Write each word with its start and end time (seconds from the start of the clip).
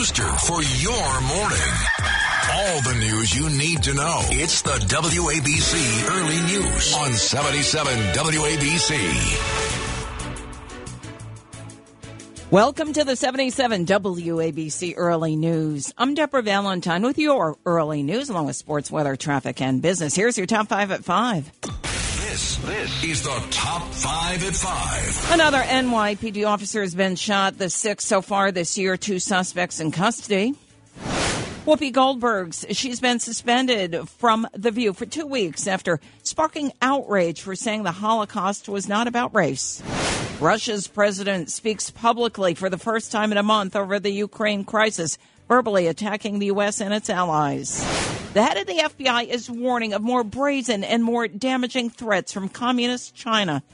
booster 0.00 0.32
for 0.38 0.62
your 0.62 1.20
morning. 1.20 1.74
All 2.54 2.80
the 2.80 2.96
news 3.00 3.36
you 3.36 3.50
need 3.50 3.82
to 3.82 3.92
know. 3.92 4.20
It's 4.30 4.62
the 4.62 4.78
WABC 4.88 6.08
Early 6.08 6.40
News 6.40 6.94
on 6.94 7.12
77 7.12 7.92
WABC. 8.14 8.96
Welcome 12.50 12.94
to 12.94 13.04
the 13.04 13.14
77 13.14 13.84
WABC 13.84 14.94
Early 14.96 15.36
News. 15.36 15.92
I'm 15.98 16.14
Deborah 16.14 16.40
Valentine 16.40 17.02
with 17.02 17.18
your 17.18 17.58
early 17.66 18.02
news 18.02 18.30
along 18.30 18.46
with 18.46 18.56
sports, 18.56 18.90
weather, 18.90 19.16
traffic, 19.16 19.60
and 19.60 19.82
business. 19.82 20.14
Here's 20.14 20.38
your 20.38 20.46
top 20.46 20.68
five 20.68 20.90
at 20.92 21.04
five. 21.04 21.52
This, 22.40 22.56
this 22.56 23.04
is 23.04 23.22
the 23.22 23.46
top 23.50 23.82
five 23.92 24.42
at 24.42 24.56
five. 24.56 25.30
Another 25.30 25.58
NYPD 25.58 26.46
officer 26.46 26.80
has 26.80 26.94
been 26.94 27.14
shot, 27.14 27.58
the 27.58 27.68
sixth 27.68 28.06
so 28.08 28.22
far 28.22 28.50
this 28.50 28.78
year, 28.78 28.96
two 28.96 29.18
suspects 29.18 29.78
in 29.78 29.92
custody. 29.92 30.54
Whoopi 31.66 31.92
Goldberg's, 31.92 32.64
she's 32.70 32.98
been 32.98 33.20
suspended 33.20 34.08
from 34.08 34.48
The 34.54 34.70
View 34.70 34.94
for 34.94 35.04
two 35.04 35.26
weeks 35.26 35.66
after 35.66 36.00
sparking 36.22 36.72
outrage 36.80 37.42
for 37.42 37.54
saying 37.54 37.82
the 37.82 37.92
Holocaust 37.92 38.70
was 38.70 38.88
not 38.88 39.06
about 39.06 39.34
race. 39.34 39.82
Russia's 40.40 40.88
president 40.88 41.50
speaks 41.50 41.90
publicly 41.90 42.54
for 42.54 42.70
the 42.70 42.78
first 42.78 43.12
time 43.12 43.32
in 43.32 43.38
a 43.38 43.42
month 43.42 43.76
over 43.76 44.00
the 44.00 44.12
Ukraine 44.12 44.64
crisis, 44.64 45.18
verbally 45.50 45.88
attacking 45.88 46.38
the 46.38 46.46
U.S. 46.46 46.80
and 46.80 46.94
its 46.94 47.10
allies. 47.10 47.80
The 48.34 48.42
head 48.44 48.56
of 48.56 48.68
the 48.68 48.78
FBI 48.78 49.26
is 49.26 49.50
warning 49.50 49.92
of 49.92 50.00
more 50.00 50.22
brazen 50.22 50.84
and 50.84 51.02
more 51.02 51.26
damaging 51.26 51.90
threats 51.90 52.32
from 52.32 52.48
communist 52.48 53.16
China. 53.16 53.64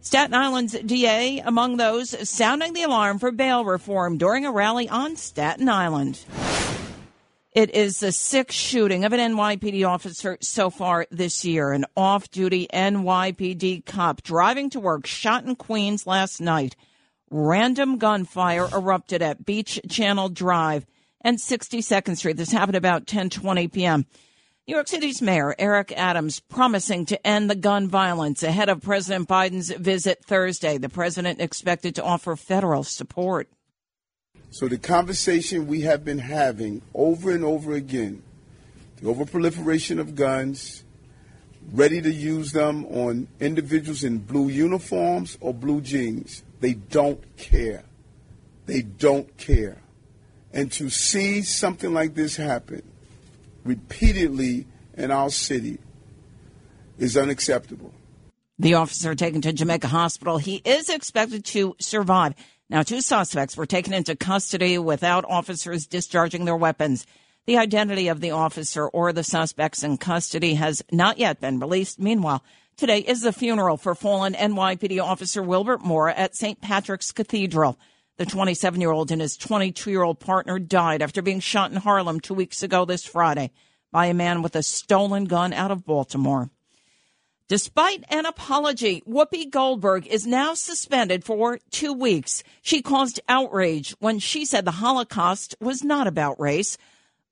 Staten 0.00 0.32
Island's 0.32 0.78
DA 0.78 1.40
among 1.40 1.76
those 1.76 2.28
sounding 2.28 2.72
the 2.72 2.84
alarm 2.84 3.18
for 3.18 3.32
bail 3.32 3.64
reform 3.64 4.16
during 4.16 4.46
a 4.46 4.52
rally 4.52 4.88
on 4.88 5.16
Staten 5.16 5.68
Island. 5.68 6.24
It 7.50 7.74
is 7.74 7.98
the 7.98 8.12
sixth 8.12 8.56
shooting 8.56 9.04
of 9.04 9.12
an 9.12 9.18
NYPD 9.18 9.84
officer 9.84 10.38
so 10.40 10.70
far 10.70 11.08
this 11.10 11.44
year. 11.44 11.72
An 11.72 11.84
off 11.96 12.30
duty 12.30 12.68
NYPD 12.72 13.86
cop 13.86 14.22
driving 14.22 14.70
to 14.70 14.78
work 14.78 15.04
shot 15.04 15.44
in 15.44 15.56
Queens 15.56 16.06
last 16.06 16.40
night. 16.40 16.76
Random 17.34 17.96
gunfire 17.96 18.68
erupted 18.74 19.22
at 19.22 19.46
Beach 19.46 19.80
Channel 19.88 20.28
Drive 20.28 20.84
and 21.22 21.38
62nd 21.38 22.18
Street. 22.18 22.36
This 22.36 22.52
happened 22.52 22.76
about 22.76 23.06
10:20 23.06 23.72
p.m. 23.72 24.04
New 24.68 24.74
York 24.74 24.86
City's 24.86 25.22
Mayor 25.22 25.54
Eric 25.58 25.94
Adams 25.96 26.40
promising 26.40 27.06
to 27.06 27.26
end 27.26 27.48
the 27.48 27.54
gun 27.54 27.88
violence 27.88 28.42
ahead 28.42 28.68
of 28.68 28.82
President 28.82 29.30
Biden's 29.30 29.70
visit 29.70 30.22
Thursday. 30.22 30.76
The 30.76 30.90
president 30.90 31.40
expected 31.40 31.94
to 31.94 32.04
offer 32.04 32.36
federal 32.36 32.84
support. 32.84 33.48
So 34.50 34.68
the 34.68 34.76
conversation 34.76 35.66
we 35.66 35.80
have 35.80 36.04
been 36.04 36.18
having 36.18 36.82
over 36.92 37.30
and 37.30 37.44
over 37.44 37.72
again, 37.72 38.22
the 38.96 39.08
overproliferation 39.08 39.98
of 39.98 40.14
guns, 40.16 40.84
ready 41.72 42.02
to 42.02 42.12
use 42.12 42.52
them 42.52 42.84
on 42.88 43.28
individuals 43.40 44.04
in 44.04 44.18
blue 44.18 44.50
uniforms 44.50 45.38
or 45.40 45.54
blue 45.54 45.80
jeans. 45.80 46.42
They 46.62 46.74
don't 46.74 47.20
care. 47.36 47.82
They 48.66 48.82
don't 48.82 49.36
care. 49.36 49.78
And 50.52 50.70
to 50.72 50.90
see 50.90 51.42
something 51.42 51.92
like 51.92 52.14
this 52.14 52.36
happen 52.36 52.82
repeatedly 53.64 54.66
in 54.96 55.10
our 55.10 55.28
city 55.28 55.78
is 56.98 57.16
unacceptable. 57.16 57.92
The 58.60 58.74
officer 58.74 59.16
taken 59.16 59.40
to 59.40 59.52
Jamaica 59.52 59.88
Hospital, 59.88 60.38
he 60.38 60.62
is 60.64 60.88
expected 60.88 61.44
to 61.46 61.74
survive. 61.80 62.34
Now, 62.70 62.82
two 62.82 63.00
suspects 63.00 63.56
were 63.56 63.66
taken 63.66 63.92
into 63.92 64.14
custody 64.14 64.78
without 64.78 65.24
officers 65.28 65.88
discharging 65.88 66.44
their 66.44 66.56
weapons. 66.56 67.06
The 67.44 67.58
identity 67.58 68.06
of 68.06 68.20
the 68.20 68.30
officer 68.30 68.86
or 68.86 69.12
the 69.12 69.24
suspects 69.24 69.82
in 69.82 69.96
custody 69.96 70.54
has 70.54 70.80
not 70.92 71.18
yet 71.18 71.40
been 71.40 71.58
released. 71.58 71.98
Meanwhile, 71.98 72.44
today 72.76 72.98
is 73.00 73.22
the 73.22 73.32
funeral 73.32 73.76
for 73.76 73.94
fallen 73.94 74.34
NYPD 74.34 75.02
officer 75.02 75.42
Wilbert 75.42 75.84
Mora 75.84 76.14
at 76.14 76.36
St. 76.36 76.60
Patrick's 76.60 77.12
Cathedral. 77.12 77.78
The 78.16 78.26
27 78.26 78.80
year 78.80 78.90
old 78.90 79.10
and 79.10 79.20
his 79.20 79.36
22 79.36 79.90
year 79.90 80.02
old 80.02 80.20
partner 80.20 80.58
died 80.58 81.02
after 81.02 81.22
being 81.22 81.40
shot 81.40 81.70
in 81.70 81.78
Harlem 81.78 82.20
two 82.20 82.34
weeks 82.34 82.62
ago 82.62 82.84
this 82.84 83.04
Friday 83.04 83.50
by 83.90 84.06
a 84.06 84.14
man 84.14 84.42
with 84.42 84.56
a 84.56 84.62
stolen 84.62 85.24
gun 85.24 85.52
out 85.52 85.70
of 85.70 85.84
Baltimore. 85.84 86.50
Despite 87.48 88.04
an 88.08 88.24
apology, 88.24 89.02
Whoopi 89.06 89.50
Goldberg 89.50 90.06
is 90.06 90.26
now 90.26 90.54
suspended 90.54 91.24
for 91.24 91.58
two 91.70 91.92
weeks. 91.92 92.42
She 92.62 92.80
caused 92.80 93.20
outrage 93.28 93.94
when 93.98 94.18
she 94.18 94.46
said 94.46 94.64
the 94.64 94.70
Holocaust 94.70 95.54
was 95.60 95.84
not 95.84 96.06
about 96.06 96.40
race. 96.40 96.78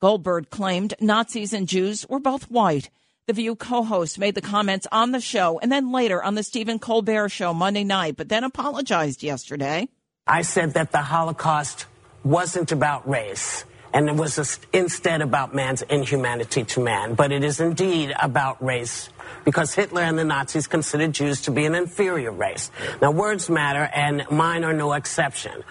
Goldberg 0.01 0.51
claimed 0.51 0.95
Nazis 1.01 1.53
and 1.53 1.67
Jews 1.67 2.07
were 2.09 2.21
both 2.21 2.51
white. 2.51 2.91
The 3.31 3.35
View 3.35 3.55
co 3.55 3.85
host 3.85 4.19
made 4.19 4.35
the 4.35 4.41
comments 4.41 4.89
on 4.91 5.13
the 5.13 5.21
show 5.21 5.61
and 5.61 5.71
then 5.71 5.93
later 5.93 6.21
on 6.21 6.35
the 6.35 6.43
Stephen 6.43 6.81
Colbert 6.81 7.29
show 7.29 7.55
Monday 7.55 7.85
night, 7.85 8.17
but 8.17 8.29
then 8.29 8.43
apologized 8.43 9.23
yesterday. 9.23 9.89
I 10.27 10.43
said 10.43 10.75
that 10.75 10.91
the 10.91 10.99
Holocaust 10.99 11.87
wasn't 12.25 12.73
about 12.73 13.09
race 13.09 13.65
and 13.95 14.09
it 14.09 14.17
was 14.17 14.59
instead 14.73 15.23
about 15.23 15.55
man's 15.55 15.83
inhumanity 15.83 16.65
to 16.65 16.81
man. 16.81 17.15
But 17.15 17.31
it 17.31 17.45
is 17.45 17.61
indeed 17.61 18.13
about 18.21 18.61
race 18.61 19.11
because 19.45 19.75
Hitler 19.75 20.03
and 20.03 20.19
the 20.19 20.25
Nazis 20.25 20.67
considered 20.67 21.13
Jews 21.13 21.43
to 21.43 21.51
be 21.51 21.65
an 21.65 21.75
inferior 21.75 22.33
race. 22.33 22.71
Now, 23.01 23.11
words 23.11 23.49
matter, 23.49 23.83
and 23.95 24.25
mine 24.31 24.65
are 24.65 24.73
no 24.73 24.93
exception. 24.93 25.63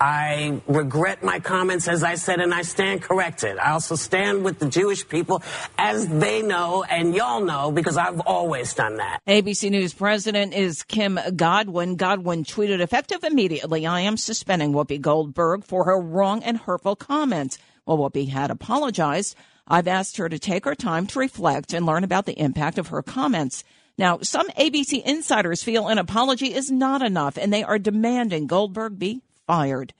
I 0.00 0.60
regret 0.66 1.22
my 1.22 1.40
comments, 1.40 1.88
as 1.88 2.02
I 2.02 2.16
said, 2.16 2.40
and 2.40 2.52
I 2.52 2.62
stand 2.62 3.02
corrected. 3.02 3.58
I 3.58 3.72
also 3.72 3.94
stand 3.94 4.44
with 4.44 4.58
the 4.58 4.68
Jewish 4.68 5.08
people 5.08 5.42
as 5.78 6.06
they 6.08 6.42
know, 6.42 6.84
and 6.84 7.14
y'all 7.14 7.44
know, 7.44 7.70
because 7.70 7.96
I've 7.96 8.20
always 8.20 8.74
done 8.74 8.96
that. 8.96 9.20
ABC 9.26 9.70
News 9.70 9.94
president 9.94 10.54
is 10.54 10.82
Kim 10.82 11.18
Godwin. 11.34 11.96
Godwin 11.96 12.44
tweeted, 12.44 12.80
effective 12.80 13.24
immediately, 13.24 13.86
I 13.86 14.00
am 14.00 14.16
suspending 14.16 14.72
Whoopi 14.72 15.00
Goldberg 15.00 15.64
for 15.64 15.84
her 15.84 15.98
wrong 15.98 16.42
and 16.42 16.58
hurtful 16.58 16.96
comments. 16.96 17.58
Well, 17.86 17.98
Whoopi 17.98 18.28
had 18.28 18.50
apologized. 18.50 19.36
I've 19.68 19.88
asked 19.88 20.16
her 20.18 20.28
to 20.28 20.38
take 20.38 20.64
her 20.64 20.74
time 20.74 21.06
to 21.08 21.18
reflect 21.18 21.72
and 21.72 21.86
learn 21.86 22.04
about 22.04 22.26
the 22.26 22.38
impact 22.38 22.78
of 22.78 22.88
her 22.88 23.02
comments. 23.02 23.64
Now, 23.98 24.18
some 24.22 24.48
ABC 24.50 25.02
insiders 25.02 25.62
feel 25.62 25.88
an 25.88 25.98
apology 25.98 26.52
is 26.54 26.70
not 26.70 27.02
enough 27.02 27.36
and 27.36 27.52
they 27.52 27.64
are 27.64 27.78
demanding 27.78 28.46
Goldberg 28.46 28.98
be 28.98 29.22
fired. 29.46 29.92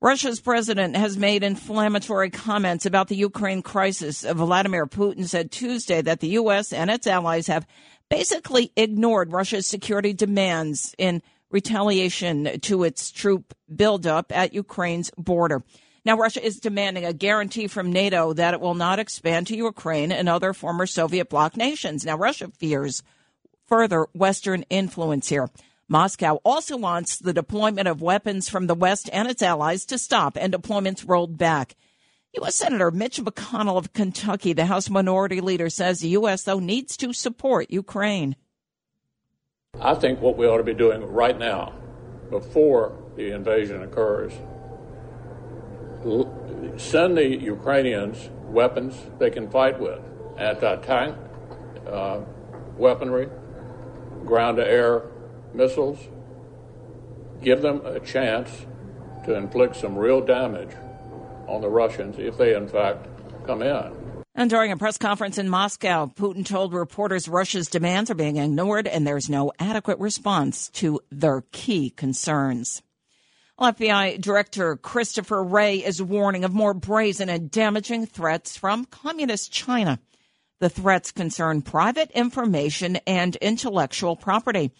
Russia's 0.00 0.40
president 0.40 0.96
has 0.96 1.16
made 1.16 1.44
inflammatory 1.44 2.28
comments 2.28 2.86
about 2.86 3.06
the 3.06 3.14
Ukraine 3.14 3.62
crisis. 3.62 4.22
Vladimir 4.24 4.86
Putin 4.86 5.28
said 5.28 5.52
Tuesday 5.52 6.02
that 6.02 6.18
the 6.18 6.30
U.S. 6.30 6.72
and 6.72 6.90
its 6.90 7.06
allies 7.06 7.46
have 7.46 7.64
basically 8.10 8.72
ignored 8.76 9.32
Russia's 9.32 9.68
security 9.68 10.12
demands 10.12 10.92
in 10.98 11.22
retaliation 11.52 12.58
to 12.62 12.82
its 12.82 13.12
troop 13.12 13.54
buildup 13.72 14.32
at 14.34 14.54
Ukraine's 14.54 15.12
border. 15.16 15.62
Now, 16.04 16.16
Russia 16.16 16.44
is 16.44 16.58
demanding 16.58 17.04
a 17.04 17.12
guarantee 17.12 17.68
from 17.68 17.92
NATO 17.92 18.32
that 18.32 18.54
it 18.54 18.60
will 18.60 18.74
not 18.74 18.98
expand 18.98 19.46
to 19.46 19.56
Ukraine 19.56 20.10
and 20.10 20.28
other 20.28 20.52
former 20.52 20.86
Soviet 20.86 21.28
bloc 21.28 21.56
nations. 21.56 22.04
Now, 22.04 22.16
Russia 22.16 22.50
fears 22.58 23.02
further 23.66 24.08
Western 24.12 24.64
influence 24.64 25.28
here. 25.28 25.48
Moscow 25.88 26.40
also 26.44 26.76
wants 26.76 27.18
the 27.18 27.32
deployment 27.32 27.86
of 27.86 28.02
weapons 28.02 28.48
from 28.48 28.66
the 28.66 28.74
West 28.74 29.10
and 29.12 29.28
its 29.28 29.42
allies 29.42 29.84
to 29.86 29.98
stop 29.98 30.36
and 30.40 30.52
deployments 30.52 31.06
rolled 31.06 31.38
back. 31.38 31.76
U.S. 32.34 32.56
Senator 32.56 32.90
Mitch 32.90 33.18
McConnell 33.18 33.76
of 33.76 33.92
Kentucky, 33.92 34.54
the 34.54 34.64
House 34.64 34.88
Minority 34.88 35.40
Leader, 35.40 35.68
says 35.68 36.00
the 36.00 36.08
U.S., 36.08 36.44
though, 36.44 36.58
needs 36.58 36.96
to 36.96 37.12
support 37.12 37.70
Ukraine. 37.70 38.36
I 39.80 39.94
think 39.94 40.20
what 40.20 40.36
we 40.36 40.46
ought 40.46 40.56
to 40.56 40.64
be 40.64 40.74
doing 40.74 41.04
right 41.04 41.38
now, 41.38 41.74
before 42.30 42.96
the 43.16 43.32
invasion 43.32 43.82
occurs, 43.82 44.32
send 46.76 47.16
the 47.16 47.26
Ukrainians 47.40 48.30
weapons 48.44 48.94
they 49.18 49.30
can 49.30 49.50
fight 49.50 49.78
with 49.80 50.00
anti-tank 50.38 51.16
uh, 51.86 52.20
weaponry, 52.76 53.28
ground-to-air 54.24 55.02
missiles. 55.54 55.98
Give 57.42 57.60
them 57.60 57.84
a 57.84 58.00
chance 58.00 58.66
to 59.24 59.34
inflict 59.34 59.76
some 59.76 59.96
real 59.96 60.20
damage 60.20 60.74
on 61.46 61.60
the 61.60 61.68
Russians 61.68 62.16
if 62.18 62.38
they, 62.38 62.54
in 62.54 62.68
fact, 62.68 63.06
come 63.46 63.62
in. 63.62 63.92
And 64.34 64.48
during 64.48 64.72
a 64.72 64.76
press 64.76 64.96
conference 64.96 65.36
in 65.36 65.48
Moscow, 65.48 66.06
Putin 66.06 66.46
told 66.46 66.72
reporters 66.72 67.28
Russia's 67.28 67.68
demands 67.68 68.10
are 68.10 68.14
being 68.14 68.38
ignored 68.38 68.86
and 68.86 69.06
there's 69.06 69.28
no 69.28 69.52
adequate 69.58 69.98
response 69.98 70.68
to 70.70 71.00
their 71.10 71.44
key 71.52 71.90
concerns. 71.90 72.82
FBI 73.62 74.20
Director 74.20 74.76
Christopher 74.76 75.40
Wray 75.40 75.76
is 75.76 76.02
warning 76.02 76.42
of 76.42 76.52
more 76.52 76.74
brazen 76.74 77.28
and 77.28 77.48
damaging 77.48 78.06
threats 78.06 78.56
from 78.56 78.86
communist 78.86 79.52
China. 79.52 80.00
The 80.58 80.68
threats 80.68 81.12
concern 81.12 81.62
private 81.62 82.10
information 82.10 82.96
and 83.06 83.36
intellectual 83.36 84.16
property. 84.16 84.72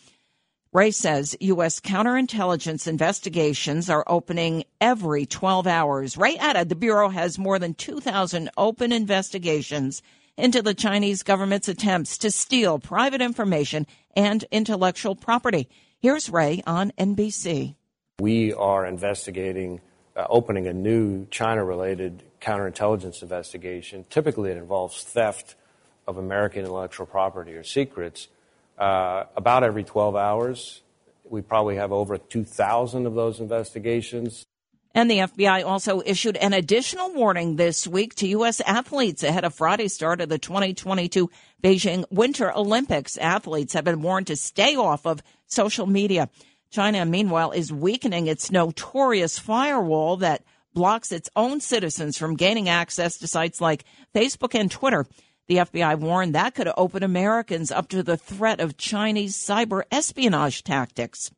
Wray 0.73 0.91
says 0.91 1.37
U.S. 1.41 1.79
counterintelligence 1.79 2.89
investigations 2.89 3.89
are 3.89 4.05
opening 4.09 4.65
every 4.81 5.27
12 5.27 5.69
hours. 5.69 6.17
Wray 6.17 6.37
added 6.37 6.69
the 6.69 6.75
Bureau 6.75 7.09
has 7.09 7.39
more 7.39 7.61
than 7.61 7.75
2,000 7.75 8.51
open 8.57 8.91
investigations 8.91 10.03
into 10.37 10.61
the 10.61 10.75
Chinese 10.75 11.23
government's 11.23 11.69
attempts 11.69 12.19
to 12.19 12.33
steal 12.33 12.81
private 12.81 13.23
information 13.23 13.87
and 14.17 14.45
intellectual 14.51 15.15
property. 15.15 15.69
Here's 16.01 16.29
Wray 16.29 16.65
on 16.67 16.91
NBC. 16.99 17.77
We 18.23 18.53
are 18.55 18.87
investigating, 18.87 19.81
uh, 20.15 20.27
opening 20.31 20.69
a 20.69 20.73
new 20.73 21.27
China 21.33 21.65
related 21.65 22.23
counterintelligence 22.41 23.21
investigation. 23.21 24.05
Typically, 24.11 24.53
it 24.53 24.59
involves 24.59 25.03
theft 25.03 25.57
of 26.07 26.19
American 26.19 26.61
intellectual 26.61 27.05
property 27.05 27.55
or 27.55 27.65
secrets 27.65 28.29
uh, 28.79 29.25
about 29.35 29.65
every 29.65 29.83
12 29.83 30.15
hours. 30.15 30.83
We 31.25 31.41
probably 31.43 31.75
have 31.75 31.91
over 31.91 32.17
2,000 32.17 33.07
of 33.07 33.15
those 33.15 33.41
investigations. 33.41 34.47
And 34.95 35.11
the 35.11 35.19
FBI 35.19 35.67
also 35.67 36.01
issued 36.07 36.37
an 36.37 36.53
additional 36.53 37.13
warning 37.13 37.57
this 37.57 37.89
week 37.89 38.15
to 38.17 38.29
U.S. 38.29 38.61
athletes 38.61 39.25
ahead 39.25 39.45
of 39.45 39.53
Friday's 39.53 39.95
start 39.95 40.21
of 40.21 40.29
the 40.29 40.39
2022 40.39 41.29
Beijing 41.61 42.05
Winter 42.13 42.57
Olympics. 42.57 43.17
Athletes 43.17 43.73
have 43.73 43.83
been 43.83 44.01
warned 44.01 44.29
to 44.29 44.37
stay 44.37 44.77
off 44.77 45.07
of 45.07 45.25
social 45.47 45.87
media. 45.87 46.29
China, 46.73 47.05
meanwhile, 47.05 47.53
is 47.53 47.71
weakening 47.71 48.27
its 48.27 48.51
notorious 48.51 49.39
firewall 49.39 50.17
that 50.17 50.43
blocks 50.73 51.13
its 51.13 51.29
own 51.37 51.61
citizens 51.61 52.17
from 52.17 52.35
gaining 52.35 52.69
access 52.69 53.19
to 53.19 53.27
sites 53.27 53.61
like 53.61 53.85
Facebook 54.15 54.59
and 54.59 54.71
Twitter. 54.71 55.07
The 55.49 55.57
FBI 55.57 55.99
warned 55.99 56.35
that 56.35 56.55
could 56.55 56.71
open 56.77 57.03
Americans 57.03 57.71
up 57.71 57.89
to 57.89 58.03
the 58.03 58.17
threat 58.17 58.59
of 58.59 58.79
Chinese 58.79 59.37
cyber 59.37 59.83
espionage 59.91 60.65
tactics. 60.65 61.31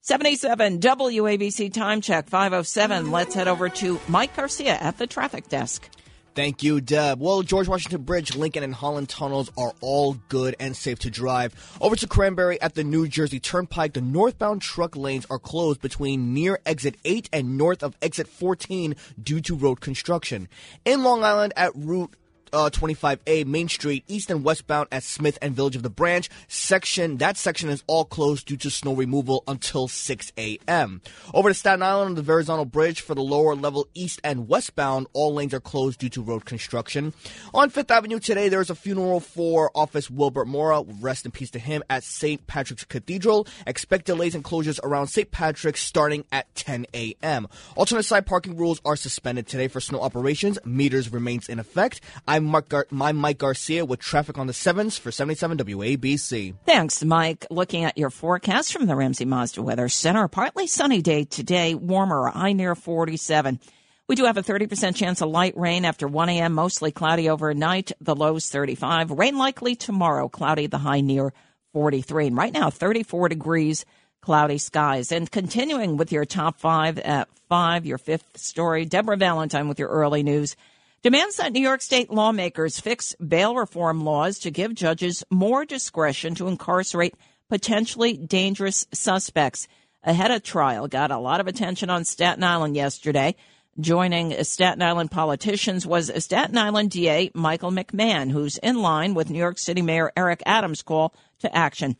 77 0.00 0.80
WABC 0.80 1.70
time 1.74 2.00
check 2.00 2.30
507. 2.30 3.10
Let's 3.10 3.34
head 3.34 3.48
over 3.48 3.68
to 3.68 4.00
Mike 4.08 4.34
Garcia 4.34 4.76
at 4.76 4.96
the 4.96 5.06
traffic 5.06 5.48
desk. 5.50 5.90
Thank 6.34 6.62
you, 6.62 6.80
Deb. 6.80 7.20
Well, 7.20 7.42
George 7.42 7.66
Washington 7.66 8.02
Bridge, 8.02 8.36
Lincoln, 8.36 8.62
and 8.62 8.74
Holland 8.74 9.08
tunnels 9.08 9.50
are 9.58 9.72
all 9.80 10.14
good 10.28 10.54
and 10.60 10.76
safe 10.76 11.00
to 11.00 11.10
drive. 11.10 11.54
Over 11.80 11.96
to 11.96 12.06
Cranbury 12.06 12.60
at 12.62 12.74
the 12.74 12.84
New 12.84 13.08
Jersey 13.08 13.40
Turnpike, 13.40 13.94
the 13.94 14.00
northbound 14.00 14.62
truck 14.62 14.94
lanes 14.94 15.26
are 15.28 15.40
closed 15.40 15.80
between 15.80 16.32
near 16.32 16.60
exit 16.64 16.96
8 17.04 17.28
and 17.32 17.58
north 17.58 17.82
of 17.82 17.96
exit 18.00 18.28
14 18.28 18.94
due 19.20 19.40
to 19.40 19.56
road 19.56 19.80
construction. 19.80 20.48
In 20.84 21.02
Long 21.02 21.24
Island 21.24 21.52
at 21.56 21.72
Route 21.74 22.14
uh, 22.52 22.70
25A 22.70 23.46
Main 23.46 23.68
Street, 23.68 24.04
east 24.08 24.30
and 24.30 24.44
westbound 24.44 24.88
at 24.92 25.02
Smithtown 25.02 25.52
Village 25.52 25.76
of 25.76 25.82
the 25.82 25.90
Branch. 25.90 26.28
Section 26.48 27.18
that 27.18 27.36
section 27.36 27.68
is 27.68 27.82
all 27.86 28.04
closed 28.04 28.46
due 28.46 28.56
to 28.56 28.70
snow 28.70 28.94
removal 28.94 29.44
until 29.46 29.88
6 29.88 30.32
a.m. 30.38 31.00
Over 31.32 31.50
to 31.50 31.54
Staten 31.54 31.82
Island 31.82 32.10
on 32.10 32.14
the 32.14 32.22
Verrazano 32.22 32.64
Bridge 32.64 33.00
for 33.00 33.14
the 33.14 33.22
lower 33.22 33.54
level 33.54 33.88
east 33.94 34.20
and 34.24 34.48
westbound, 34.48 35.06
all 35.12 35.34
lanes 35.34 35.54
are 35.54 35.60
closed 35.60 36.00
due 36.00 36.08
to 36.10 36.22
road 36.22 36.44
construction. 36.44 37.12
On 37.54 37.70
Fifth 37.70 37.90
Avenue 37.90 38.18
today, 38.18 38.48
there 38.48 38.60
is 38.60 38.70
a 38.70 38.74
funeral 38.74 39.20
for 39.20 39.70
Officer 39.74 40.12
Wilbert 40.12 40.48
Mora. 40.48 40.82
Rest 41.00 41.24
in 41.24 41.30
peace 41.30 41.50
to 41.50 41.58
him 41.58 41.82
at 41.88 42.04
St. 42.04 42.46
Patrick's 42.46 42.84
Cathedral. 42.84 43.46
Expect 43.66 44.06
delays 44.06 44.34
and 44.34 44.44
closures 44.44 44.80
around 44.82 45.06
St. 45.08 45.30
Patrick's 45.30 45.82
starting 45.82 46.24
at 46.32 46.52
10 46.54 46.86
a.m. 46.94 47.48
Alternate 47.76 48.02
side 48.02 48.26
parking 48.26 48.56
rules 48.56 48.80
are 48.84 48.96
suspended 48.96 49.46
today 49.46 49.68
for 49.68 49.80
snow 49.80 50.00
operations. 50.00 50.58
Meters 50.64 51.12
remains 51.12 51.48
in 51.48 51.58
effect. 51.58 52.00
I 52.26 52.39
I'm 52.40 52.46
Mark 52.46 52.70
Gar- 52.70 52.86
Mike 52.90 53.36
Garcia 53.36 53.84
with 53.84 54.00
traffic 54.00 54.38
on 54.38 54.46
the 54.46 54.54
sevens 54.54 54.96
for 54.96 55.12
77 55.12 55.58
WABC. 55.58 56.54
Thanks, 56.64 57.04
Mike. 57.04 57.46
Looking 57.50 57.84
at 57.84 57.98
your 57.98 58.08
forecast 58.08 58.72
from 58.72 58.86
the 58.86 58.96
Ramsey 58.96 59.26
Mazda 59.26 59.60
Weather 59.60 59.90
Center, 59.90 60.26
partly 60.26 60.66
sunny 60.66 61.02
day 61.02 61.24
today, 61.24 61.74
warmer, 61.74 62.28
high 62.28 62.54
near 62.54 62.74
47. 62.74 63.60
We 64.08 64.16
do 64.16 64.24
have 64.24 64.38
a 64.38 64.42
30% 64.42 64.96
chance 64.96 65.20
of 65.20 65.28
light 65.28 65.54
rain 65.54 65.84
after 65.84 66.08
1 66.08 66.30
a.m., 66.30 66.54
mostly 66.54 66.90
cloudy 66.90 67.28
overnight, 67.28 67.92
the 68.00 68.16
lows 68.16 68.48
35. 68.48 69.10
Rain 69.10 69.36
likely 69.36 69.76
tomorrow, 69.76 70.30
cloudy, 70.30 70.66
the 70.66 70.78
high 70.78 71.02
near 71.02 71.34
43. 71.74 72.28
And 72.28 72.36
right 72.38 72.54
now, 72.54 72.70
34 72.70 73.28
degrees, 73.28 73.84
cloudy 74.22 74.56
skies. 74.56 75.12
And 75.12 75.30
continuing 75.30 75.98
with 75.98 76.10
your 76.10 76.24
top 76.24 76.58
five 76.58 76.98
at 77.00 77.28
five, 77.50 77.84
your 77.84 77.98
fifth 77.98 78.38
story, 78.38 78.86
Deborah 78.86 79.18
Valentine 79.18 79.68
with 79.68 79.78
your 79.78 79.90
early 79.90 80.22
news 80.22 80.56
demands 81.02 81.36
that 81.36 81.52
New 81.52 81.60
York 81.60 81.80
State 81.82 82.10
lawmakers 82.10 82.80
fix 82.80 83.14
bail 83.16 83.54
reform 83.54 84.04
laws 84.04 84.38
to 84.40 84.50
give 84.50 84.74
judges 84.74 85.24
more 85.30 85.64
discretion 85.64 86.34
to 86.34 86.48
incarcerate 86.48 87.14
potentially 87.48 88.16
dangerous 88.16 88.86
suspects 88.92 89.66
ahead 90.04 90.30
of 90.30 90.42
trial. 90.42 90.88
Got 90.88 91.10
a 91.10 91.18
lot 91.18 91.40
of 91.40 91.46
attention 91.46 91.90
on 91.90 92.04
Staten 92.04 92.44
Island 92.44 92.76
yesterday. 92.76 93.34
Joining 93.78 94.42
Staten 94.44 94.82
Island 94.82 95.10
politicians 95.10 95.86
was 95.86 96.12
Staten 96.22 96.58
Island 96.58 96.90
DA 96.90 97.30
Michael 97.34 97.70
McMahon, 97.70 98.30
who's 98.30 98.58
in 98.58 98.82
line 98.82 99.14
with 99.14 99.30
New 99.30 99.38
York 99.38 99.58
City 99.58 99.80
Mayor 99.80 100.12
Eric 100.16 100.42
Adams' 100.44 100.82
call 100.82 101.14
to 101.38 101.56
action. 101.56 101.96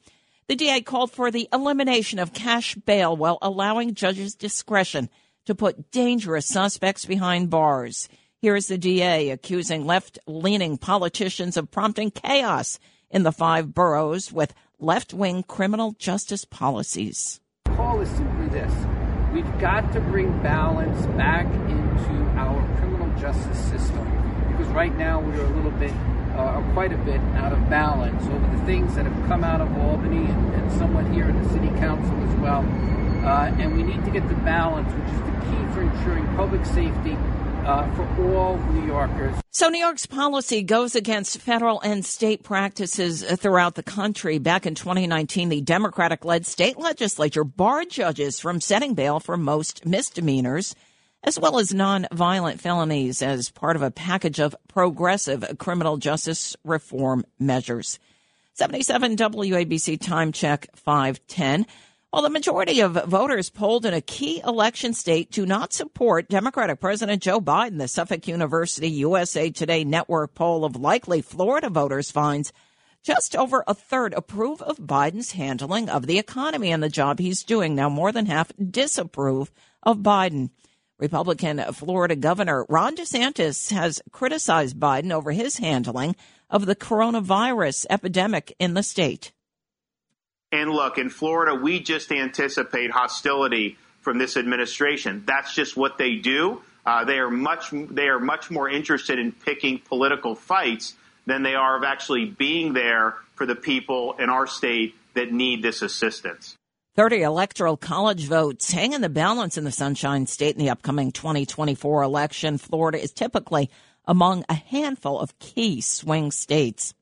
The 0.48 0.56
DA 0.56 0.82
called 0.82 1.12
for 1.12 1.30
the 1.30 1.48
elimination 1.52 2.18
of 2.18 2.34
cash 2.34 2.74
bail 2.74 3.16
while 3.16 3.38
allowing 3.40 3.94
judges 3.94 4.34
discretion 4.34 5.08
to 5.46 5.54
put 5.54 5.90
dangerous 5.90 6.46
suspects 6.46 7.06
behind 7.06 7.50
bars. 7.50 8.08
Here 8.42 8.56
is 8.56 8.68
the 8.68 8.78
DA 8.78 9.28
accusing 9.28 9.84
left 9.84 10.18
leaning 10.26 10.78
politicians 10.78 11.58
of 11.58 11.70
prompting 11.70 12.10
chaos 12.10 12.78
in 13.10 13.22
the 13.22 13.32
five 13.32 13.74
boroughs 13.74 14.32
with 14.32 14.54
left 14.78 15.12
wing 15.12 15.42
criminal 15.42 15.94
justice 15.98 16.46
policies. 16.46 17.38
The 17.66 17.72
call 17.72 18.00
is 18.00 18.08
simply 18.08 18.48
this 18.48 18.72
we've 19.34 19.58
got 19.60 19.92
to 19.92 20.00
bring 20.00 20.42
balance 20.42 21.04
back 21.18 21.44
into 21.68 22.14
our 22.38 22.56
criminal 22.78 23.14
justice 23.20 23.58
system 23.58 24.08
because 24.52 24.68
right 24.68 24.96
now 24.96 25.20
we're 25.20 25.44
a 25.44 25.50
little 25.50 25.72
bit, 25.72 25.92
uh, 26.34 26.62
quite 26.72 26.94
a 26.94 26.98
bit 27.04 27.20
out 27.36 27.52
of 27.52 27.68
balance 27.68 28.22
over 28.24 28.56
the 28.56 28.64
things 28.64 28.94
that 28.94 29.04
have 29.04 29.28
come 29.28 29.44
out 29.44 29.60
of 29.60 29.70
Albany 29.76 30.24
and, 30.24 30.54
and 30.54 30.72
somewhat 30.78 31.04
here 31.12 31.28
in 31.28 31.42
the 31.42 31.48
city 31.50 31.68
council 31.78 32.16
as 32.24 32.34
well. 32.36 32.60
Uh, 33.22 33.52
and 33.60 33.76
we 33.76 33.82
need 33.82 34.02
to 34.06 34.10
get 34.10 34.26
the 34.30 34.34
balance, 34.36 34.90
which 34.94 35.12
is 35.12 35.20
the 35.28 35.36
key 35.44 35.74
for 35.74 35.82
ensuring 35.82 36.26
public 36.36 36.64
safety 36.64 37.18
uh, 37.70 37.94
for 37.94 38.34
all 38.34 38.56
New 38.72 38.86
Yorkers. 38.86 39.34
So, 39.50 39.68
New 39.68 39.78
York's 39.78 40.06
policy 40.06 40.62
goes 40.62 40.96
against 40.96 41.40
federal 41.40 41.80
and 41.80 42.04
state 42.04 42.42
practices 42.42 43.22
throughout 43.22 43.76
the 43.76 43.82
country. 43.82 44.38
Back 44.38 44.66
in 44.66 44.74
2019, 44.74 45.48
the 45.48 45.60
Democratic 45.60 46.24
led 46.24 46.46
state 46.46 46.78
legislature 46.78 47.44
barred 47.44 47.90
judges 47.90 48.40
from 48.40 48.60
setting 48.60 48.94
bail 48.94 49.20
for 49.20 49.36
most 49.36 49.86
misdemeanors, 49.86 50.74
as 51.22 51.38
well 51.38 51.58
as 51.58 51.72
non-violent 51.72 52.60
felonies, 52.60 53.22
as 53.22 53.50
part 53.50 53.76
of 53.76 53.82
a 53.82 53.90
package 53.90 54.40
of 54.40 54.56
progressive 54.68 55.44
criminal 55.58 55.96
justice 55.96 56.56
reform 56.64 57.24
measures. 57.38 57.98
77 58.54 59.16
WABC 59.16 60.00
time 60.00 60.32
check 60.32 60.66
510. 60.74 61.66
Well, 62.12 62.22
the 62.22 62.30
majority 62.30 62.80
of 62.80 63.04
voters 63.04 63.50
polled 63.50 63.86
in 63.86 63.94
a 63.94 64.00
key 64.00 64.42
election 64.44 64.94
state 64.94 65.30
do 65.30 65.46
not 65.46 65.72
support 65.72 66.28
Democratic 66.28 66.80
President 66.80 67.22
Joe 67.22 67.40
Biden. 67.40 67.78
The 67.78 67.86
Suffolk 67.86 68.26
University 68.26 68.90
USA 68.90 69.48
Today 69.50 69.84
network 69.84 70.34
poll 70.34 70.64
of 70.64 70.74
likely 70.74 71.22
Florida 71.22 71.70
voters 71.70 72.10
finds 72.10 72.52
just 73.04 73.36
over 73.36 73.62
a 73.64 73.74
third 73.74 74.12
approve 74.14 74.60
of 74.60 74.78
Biden's 74.78 75.32
handling 75.32 75.88
of 75.88 76.08
the 76.08 76.18
economy 76.18 76.72
and 76.72 76.82
the 76.82 76.88
job 76.88 77.20
he's 77.20 77.44
doing. 77.44 77.76
Now, 77.76 77.88
more 77.88 78.10
than 78.10 78.26
half 78.26 78.50
disapprove 78.58 79.52
of 79.84 79.98
Biden. 79.98 80.50
Republican 80.98 81.62
Florida 81.72 82.16
Governor 82.16 82.66
Ron 82.68 82.96
DeSantis 82.96 83.70
has 83.70 84.02
criticized 84.10 84.80
Biden 84.80 85.12
over 85.12 85.30
his 85.30 85.58
handling 85.58 86.16
of 86.50 86.66
the 86.66 86.74
coronavirus 86.74 87.86
epidemic 87.88 88.52
in 88.58 88.74
the 88.74 88.82
state. 88.82 89.30
And 90.52 90.70
look, 90.70 90.98
in 90.98 91.10
Florida, 91.10 91.54
we 91.54 91.80
just 91.80 92.10
anticipate 92.10 92.90
hostility 92.90 93.78
from 94.00 94.18
this 94.18 94.36
administration. 94.36 95.22
That's 95.26 95.54
just 95.54 95.76
what 95.76 95.98
they 95.98 96.16
do. 96.16 96.62
Uh, 96.84 97.04
they 97.04 97.18
are 97.18 97.30
much 97.30 97.70
they 97.70 98.08
are 98.08 98.18
much 98.18 98.50
more 98.50 98.68
interested 98.68 99.18
in 99.18 99.32
picking 99.32 99.78
political 99.78 100.34
fights 100.34 100.94
than 101.26 101.42
they 101.42 101.54
are 101.54 101.76
of 101.76 101.84
actually 101.84 102.24
being 102.24 102.72
there 102.72 103.14
for 103.34 103.46
the 103.46 103.54
people 103.54 104.14
in 104.18 104.30
our 104.30 104.46
state 104.46 104.94
that 105.14 105.30
need 105.32 105.62
this 105.62 105.82
assistance. 105.82 106.56
30 106.96 107.22
electoral 107.22 107.76
college 107.76 108.24
votes 108.24 108.70
hang 108.70 108.92
in 108.92 109.00
the 109.00 109.08
balance 109.08 109.56
in 109.56 109.64
the 109.64 109.70
Sunshine 109.70 110.26
State 110.26 110.56
in 110.56 110.58
the 110.58 110.70
upcoming 110.70 111.12
2024 111.12 112.02
election. 112.02 112.58
Florida 112.58 113.00
is 113.00 113.12
typically 113.12 113.70
among 114.06 114.44
a 114.48 114.54
handful 114.54 115.20
of 115.20 115.38
key 115.38 115.80
swing 115.80 116.32
states. 116.32 116.94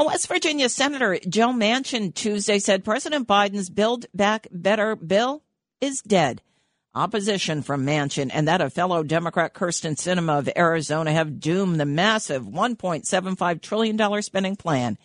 A 0.00 0.02
West 0.02 0.28
Virginia 0.28 0.70
Senator 0.70 1.18
Joe 1.28 1.52
Manchin 1.52 2.14
Tuesday 2.14 2.58
said 2.58 2.86
President 2.86 3.28
Biden's 3.28 3.68
Build 3.68 4.06
Back 4.14 4.46
Better 4.50 4.96
bill 4.96 5.42
is 5.78 6.00
dead. 6.00 6.40
Opposition 6.94 7.60
from 7.60 7.84
Manchin 7.84 8.30
and 8.32 8.48
that 8.48 8.62
of 8.62 8.72
fellow 8.72 9.02
Democrat 9.02 9.52
Kyrsten 9.52 9.96
Sinema 9.96 10.38
of 10.38 10.48
Arizona 10.56 11.12
have 11.12 11.38
doomed 11.38 11.78
the 11.78 11.84
massive 11.84 12.44
$1.75 12.44 13.60
trillion 13.60 14.22
spending 14.22 14.56
plan. 14.56 14.96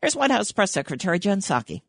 Here's 0.00 0.14
White 0.14 0.30
House 0.30 0.52
Press 0.52 0.70
Secretary 0.70 1.18
Jen 1.18 1.40
Psaki. 1.40 1.82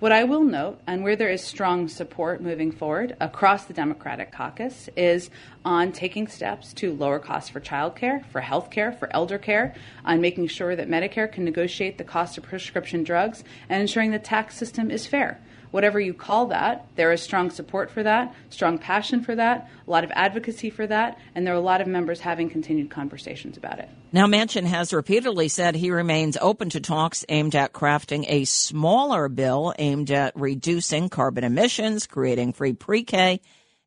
What 0.00 0.10
I 0.10 0.24
will 0.24 0.42
note, 0.42 0.80
and 0.88 1.02
where 1.02 1.14
there 1.16 1.30
is 1.30 1.40
strong 1.40 1.88
support 1.88 2.42
moving 2.42 2.72
forward 2.72 3.16
across 3.20 3.64
the 3.64 3.72
Democratic 3.72 4.32
caucus, 4.32 4.90
is 4.96 5.30
on 5.64 5.92
taking 5.92 6.26
steps 6.26 6.74
to 6.74 6.92
lower 6.92 7.18
costs 7.18 7.48
for 7.48 7.60
childcare, 7.60 8.26
for 8.26 8.42
health 8.42 8.70
care, 8.70 8.92
for 8.92 9.08
elder 9.14 9.38
care, 9.38 9.72
on 10.04 10.20
making 10.20 10.48
sure 10.48 10.76
that 10.76 10.90
Medicare 10.90 11.32
can 11.32 11.44
negotiate 11.44 11.96
the 11.96 12.04
cost 12.04 12.36
of 12.36 12.44
prescription 12.44 13.02
drugs, 13.02 13.44
and 13.68 13.80
ensuring 13.80 14.10
the 14.10 14.18
tax 14.18 14.56
system 14.56 14.90
is 14.90 15.06
fair 15.06 15.40
whatever 15.74 15.98
you 15.98 16.14
call 16.14 16.46
that, 16.46 16.86
there 16.94 17.10
is 17.10 17.20
strong 17.20 17.50
support 17.50 17.90
for 17.90 18.04
that, 18.04 18.32
strong 18.48 18.78
passion 18.78 19.20
for 19.20 19.34
that, 19.34 19.68
a 19.84 19.90
lot 19.90 20.04
of 20.04 20.12
advocacy 20.14 20.70
for 20.70 20.86
that, 20.86 21.18
and 21.34 21.44
there 21.44 21.52
are 21.52 21.56
a 21.56 21.60
lot 21.60 21.80
of 21.80 21.88
members 21.88 22.20
having 22.20 22.48
continued 22.48 22.88
conversations 22.88 23.56
about 23.56 23.80
it. 23.80 23.88
Now, 24.12 24.26
Manchin 24.28 24.66
has 24.66 24.92
repeatedly 24.92 25.48
said 25.48 25.74
he 25.74 25.90
remains 25.90 26.38
open 26.40 26.70
to 26.70 26.80
talks 26.80 27.24
aimed 27.28 27.56
at 27.56 27.72
crafting 27.72 28.24
a 28.28 28.44
smaller 28.44 29.28
bill 29.28 29.74
aimed 29.76 30.12
at 30.12 30.36
reducing 30.36 31.08
carbon 31.08 31.42
emissions, 31.42 32.06
creating 32.06 32.52
free 32.52 32.74
pre 32.74 33.02
K, 33.02 33.40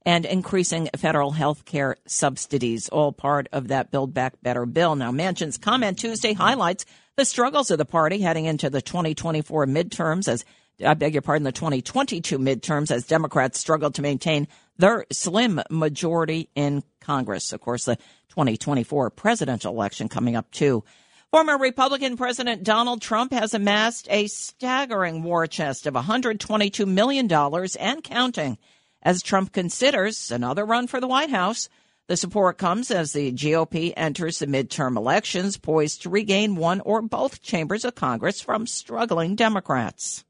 and 0.05 0.25
increasing 0.25 0.89
federal 0.97 1.31
health 1.31 1.63
care 1.63 1.95
subsidies, 2.05 2.89
all 2.89 3.13
part 3.13 3.47
of 3.53 3.69
that 3.69 3.91
Build 3.91 4.13
Back 4.13 4.33
Better 4.41 4.65
bill. 4.65 4.97
Now, 4.97 5.13
Manchin's 5.13 5.57
comment 5.57 5.97
Tuesday 5.97 6.33
highlights 6.33 6.85
the 7.15 7.23
struggles 7.23 7.71
of 7.71 7.77
the 7.77 7.85
party 7.85 8.19
heading 8.19 8.43
into 8.43 8.69
the 8.69 8.81
2024 8.81 9.65
midterms 9.67 10.27
as 10.27 10.43
I 10.85 10.93
beg 10.93 11.13
your 11.13 11.21
pardon, 11.21 11.43
the 11.43 11.51
2022 11.51 12.37
midterms 12.37 12.91
as 12.91 13.05
Democrats 13.05 13.59
struggled 13.59 13.95
to 13.95 14.01
maintain 14.01 14.47
their 14.77 15.05
slim 15.11 15.61
majority 15.71 16.49
in 16.55 16.83
Congress. 16.99 17.51
Of 17.51 17.61
course, 17.61 17.85
the 17.85 17.95
2024 18.29 19.09
presidential 19.11 19.73
election 19.73 20.07
coming 20.07 20.35
up 20.35 20.51
too. 20.51 20.83
Former 21.31 21.57
Republican 21.57 22.15
President 22.15 22.63
Donald 22.63 23.01
Trump 23.01 23.33
has 23.33 23.53
amassed 23.53 24.07
a 24.09 24.27
staggering 24.27 25.23
war 25.23 25.47
chest 25.47 25.87
of 25.87 25.93
$122 25.95 26.87
million 26.87 27.31
and 27.79 28.03
counting 28.03 28.57
as 29.01 29.23
Trump 29.23 29.51
considers 29.51 30.31
another 30.31 30.65
run 30.65 30.87
for 30.87 31.01
the 31.01 31.07
White 31.07 31.31
House. 31.31 31.69
The 32.07 32.15
support 32.15 32.57
comes 32.57 32.91
as 32.91 33.11
the 33.11 33.33
GOP 33.33 33.93
enters 33.97 34.39
the 34.39 34.47
midterm 34.47 34.95
elections, 34.95 35.57
poised 35.57 36.03
to 36.03 36.09
regain 36.09 36.55
one 36.55 36.79
or 36.81 37.01
both 37.01 37.41
chambers 37.41 37.83
of 37.83 37.95
Congress 37.95 38.39
from 38.39 38.65
struggling 38.65 39.35
Democrats. 39.35 40.23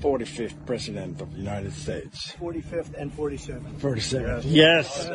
45th 0.00 0.66
President 0.66 1.20
of 1.20 1.32
the 1.32 1.38
United 1.38 1.72
States. 1.72 2.32
45th 2.40 2.94
and 3.00 3.16
47th. 3.16 3.78
47th. 3.78 4.42
Yes. 4.44 5.08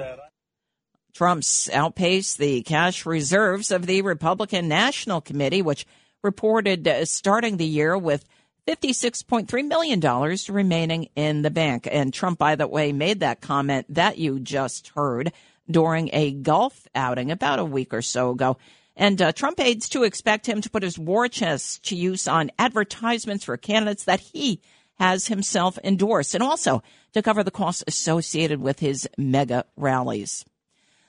Trump's 1.14 1.70
outpaced 1.70 2.38
the 2.38 2.62
cash 2.62 3.06
reserves 3.06 3.72
of 3.72 3.86
the 3.86 4.02
Republican 4.02 4.68
National 4.68 5.22
Committee, 5.22 5.62
which 5.62 5.86
reported 6.24 6.88
uh, 6.88 7.06
starting 7.06 7.58
the 7.58 7.66
year 7.66 7.98
with 7.98 8.26
$56.3 8.68 9.68
million 9.68 10.38
remaining 10.50 11.10
in 11.16 11.42
the 11.42 11.52
bank. 11.52 11.88
And 11.92 12.14
Trump, 12.14 12.40
by 12.40 12.56
the 12.56 12.68
way, 12.68 12.94
made 12.94 13.20
that 13.20 13.42
comment 13.42 13.88
that 13.90 14.18
you 14.18 14.40
just 14.40 14.90
heard 14.90 15.34
during 15.70 16.10
a 16.14 16.32
golf 16.32 16.88
outing 16.96 17.32
about 17.32 17.60
a 17.60 17.66
week 17.66 17.94
or 17.94 18.02
so 18.02 18.32
ago. 18.32 18.58
And 19.02 19.20
uh, 19.20 19.32
Trump 19.32 19.60
aides 19.60 19.90
to 19.90 20.04
expect 20.04 20.46
him 20.46 20.62
to 20.62 20.70
put 20.70 20.84
his 20.84 21.00
war 21.00 21.28
chest 21.28 21.82
to 21.86 21.96
use 21.96 22.28
on 22.28 22.52
advertisements 22.60 23.44
for 23.44 23.58
candidates 23.58 24.04
that 24.04 24.20
he 24.20 24.62
has 25.00 25.26
himself 25.26 25.80
endorsed, 25.84 26.36
and 26.36 26.44
also 26.44 26.84
to 27.14 27.24
cover 27.24 27.44
the 27.44 27.50
costs 27.50 27.84
associated 27.88 28.62
with 28.62 28.78
his 28.80 29.10
mega 29.18 29.66
rallies. 29.76 30.46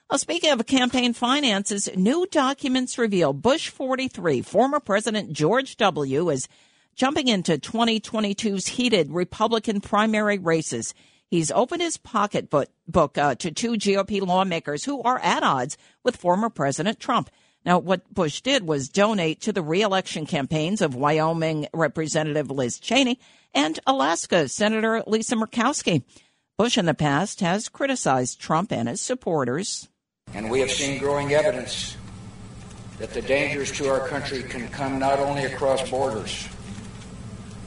Well, 0.09 0.17
speaking 0.17 0.53
of 0.53 0.67
campaign 0.67 1.13
finances, 1.13 1.91
new 1.95 2.27
documents 2.31 2.97
reveal 2.97 3.35
Bush 3.35 3.69
43, 3.69 4.41
former 4.41 4.81
President 4.81 5.31
George 5.35 5.77
W., 5.77 6.31
is 6.31 6.49
jumping 6.97 7.29
into 7.29 7.59
2022's 7.59 8.69
heated 8.69 9.11
Republican 9.11 9.83
primary 9.83 10.39
races. 10.39 10.95
He's 11.29 11.51
opened 11.51 11.83
his 11.83 11.99
pocketbook 11.99 12.71
uh, 13.19 13.35
to 13.35 13.51
two 13.51 13.73
GOP 13.73 14.27
lawmakers 14.27 14.85
who 14.85 15.03
are 15.03 15.19
at 15.19 15.43
odds 15.43 15.77
with 16.03 16.17
former 16.17 16.49
President 16.49 16.99
Trump. 16.99 17.29
Now, 17.65 17.79
what 17.79 18.13
Bush 18.13 18.41
did 18.41 18.67
was 18.67 18.89
donate 18.89 19.41
to 19.43 19.53
the 19.53 19.63
reelection 19.63 20.27
campaigns 20.27 20.83
of 20.83 20.97
Wyoming 20.97 21.69
Representative 21.73 22.51
Liz 22.51 22.81
Cheney 22.81 23.21
and 23.55 23.79
Alaska 23.87 24.49
Senator 24.49 25.03
Lisa 25.07 25.37
Murkowski. 25.37 26.03
Bush 26.59 26.77
in 26.77 26.87
the 26.87 26.95
past 26.95 27.41
has 27.41 27.69
criticized 27.69 28.41
Trump 28.41 28.73
and 28.73 28.89
his 28.89 29.01
supporters. 29.01 29.89
And 30.35 30.51
we 30.51 30.61
have 30.61 30.71
seen 30.71 30.99
growing 30.99 31.33
evidence 31.33 31.97
that 32.99 33.13
the 33.15 33.23
dangers 33.23 33.73
to 33.73 33.89
our 33.89 34.07
country 34.09 34.43
can 34.43 34.69
come 34.69 34.99
not 34.99 35.19
only 35.19 35.45
across 35.45 35.89
borders, 35.89 36.49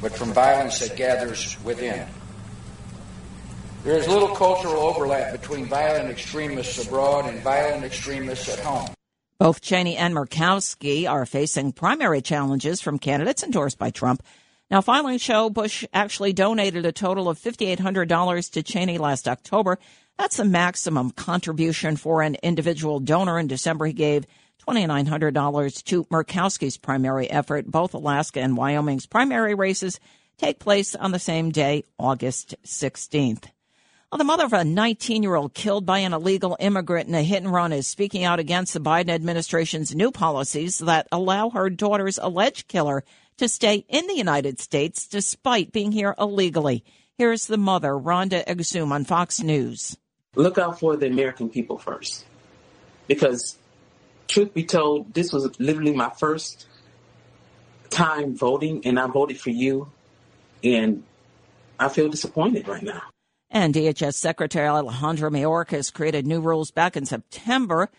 but 0.01 0.11
from 0.13 0.33
violence 0.33 0.79
that 0.79 0.95
gathers 0.95 1.57
within. 1.63 2.07
There 3.83 3.97
is 3.97 4.07
little 4.07 4.35
cultural 4.35 4.77
overlap 4.77 5.31
between 5.31 5.67
violent 5.67 6.09
extremists 6.09 6.85
abroad 6.85 7.25
and 7.25 7.39
violent 7.41 7.83
extremists 7.83 8.49
at 8.49 8.59
home. 8.59 8.94
Both 9.37 9.59
Cheney 9.59 9.97
and 9.97 10.13
Murkowski 10.13 11.09
are 11.09 11.25
facing 11.25 11.73
primary 11.73 12.21
challenges 12.21 12.79
from 12.79 12.99
candidates 12.99 13.43
endorsed 13.43 13.77
by 13.77 13.89
Trump. 13.89 14.23
Now, 14.71 14.79
filings 14.79 15.21
show 15.21 15.49
Bush 15.49 15.83
actually 15.93 16.31
donated 16.31 16.85
a 16.85 16.93
total 16.93 17.27
of 17.27 17.37
$5,800 17.37 18.51
to 18.51 18.63
Cheney 18.63 18.97
last 18.97 19.27
October. 19.27 19.77
That's 20.17 20.37
the 20.37 20.45
maximum 20.45 21.11
contribution 21.11 21.97
for 21.97 22.21
an 22.21 22.35
individual 22.43 23.01
donor. 23.01 23.37
In 23.37 23.47
December, 23.47 23.87
he 23.87 23.93
gave 23.93 24.25
$2,900 24.65 25.83
to 25.83 26.05
Murkowski's 26.05 26.77
primary 26.77 27.29
effort. 27.29 27.69
Both 27.69 27.93
Alaska 27.93 28.39
and 28.39 28.55
Wyoming's 28.55 29.05
primary 29.05 29.53
races 29.53 29.99
take 30.37 30.59
place 30.59 30.95
on 30.95 31.11
the 31.11 31.19
same 31.19 31.51
day, 31.51 31.83
August 31.99 32.55
16th. 32.63 33.47
Well, 34.15 34.19
the 34.19 34.23
mother 34.23 34.45
of 34.45 34.53
a 34.53 34.63
19 34.63 35.23
year 35.23 35.35
old 35.35 35.53
killed 35.53 35.85
by 35.85 35.99
an 35.99 36.13
illegal 36.13 36.55
immigrant 36.57 37.09
in 37.09 37.15
a 37.15 37.21
hit 37.21 37.43
and 37.43 37.51
run 37.51 37.73
is 37.73 37.85
speaking 37.85 38.23
out 38.23 38.39
against 38.39 38.73
the 38.73 38.79
Biden 38.79 39.09
administration's 39.09 39.93
new 39.93 40.09
policies 40.09 40.77
that 40.77 41.09
allow 41.11 41.49
her 41.49 41.69
daughter's 41.69 42.17
alleged 42.17 42.69
killer 42.69 43.03
to 43.39 43.49
stay 43.49 43.83
in 43.89 44.07
the 44.07 44.15
United 44.15 44.57
States 44.61 45.05
despite 45.09 45.73
being 45.73 45.91
here 45.91 46.15
illegally. 46.17 46.85
Here's 47.17 47.47
the 47.47 47.57
mother, 47.57 47.89
Rhonda 47.89 48.45
Exum, 48.45 48.91
on 48.91 49.03
Fox 49.03 49.41
News. 49.41 49.97
Look 50.33 50.57
out 50.57 50.79
for 50.79 50.95
the 50.95 51.07
American 51.07 51.49
people 51.49 51.77
first. 51.77 52.25
Because, 53.07 53.57
truth 54.29 54.53
be 54.53 54.63
told, 54.63 55.13
this 55.13 55.33
was 55.33 55.59
literally 55.59 55.93
my 55.93 56.09
first 56.09 56.67
time 57.89 58.33
voting, 58.33 58.81
and 58.85 58.97
I 58.97 59.07
voted 59.07 59.41
for 59.41 59.49
you. 59.49 59.91
And 60.63 61.03
I 61.77 61.89
feel 61.89 62.07
disappointed 62.07 62.69
right 62.69 62.81
now. 62.81 63.01
And 63.49 63.73
DHS 63.73 64.15
Secretary 64.15 64.67
Alejandro 64.67 65.29
Mayorkas 65.29 65.93
created 65.93 66.25
new 66.25 66.41
rules 66.41 66.71
back 66.71 66.97
in 66.97 67.05
September, 67.05 67.89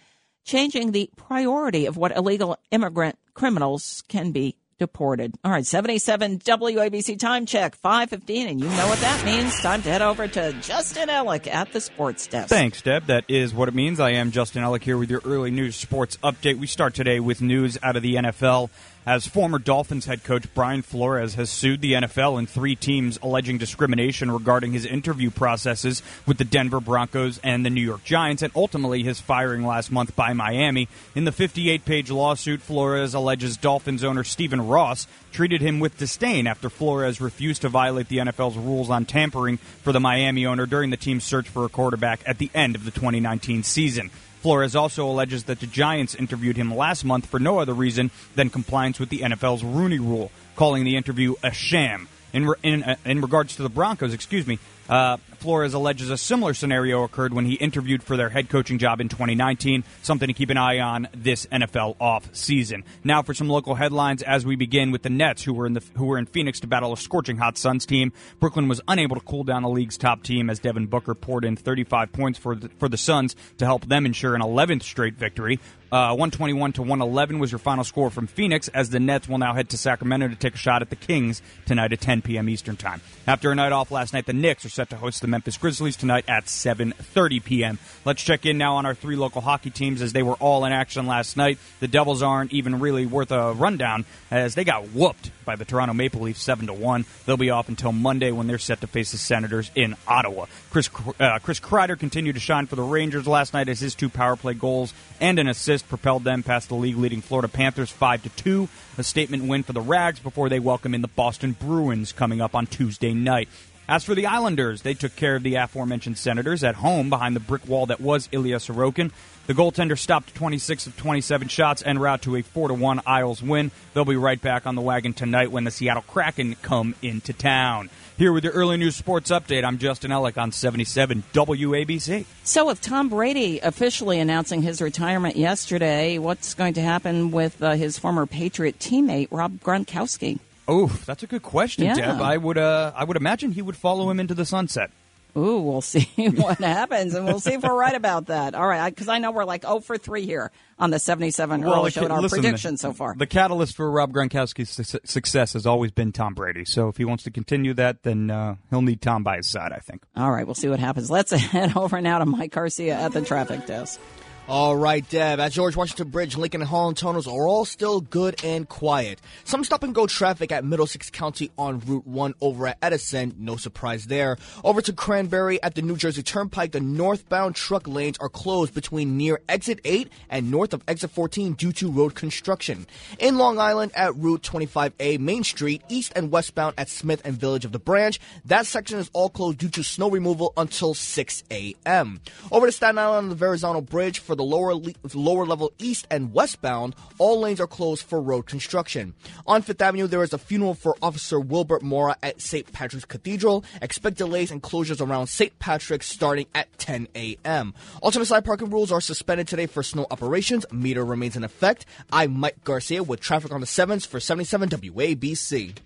changing 0.44 0.92
the 0.92 1.10
priority 1.16 1.86
of 1.86 1.96
what 1.96 2.16
illegal 2.16 2.58
immigrant 2.70 3.18
criminals 3.34 4.02
can 4.08 4.32
be 4.32 4.56
deported. 4.78 5.34
All 5.42 5.50
right, 5.50 5.64
77 5.64 6.40
WABC 6.40 7.18
time 7.18 7.46
check, 7.46 7.74
515, 7.76 8.48
and 8.48 8.60
you 8.60 8.68
know 8.68 8.88
what 8.88 8.98
that 9.00 9.24
means. 9.24 9.58
Time 9.60 9.82
to 9.82 9.88
head 9.88 10.02
over 10.02 10.28
to 10.28 10.52
Justin 10.60 11.08
Ellick 11.08 11.46
at 11.46 11.72
the 11.72 11.80
sports 11.80 12.26
desk. 12.26 12.48
Thanks, 12.48 12.82
Deb. 12.82 13.06
That 13.06 13.24
is 13.28 13.54
what 13.54 13.68
it 13.68 13.74
means. 13.74 14.00
I 14.00 14.10
am 14.10 14.30
Justin 14.30 14.62
Ellick 14.62 14.82
here 14.82 14.98
with 14.98 15.10
your 15.10 15.22
early 15.24 15.50
news 15.50 15.76
sports 15.76 16.16
update. 16.18 16.58
We 16.58 16.66
start 16.66 16.94
today 16.94 17.20
with 17.20 17.40
news 17.40 17.78
out 17.82 17.96
of 17.96 18.02
the 18.02 18.16
NFL 18.16 18.70
as 19.06 19.25
former 19.26 19.60
Dolphins 19.60 20.06
head 20.06 20.25
coach 20.25 20.52
Brian 20.52 20.82
Flores 20.82 21.34
has 21.34 21.48
sued 21.48 21.80
the 21.80 21.92
NFL 21.92 22.38
and 22.38 22.50
three 22.50 22.75
teams 22.75 23.18
alleging 23.22 23.56
discrimination 23.56 24.32
regarding 24.32 24.72
his 24.72 24.84
interview 24.84 25.30
processes 25.30 26.02
with 26.26 26.38
the 26.38 26.44
Denver 26.44 26.80
Broncos 26.80 27.38
and 27.44 27.64
the 27.64 27.70
New 27.70 27.80
York 27.80 28.02
Giants, 28.02 28.42
and 28.42 28.52
ultimately 28.56 29.04
his 29.04 29.20
firing 29.20 29.64
last 29.64 29.92
month 29.92 30.16
by 30.16 30.32
Miami. 30.32 30.88
In 31.14 31.25
the 31.25 31.30
58 31.30 31.84
page 31.84 32.10
lawsuit, 32.10 32.60
Flores 32.60 33.14
alleges 33.14 33.56
Dolphins 33.56 34.02
owner 34.02 34.25
Stephen 34.25 34.66
Ross 34.66 35.06
treated 35.30 35.60
him 35.60 35.78
with 35.78 35.98
disdain 35.98 36.46
after 36.46 36.68
Flores 36.68 37.20
refused 37.20 37.62
to 37.62 37.68
violate 37.68 38.08
the 38.08 38.18
NFL's 38.18 38.56
rules 38.56 38.90
on 38.90 39.04
tampering 39.04 39.58
for 39.58 39.92
the 39.92 40.00
Miami 40.00 40.46
owner 40.46 40.66
during 40.66 40.90
the 40.90 40.96
team's 40.96 41.25
search 41.25 41.48
for 41.48 41.64
a 41.64 41.68
quarterback 41.68 42.20
at 42.26 42.38
the 42.38 42.50
end 42.54 42.75
of 42.75 42.84
the 42.84 42.90
2019 42.90 43.62
season. 43.62 44.10
Flores 44.46 44.76
also 44.76 45.10
alleges 45.10 45.42
that 45.46 45.58
the 45.58 45.66
Giants 45.66 46.14
interviewed 46.14 46.56
him 46.56 46.72
last 46.72 47.04
month 47.04 47.26
for 47.26 47.40
no 47.40 47.58
other 47.58 47.74
reason 47.74 48.12
than 48.36 48.48
compliance 48.48 49.00
with 49.00 49.08
the 49.08 49.22
NFL's 49.22 49.64
Rooney 49.64 49.98
Rule, 49.98 50.30
calling 50.54 50.84
the 50.84 50.96
interview 50.96 51.34
a 51.42 51.50
sham. 51.50 52.06
In, 52.32 52.54
in, 52.62 52.84
uh, 52.84 52.94
in 53.04 53.20
regards 53.22 53.56
to 53.56 53.64
the 53.64 53.68
Broncos, 53.68 54.14
excuse 54.14 54.46
me, 54.46 54.60
Uh, 54.88 55.16
Flores 55.37 55.75
alleges 55.75 56.11
a 56.11 56.16
similar 56.16 56.55
scenario 56.55 57.02
occurred 57.02 57.35
when 57.35 57.45
he 57.45 57.55
interviewed 57.55 58.02
for 58.02 58.16
their 58.16 58.31
head 58.31 58.49
coaching 58.49 58.78
job 58.78 59.00
in 59.00 59.09
2019, 59.09 59.85
something 60.02 60.26
to 60.26 60.33
keep 60.33 60.50
an 60.50 60.57
eye 60.57 60.81
on 60.81 61.09
this 61.14 61.47
NFL 61.47 61.97
off 62.00 62.35
season. 62.35 62.85
Now 63.05 63.23
for 63.23 63.35
some 63.35 63.49
local 63.49 63.75
headlines 63.75 64.23
as 64.23 64.47
we 64.47 64.57
begin 64.57 64.90
with 64.90 65.02
the 65.02 65.11
Nets, 65.11 65.45
who 65.45 65.52
were 65.52 65.66
in 65.66 65.75
the 65.75 65.83
who 65.97 66.07
were 66.07 66.19
in 66.19 66.26
Phoenix 66.26 66.61
to 66.61 66.66
battle 66.66 66.93
a 66.93 66.97
scorching 66.97 67.37
hot 67.37 67.59
Suns 67.59 67.87
team. 67.87 68.12
Brooklyn 68.40 68.69
was 68.69 68.81
unable 68.88 69.16
to 69.16 69.23
cool 69.23 69.45
down 69.45 69.62
the 69.62 69.69
league's 69.69 69.99
top 69.99 70.23
team 70.23 70.50
as 70.50 70.59
Devin 70.59 70.87
Booker 70.87 71.14
poured 71.14 71.45
in 71.45 71.57
35 71.57 72.12
points 72.12 72.38
for 72.38 72.55
the, 72.55 72.69
for 72.78 72.88
the 72.88 72.97
Suns 72.97 73.37
to 73.59 73.66
help 73.66 73.87
them 73.87 74.07
ensure 74.07 74.35
an 74.35 74.43
11th 74.43 74.83
straight 74.83 75.14
victory. 75.14 75.61
Uh, 75.93 76.11
121 76.11 76.73
to 76.73 76.83
111 76.83 77.38
was 77.38 77.52
your 77.52 77.61
final 77.61 77.85
score 77.85 78.11
from 78.11 78.26
Phoenix 78.26 78.66
as 78.69 78.90
the 78.90 78.99
Nets 78.99 79.28
will 79.28 79.38
now 79.38 79.55
head 79.55 79.69
to 79.69 79.78
Sacramento 79.78 80.26
to 80.28 80.35
take 80.35 80.55
a 80.55 80.59
shot 80.59 80.83
at 80.83 80.90
the 80.90 80.97
Kings 80.97 81.43
tonight 81.64 81.93
at 81.93 82.00
10 82.00 82.23
p.m. 82.23 82.49
Eastern 82.49 82.76
Time. 82.76 83.00
After 83.26 83.52
a 83.52 83.55
night 83.55 83.71
off 83.71 83.93
last 83.93 84.12
night, 84.12 84.26
the 84.26 84.33
Knicks 84.33 84.64
are 84.64 84.69
set 84.76 84.90
to 84.90 84.97
host 84.97 85.23
the 85.23 85.26
Memphis 85.26 85.56
Grizzlies 85.56 85.97
tonight 85.97 86.26
at 86.28 86.45
7:30 86.45 87.42
p.m. 87.42 87.78
Let's 88.04 88.23
check 88.23 88.45
in 88.45 88.59
now 88.59 88.76
on 88.76 88.85
our 88.85 88.95
three 88.95 89.16
local 89.16 89.40
hockey 89.40 89.71
teams 89.71 90.02
as 90.02 90.12
they 90.12 90.23
were 90.23 90.35
all 90.35 90.66
in 90.66 90.73
action 90.73 91.06
last 91.06 91.35
night. 91.35 91.59
The 91.80 91.88
Devils 91.88 92.23
aren't 92.23 92.52
even 92.52 92.78
really 92.78 93.06
worth 93.06 93.33
a 93.33 93.54
rundown 93.54 94.04
as 94.30 94.54
they 94.54 94.64
got 94.64 94.90
whooped 94.90 95.30
by 95.47 95.56
the 95.56 95.64
Toronto 95.64 95.95
Maple 95.95 96.21
Leafs 96.21 96.42
7 96.42 96.66
to 96.66 96.75
1. 96.75 97.06
They'll 97.25 97.38
be 97.38 97.49
off 97.49 97.71
until 97.71 97.90
Monday 97.90 98.33
when 98.33 98.49
they're 98.49 98.59
set 98.59 98.83
to 98.83 98.87
face 98.87 99.12
the 99.12 99.18
Senators 99.18 99.71
in 99.75 99.97
Ottawa. 100.06 100.45
Chris 100.71 100.90
uh, 101.18 101.38
Chris 101.38 101.59
Kreider 101.59 101.99
continued 101.99 102.35
to 102.35 102.40
shine 102.40 102.66
for 102.66 102.76
the 102.76 102.83
Rangers 102.83 103.26
last 103.26 103.54
night 103.54 103.71
as 103.71 103.80
his 103.80 103.95
two 103.95 104.11
power 104.11 104.37
play 104.37 104.52
goals 104.52 104.92
and 105.23 105.38
an 105.38 105.49
assist 105.49 105.88
propelled 105.88 106.25
them 106.25 106.42
past 106.42 106.68
the 106.68 106.75
league 106.75 106.99
leading 106.99 107.23
Florida 107.23 107.49
Panthers 107.49 107.90
5 107.90 108.25
to 108.25 108.28
2. 108.28 108.68
A 108.99 109.02
statement 109.02 109.45
win 109.45 109.62
for 109.62 109.73
the 109.73 109.80
Rags 109.80 110.21
before 110.21 110.50
they 110.50 110.59
welcome 110.59 110.95
in 110.95 111.00
the 111.00 111.09
Boston 111.09 111.52
Bruins 111.52 112.12
coming 112.12 112.42
up 112.42 112.54
on 112.54 112.66
Tuesday 112.66 113.14
night. 113.14 113.49
As 113.88 114.02
for 114.02 114.16
the 114.16 114.26
Islanders, 114.26 114.83
they 114.83 114.95
took 114.95 115.14
care 115.14 115.37
of 115.37 115.45
the 115.45 115.55
aforementioned 115.55 116.19
Senators 116.19 116.64
at 116.64 116.75
home 116.75 117.09
behind 117.09 117.37
the 117.37 117.40
brick 117.40 117.69
wall 117.69 117.87
that 117.87 118.00
was 118.00 118.28
Ilya 118.33 118.57
Sorokin. 118.57 119.12
The 119.47 119.55
goaltender 119.55 119.97
stopped 119.97 120.35
26 120.35 120.88
of 120.88 120.97
27 120.97 121.47
shots 121.47 121.85
en 121.87 122.00
route 122.00 122.23
to 122.23 122.35
a 122.35 122.43
4 122.43 122.73
1 122.73 123.02
Isles 123.07 123.45
win. 123.45 123.71
They'll 123.95 124.05
be 124.05 124.16
right 124.16 124.40
back 124.40 124.66
on 124.66 124.75
the 124.75 124.83
wagon 124.83 125.12
tonight 125.12 125.52
when 125.52 125.62
the 125.62 125.71
Seattle 125.71 126.02
Kraken 126.02 126.57
come 126.62 126.97
into 127.00 127.33
town. 127.33 127.88
Here 128.19 128.33
with 128.33 128.43
your 128.43 128.55
early 128.55 128.76
news 128.76 128.97
sports 128.97 129.31
update, 129.31 129.62
I'm 129.62 129.78
Justin 129.78 130.11
Ellick 130.11 130.37
on 130.37 130.50
77 130.50 131.23
WABC. 131.33 132.25
So, 132.43 132.66
with 132.66 132.81
Tom 132.81 133.09
Brady 133.09 133.61
officially 133.61 134.19
announcing 134.19 134.62
his 134.62 134.83
retirement 134.83 135.37
yesterday, 135.37 136.19
what's 136.19 136.55
going 136.55 136.75
to 136.75 136.83
happen 136.83 137.31
with 137.31 137.62
uh, 137.62 137.73
his 137.73 138.00
former 138.00 138.26
Patriot 138.26 138.81
teammate, 138.81 139.28
Rob 139.31 139.61
Gronkowski? 139.61 140.40
Oh, 140.68 140.87
that's 141.06 141.23
a 141.23 141.26
good 141.26 141.42
question, 141.42 141.85
Yeah. 141.85 141.94
Deb. 141.94 142.20
I 142.20 142.37
would, 142.37 142.58
uh, 142.58 142.92
I 142.96 143.04
would 143.04 143.16
imagine 143.16 143.52
he 143.52 143.62
would 143.62 143.76
follow 143.76 144.11
him 144.11 144.18
into 144.20 144.35
the 144.35 144.44
sunset. 144.44 144.90
Ooh, 145.37 145.61
we'll 145.61 145.82
see 145.82 146.08
what 146.16 146.58
happens, 146.58 147.14
and 147.14 147.26
we'll 147.26 147.40
see 147.40 147.52
if 147.52 147.62
we're 147.62 147.75
right 147.78 147.94
about 147.94 148.26
that. 148.28 148.54
All 148.54 148.66
right, 148.66 148.88
because 148.88 149.06
I 149.08 149.18
know 149.18 149.32
we're 149.32 149.44
like 149.44 149.62
0 149.64 149.80
for 149.80 149.99
3 149.99 150.25
here 150.25 150.50
on 150.78 150.90
the 150.90 150.99
77 150.99 151.62
early 151.62 151.90
show 151.90 152.06
in 152.06 152.11
our 152.11 152.23
listen, 152.23 152.40
predictions 152.40 152.80
so 152.80 152.94
far. 152.94 153.14
The 153.14 153.26
catalyst 153.26 153.76
for 153.76 153.90
Rob 153.90 154.14
Gronkowski's 154.14 154.70
su- 154.70 154.99
success 155.04 155.52
has 155.52 155.66
always 155.66 155.90
been 155.90 156.11
Tom 156.12 156.32
Brady. 156.32 156.64
So 156.64 156.88
if 156.88 156.96
he 156.96 157.04
wants 157.04 157.25
to 157.25 157.30
continue 157.30 157.75
that, 157.75 158.02
then 158.02 158.30
uh, 158.30 158.56
he'll 158.70 158.80
need 158.80 159.02
Tom 159.02 159.23
by 159.25 159.37
his 159.37 159.46
side, 159.46 159.73
I 159.73 159.78
think. 159.80 160.04
All 160.16 160.30
right, 160.32 160.46
we'll 160.46 160.54
see 160.54 160.68
what 160.70 160.80
happens. 160.80 161.11
Let's 161.11 161.32
head 161.32 161.76
over 161.76 162.00
now 162.00 162.18
to 162.18 162.25
Mike 162.25 162.52
Garcia 162.52 162.94
at 162.99 163.12
the 163.12 163.20
traffic 163.20 163.66
desk. 163.66 164.00
All 164.48 164.76
right, 164.76 165.08
Deb. 165.08 165.40
At 165.40 165.50
George 165.50 165.74
Washington 165.74 166.10
Bridge, 166.10 166.36
Lincoln 166.36 166.60
and 166.60 166.70
Holland 166.70 166.96
tunnels 166.96 167.26
are 167.26 167.48
all 167.48 167.64
still 167.64 168.00
good 168.00 168.44
and 168.44 168.68
quiet. 168.68 169.20
Some 169.42 169.64
stop 169.64 169.82
and 169.82 169.92
go 169.92 170.06
traffic 170.06 170.52
at 170.52 170.64
Middlesex 170.64 171.10
County 171.10 171.50
on 171.58 171.80
Route 171.80 172.06
1 172.06 172.34
over 172.40 172.68
at 172.68 172.78
Edison. 172.80 173.34
No 173.40 173.56
surprise 173.56 174.06
there. 174.06 174.36
Over 174.62 174.80
to 174.82 174.92
Cranbury 174.92 175.60
at 175.64 175.74
the 175.74 175.82
New 175.82 175.96
Jersey 175.96 176.22
Turnpike, 176.22 176.70
the 176.70 176.78
northbound 176.78 177.56
truck 177.56 177.88
lanes 177.88 178.18
are 178.20 178.28
closed 178.28 178.72
between 178.72 179.16
near 179.16 179.40
exit 179.48 179.80
8 179.84 180.08
and 180.30 180.48
north 180.48 180.72
of 180.72 180.84
exit 180.86 181.10
14 181.10 181.54
due 181.54 181.72
to 181.72 181.90
road 181.90 182.14
construction. 182.14 182.86
In 183.18 183.38
Long 183.38 183.58
Island 183.58 183.90
at 183.96 184.14
Route 184.14 184.42
25A 184.42 185.18
Main 185.18 185.42
Street, 185.42 185.82
east 185.88 186.12
and 186.14 186.30
westbound 186.30 186.76
at 186.78 186.88
Smithtown 186.88 187.32
Village 187.32 187.64
of 187.64 187.72
the 187.72 187.80
Branch, 187.80 188.20
that 188.44 188.66
section 188.66 189.00
is 189.00 189.10
all 189.12 189.28
closed 189.28 189.58
due 189.58 189.70
to 189.70 189.82
snow 189.82 190.08
removal 190.08 190.52
until 190.56 190.94
6 190.94 191.42
a.m. 191.50 192.20
Over 192.52 192.66
to 192.66 192.72
Staten 192.72 192.96
Island 192.96 193.24
on 193.24 193.28
the 193.30 193.34
Verrazano 193.34 193.80
Bridge 193.80 194.20
for 194.20 194.36
the 194.37 194.45
lower 194.45 194.75
le- 194.75 194.93
lower 195.14 195.47
level 195.47 195.73
east 195.78 196.07
and 196.11 196.33
westbound, 196.33 196.95
all 197.19 197.40
lanes 197.40 197.61
are 197.61 197.66
closed 197.66 198.05
for 198.05 198.21
road 198.21 198.47
construction. 198.47 199.14
On 199.47 199.62
Fifth 199.62 199.83
Avenue, 199.83 200.07
there 200.07 200.23
is 200.23 200.33
a 200.33 200.38
funeral 200.38 200.75
for 200.75 200.97
Officer 201.02 201.40
Wilbert 201.40 201.83
Mora 201.83 202.16
at 202.23 202.40
St. 202.40 202.71
Patrick's 202.73 203.05
Cathedral. 203.05 203.64
Expect 203.83 204.19
delays 204.19 204.50
and 204.50 204.62
closures 204.62 205.07
around 205.07 205.26
St. 205.26 205.59
Patrick's 205.59 206.07
starting 206.07 206.47
at 206.55 206.76
10 206.78 207.09
a.m. 207.14 207.75
Alternate 208.02 208.26
side 208.26 208.45
parking 208.45 208.71
rules 208.71 208.93
are 208.93 209.00
suspended 209.00 209.49
today 209.49 209.66
for 209.66 209.83
snow 209.83 210.07
operations. 210.11 210.64
Meter 210.71 211.05
remains 211.05 211.37
in 211.37 211.45
effect. 211.45 211.87
I'm 212.12 212.38
Mike 212.38 212.62
Garcia 212.64 213.02
with 213.02 213.20
traffic 213.20 213.53
on 213.53 213.61
the 213.61 213.66
7s 213.66 214.07
for 214.07 214.20
77 214.20 214.68
WABC. 214.68 215.77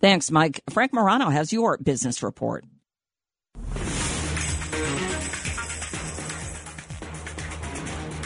Thanks, 0.00 0.30
Mike. 0.30 0.60
Frank 0.70 0.92
Morano 0.92 1.30
has 1.30 1.52
your 1.52 1.78
business 1.78 2.22
report. 2.22 2.64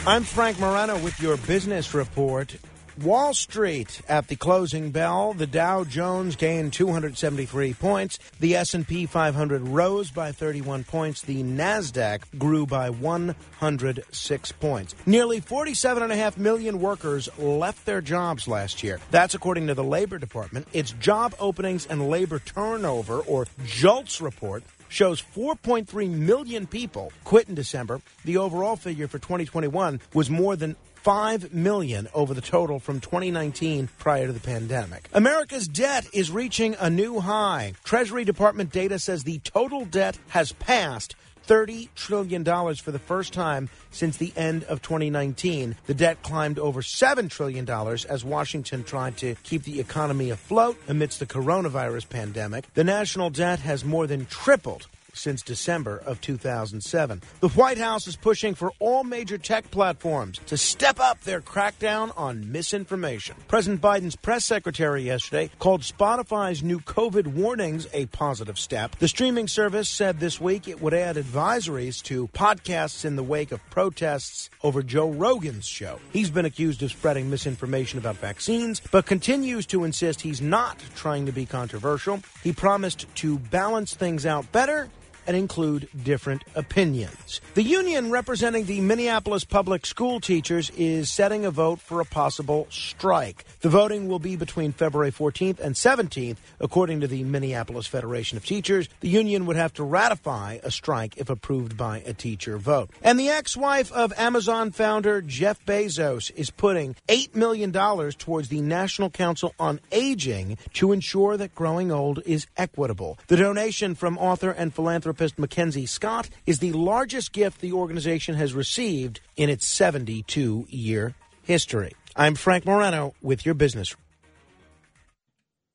I'm 0.07 0.23
Frank 0.23 0.57
Morano 0.57 0.97
with 0.99 1.19
your 1.19 1.35
business 1.35 1.93
report. 1.93 2.55
Wall 3.01 3.33
Street 3.33 4.01
at 4.07 4.29
the 4.29 4.37
closing 4.37 4.91
bell, 4.91 5.33
the 5.33 5.45
Dow 5.45 5.83
Jones 5.83 6.37
gained 6.37 6.71
273 6.71 7.73
points, 7.73 8.17
the 8.39 8.55
S&P 8.55 9.05
500 9.05 9.67
rose 9.67 10.09
by 10.09 10.31
31 10.31 10.85
points, 10.85 11.23
the 11.23 11.43
Nasdaq 11.43 12.21
grew 12.37 12.65
by 12.65 12.89
106 12.89 14.51
points. 14.53 14.95
Nearly 15.05 15.41
47.5 15.41 16.37
million 16.37 16.79
workers 16.79 17.27
left 17.37 17.85
their 17.85 17.99
jobs 17.99 18.47
last 18.47 18.83
year. 18.83 19.01
That's 19.11 19.35
according 19.35 19.67
to 19.67 19.73
the 19.73 19.83
Labor 19.83 20.19
Department. 20.19 20.69
Its 20.71 20.91
job 20.93 21.35
openings 21.37 21.85
and 21.85 22.07
labor 22.09 22.39
turnover 22.39 23.19
or 23.19 23.45
JOLTS 23.65 24.21
report 24.21 24.63
shows 24.89 25.21
4.3 25.21 26.09
million 26.09 26.67
people 26.67 27.11
quit 27.23 27.49
in 27.49 27.55
December. 27.55 28.01
The 28.25 28.37
overall 28.37 28.75
figure 28.75 29.07
for 29.07 29.19
2021 29.19 30.01
was 30.13 30.29
more 30.29 30.55
than 30.55 30.75
5 31.07 31.53
million 31.53 32.09
over 32.13 32.33
the 32.33 32.41
total 32.41 32.79
from 32.79 32.99
2019 32.99 33.87
prior 33.97 34.27
to 34.27 34.33
the 34.33 34.41
pandemic. 34.41 35.07
America's 35.13 35.67
debt 35.67 36.05
is 36.13 36.31
reaching 36.31 36.75
a 36.79 36.89
new 36.89 37.21
high. 37.21 37.73
Treasury 37.85 38.25
Department 38.25 38.73
data 38.73 38.99
says 38.99 39.23
the 39.23 39.39
total 39.39 39.85
debt 39.85 40.17
has 40.27 40.51
passed 40.51 41.15
$30 41.47 41.87
trillion 41.95 42.43
for 42.43 42.91
the 42.91 42.99
first 42.99 43.33
time 43.33 43.69
since 43.91 44.17
the 44.17 44.33
end 44.35 44.63
of 44.65 44.81
2019. 44.81 45.75
The 45.85 45.93
debt 45.93 46.21
climbed 46.21 46.59
over 46.59 46.81
$7 46.81 47.29
trillion 47.29 47.69
as 47.69 48.25
Washington 48.25 48.83
tried 48.83 49.17
to 49.17 49.35
keep 49.43 49.63
the 49.63 49.79
economy 49.79 50.29
afloat 50.29 50.77
amidst 50.87 51.19
the 51.19 51.25
coronavirus 51.25 52.09
pandemic. 52.09 52.71
The 52.73 52.83
national 52.83 53.29
debt 53.29 53.59
has 53.59 53.85
more 53.85 54.07
than 54.07 54.25
tripled 54.25 54.87
since 55.17 55.41
December 55.41 56.01
of 56.05 56.21
2007. 56.21 57.21
The 57.39 57.49
White 57.49 57.77
House 57.77 58.07
is 58.07 58.15
pushing 58.15 58.55
for 58.55 58.71
all 58.79 59.03
major 59.03 59.37
tech 59.37 59.69
platforms 59.71 60.39
to 60.47 60.57
step 60.57 60.99
up 60.99 61.21
their 61.21 61.41
crackdown 61.41 62.11
on 62.17 62.51
misinformation. 62.51 63.35
President 63.47 63.81
Biden's 63.81 64.15
press 64.15 64.45
secretary 64.45 65.03
yesterday 65.03 65.49
called 65.59 65.81
Spotify's 65.81 66.63
new 66.63 66.79
COVID 66.79 67.27
warnings 67.27 67.87
a 67.93 68.05
positive 68.07 68.57
step. 68.57 68.95
The 68.97 69.07
streaming 69.07 69.47
service 69.47 69.89
said 69.89 70.19
this 70.19 70.39
week 70.39 70.67
it 70.67 70.81
would 70.81 70.93
add 70.93 71.15
advisories 71.15 72.01
to 72.03 72.27
podcasts 72.29 73.05
in 73.05 73.15
the 73.15 73.23
wake 73.23 73.51
of 73.51 73.67
protests 73.69 74.49
over 74.63 74.81
Joe 74.83 75.09
Rogan's 75.09 75.67
show. 75.67 75.99
He's 76.11 76.29
been 76.29 76.45
accused 76.45 76.83
of 76.83 76.91
spreading 76.91 77.29
misinformation 77.29 77.99
about 77.99 78.17
vaccines, 78.17 78.81
but 78.91 79.05
continues 79.05 79.65
to 79.67 79.83
insist 79.83 80.21
he's 80.21 80.41
not 80.41 80.77
trying 80.95 81.25
to 81.25 81.31
be 81.31 81.45
controversial. 81.45 82.21
He 82.43 82.53
promised 82.53 83.05
to 83.15 83.39
balance 83.39 83.93
things 83.93 84.25
out 84.25 84.51
better 84.51 84.89
and 85.27 85.35
include 85.35 85.89
different 86.03 86.43
opinions. 86.55 87.41
The 87.53 87.61
union 87.61 88.09
representing 88.09 88.65
the 88.65 88.81
Minneapolis 88.81 89.43
public 89.43 89.85
school 89.85 90.19
teachers 90.19 90.71
is 90.71 91.09
setting 91.09 91.45
a 91.45 91.51
vote 91.51 91.79
for 91.79 91.99
a 91.99 92.05
possible 92.05 92.65
strike. 92.69 93.43
The 93.59 93.69
voting 93.69 94.07
will 94.07 94.19
be 94.19 94.37
between 94.37 94.71
February 94.71 95.11
14th 95.11 95.59
and 95.59 95.75
17th, 95.75 96.37
according 96.59 97.01
to 97.01 97.07
the 97.07 97.23
Minneapolis 97.23 97.85
Federation 97.85 98.37
of 98.37 98.45
Teachers. 98.45 98.87
The 99.01 99.09
union 99.09 99.45
would 99.45 99.57
have 99.57 99.73
to 99.73 99.83
ratify 99.83 100.59
a 100.63 100.71
strike 100.71 101.17
if 101.17 101.29
approved 101.29 101.75
by 101.75 101.99
a 102.05 102.13
teacher 102.13 102.57
vote. 102.57 102.89
And 103.01 103.19
the 103.19 103.29
ex 103.29 103.57
wife 103.57 103.91
of 103.91 104.13
Amazon 104.17 104.71
founder 104.71 105.21
Jeff 105.21 105.63
Bezos 105.65 106.31
is 106.35 106.49
putting 106.49 106.95
$8 107.09 107.35
million 107.35 107.73
towards 107.73 108.47
the 108.47 108.61
National 108.61 109.09
Council 109.09 109.53
on 109.59 109.81
Aging 109.91 110.57
to 110.75 110.93
ensure 110.93 111.35
that 111.35 111.53
growing 111.53 111.91
old 111.91 112.21
is 112.25 112.47
equitable. 112.55 113.19
The 113.27 113.37
donation 113.37 113.93
from 113.93 114.17
author 114.17 114.51
and 114.51 114.73
philanthropist 114.73 115.16
Mackenzie 115.37 115.85
Scott 115.85 116.29
is 116.45 116.59
the 116.59 116.73
largest 116.73 117.31
gift 117.31 117.61
the 117.61 117.73
organization 117.73 118.35
has 118.35 118.53
received 118.53 119.19
in 119.35 119.49
its 119.49 119.65
72 119.65 120.67
year 120.69 121.15
history. 121.43 121.93
I'm 122.15 122.35
Frank 122.35 122.65
Morano 122.65 123.13
with 123.21 123.45
your 123.45 123.55
business. 123.55 123.95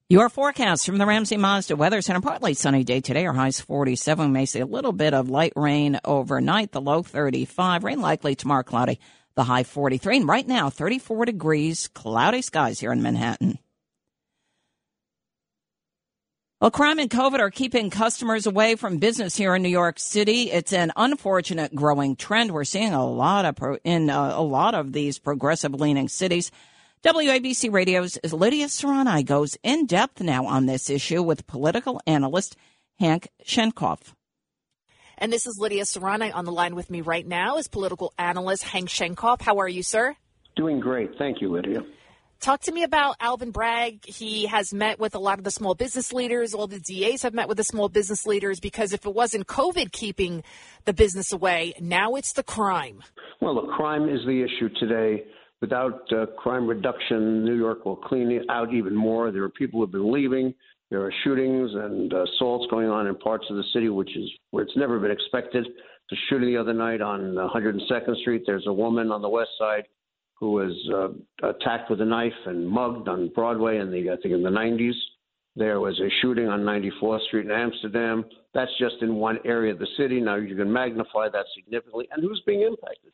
Your 0.08 0.28
forecast 0.28 0.84
from 0.84 0.98
the 0.98 1.06
Ramsey 1.06 1.38
Mazda 1.38 1.74
Weather 1.74 2.02
Center. 2.02 2.20
Partly 2.20 2.52
sunny 2.52 2.84
day 2.84 3.00
today. 3.00 3.24
Our 3.24 3.32
highs 3.32 3.62
47. 3.62 4.26
We 4.26 4.30
may 4.30 4.44
see 4.44 4.60
a 4.60 4.66
little 4.66 4.92
bit 4.92 5.14
of 5.14 5.30
light 5.30 5.54
rain 5.56 5.98
overnight. 6.04 6.70
The 6.72 6.82
low 6.82 7.02
35. 7.02 7.82
Rain 7.82 8.00
likely 8.02 8.34
tomorrow 8.34 8.62
cloudy. 8.62 9.00
The 9.36 9.44
high 9.44 9.62
43. 9.64 10.18
And 10.18 10.28
right 10.28 10.46
now 10.46 10.68
34 10.68 11.24
degrees. 11.24 11.88
Cloudy 11.88 12.42
skies 12.42 12.78
here 12.78 12.92
in 12.92 13.00
Manhattan. 13.00 13.58
Well, 16.62 16.70
crime 16.70 17.00
and 17.00 17.10
COVID 17.10 17.40
are 17.40 17.50
keeping 17.50 17.90
customers 17.90 18.46
away 18.46 18.76
from 18.76 18.98
business 18.98 19.36
here 19.36 19.56
in 19.56 19.62
New 19.62 19.68
York 19.68 19.98
City. 19.98 20.48
It's 20.48 20.72
an 20.72 20.92
unfortunate 20.96 21.74
growing 21.74 22.14
trend. 22.14 22.52
We're 22.52 22.62
seeing 22.62 22.92
a 22.92 23.04
lot 23.04 23.44
of 23.44 23.56
pro- 23.56 23.78
in 23.82 24.08
uh, 24.08 24.34
a 24.36 24.42
lot 24.42 24.76
of 24.76 24.92
these 24.92 25.18
progressive 25.18 25.74
leaning 25.74 26.06
cities. 26.06 26.52
WABC 27.02 27.72
Radio's 27.72 28.16
Lydia 28.22 28.66
Serrani 28.66 29.24
goes 29.24 29.58
in 29.64 29.86
depth 29.86 30.20
now 30.20 30.46
on 30.46 30.66
this 30.66 30.88
issue 30.88 31.20
with 31.20 31.48
political 31.48 32.00
analyst 32.06 32.54
Hank 33.00 33.26
Sheinkopf. 33.44 34.12
And 35.18 35.32
this 35.32 35.48
is 35.48 35.58
Lydia 35.58 35.82
Serrani 35.82 36.32
on 36.32 36.44
the 36.44 36.52
line 36.52 36.76
with 36.76 36.90
me 36.90 37.00
right 37.00 37.26
now 37.26 37.56
is 37.56 37.66
political 37.66 38.14
analyst 38.18 38.62
Hank 38.62 38.88
Sheinkopf. 38.88 39.42
How 39.42 39.58
are 39.58 39.68
you, 39.68 39.82
sir? 39.82 40.14
Doing 40.54 40.78
great. 40.78 41.10
Thank 41.18 41.40
you, 41.40 41.50
Lydia. 41.50 41.80
Talk 42.42 42.62
to 42.62 42.72
me 42.72 42.82
about 42.82 43.14
Alvin 43.20 43.52
Bragg. 43.52 44.04
He 44.04 44.46
has 44.46 44.74
met 44.74 44.98
with 44.98 45.14
a 45.14 45.20
lot 45.20 45.38
of 45.38 45.44
the 45.44 45.52
small 45.52 45.76
business 45.76 46.12
leaders. 46.12 46.54
All 46.54 46.66
the 46.66 46.80
DAs 46.80 47.22
have 47.22 47.32
met 47.32 47.46
with 47.46 47.56
the 47.56 47.62
small 47.62 47.88
business 47.88 48.26
leaders 48.26 48.58
because 48.58 48.92
if 48.92 49.06
it 49.06 49.14
wasn't 49.14 49.46
COVID 49.46 49.92
keeping 49.92 50.42
the 50.84 50.92
business 50.92 51.30
away, 51.30 51.72
now 51.80 52.16
it's 52.16 52.32
the 52.32 52.42
crime. 52.42 53.00
Well, 53.40 53.54
the 53.54 53.72
crime 53.72 54.08
is 54.08 54.26
the 54.26 54.42
issue 54.42 54.68
today 54.80 55.22
without 55.60 56.02
uh, 56.12 56.26
crime 56.36 56.66
reduction, 56.66 57.44
New 57.44 57.54
York 57.54 57.84
will 57.84 57.94
clean 57.94 58.32
it 58.32 58.42
out 58.50 58.74
even 58.74 58.96
more. 58.96 59.30
There 59.30 59.44
are 59.44 59.48
people 59.48 59.78
who 59.78 59.84
have 59.84 59.92
been 59.92 60.12
leaving. 60.12 60.52
There 60.90 61.06
are 61.06 61.12
shootings 61.22 61.70
and 61.72 62.12
uh, 62.12 62.24
assaults 62.24 62.66
going 62.72 62.88
on 62.88 63.06
in 63.06 63.14
parts 63.14 63.44
of 63.50 63.56
the 63.56 63.64
city, 63.72 63.88
which 63.88 64.16
is 64.16 64.28
where 64.50 64.64
it's 64.64 64.76
never 64.76 64.98
been 64.98 65.12
expected. 65.12 65.64
The 66.10 66.16
shooting 66.28 66.48
the 66.48 66.56
other 66.56 66.74
night 66.74 67.02
on 67.02 67.20
102nd 67.20 68.20
Street, 68.22 68.42
there's 68.46 68.66
a 68.66 68.72
woman 68.72 69.12
on 69.12 69.22
the 69.22 69.28
west 69.28 69.50
side 69.60 69.84
who 70.42 70.50
was 70.50 70.72
uh, 70.92 71.48
attacked 71.48 71.88
with 71.88 72.00
a 72.00 72.04
knife 72.04 72.32
and 72.46 72.68
mugged 72.68 73.06
on 73.06 73.28
Broadway 73.28 73.78
in 73.78 73.92
the 73.92 74.10
I 74.10 74.16
think 74.16 74.34
in 74.34 74.42
the 74.42 74.50
90s. 74.50 74.90
There 75.54 75.78
was 75.78 75.96
a 76.00 76.08
shooting 76.20 76.48
on 76.48 76.62
94th 76.62 77.24
Street 77.28 77.46
in 77.46 77.52
Amsterdam. 77.52 78.24
That's 78.52 78.72
just 78.76 78.96
in 79.02 79.14
one 79.14 79.38
area 79.44 79.72
of 79.72 79.78
the 79.78 79.86
city. 79.96 80.20
Now 80.20 80.34
you 80.34 80.56
can 80.56 80.72
magnify 80.72 81.28
that 81.28 81.46
significantly. 81.54 82.08
And 82.10 82.24
who's 82.24 82.42
being 82.44 82.62
impacted? 82.62 83.12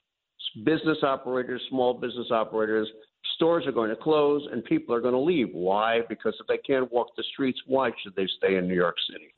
business 0.64 0.96
operators, 1.02 1.60
small 1.68 1.92
business 1.92 2.28
operators, 2.30 2.88
stores 3.34 3.66
are 3.66 3.72
going 3.72 3.90
to 3.90 3.96
close 3.96 4.48
and 4.50 4.64
people 4.64 4.94
are 4.94 5.00
going 5.02 5.12
to 5.12 5.20
leave. 5.20 5.48
Why? 5.52 6.00
Because 6.08 6.34
if 6.40 6.46
they 6.46 6.56
can't 6.56 6.90
walk 6.90 7.08
the 7.14 7.24
streets, 7.34 7.60
why 7.66 7.90
should 8.02 8.16
they 8.16 8.26
stay 8.38 8.56
in 8.56 8.66
New 8.66 8.74
York 8.74 8.96
City? 9.12 9.34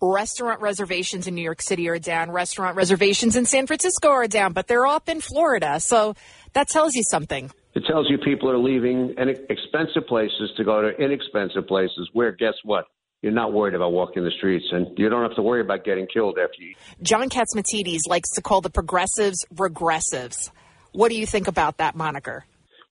Restaurant 0.00 0.60
reservations 0.60 1.26
in 1.26 1.34
New 1.34 1.42
York 1.42 1.62
City 1.62 1.88
are 1.88 1.98
down. 1.98 2.30
Restaurant 2.30 2.76
reservations 2.76 3.36
in 3.36 3.46
San 3.46 3.66
Francisco 3.66 4.08
are 4.08 4.26
down, 4.26 4.52
but 4.52 4.66
they're 4.66 4.86
up 4.86 5.08
in 5.08 5.20
Florida. 5.20 5.80
So 5.80 6.14
that 6.52 6.68
tells 6.68 6.94
you 6.94 7.02
something. 7.02 7.50
It 7.74 7.84
tells 7.86 8.08
you 8.10 8.18
people 8.18 8.50
are 8.50 8.58
leaving 8.58 9.14
expensive 9.48 10.06
places 10.06 10.52
to 10.56 10.64
go 10.64 10.82
to 10.82 10.90
inexpensive 11.02 11.66
places 11.66 12.08
where, 12.12 12.32
guess 12.32 12.54
what? 12.64 12.86
you're 13.24 13.32
not 13.32 13.54
worried 13.54 13.72
about 13.72 13.90
walking 13.92 14.22
the 14.22 14.30
streets, 14.30 14.66
and 14.70 14.98
you 14.98 15.08
don't 15.08 15.22
have 15.22 15.34
to 15.34 15.40
worry 15.40 15.62
about 15.62 15.82
getting 15.82 16.06
killed 16.06 16.38
after 16.38 16.62
you. 16.62 16.74
John 17.00 17.30
Catsimatidis 17.30 18.00
likes 18.06 18.30
to 18.32 18.42
call 18.42 18.60
the 18.60 18.68
progressives 18.68 19.46
regressives. 19.54 20.50
What 20.92 21.08
do 21.08 21.16
you 21.16 21.24
think 21.24 21.48
about 21.48 21.78
that 21.78 21.96
moniker? 21.96 22.44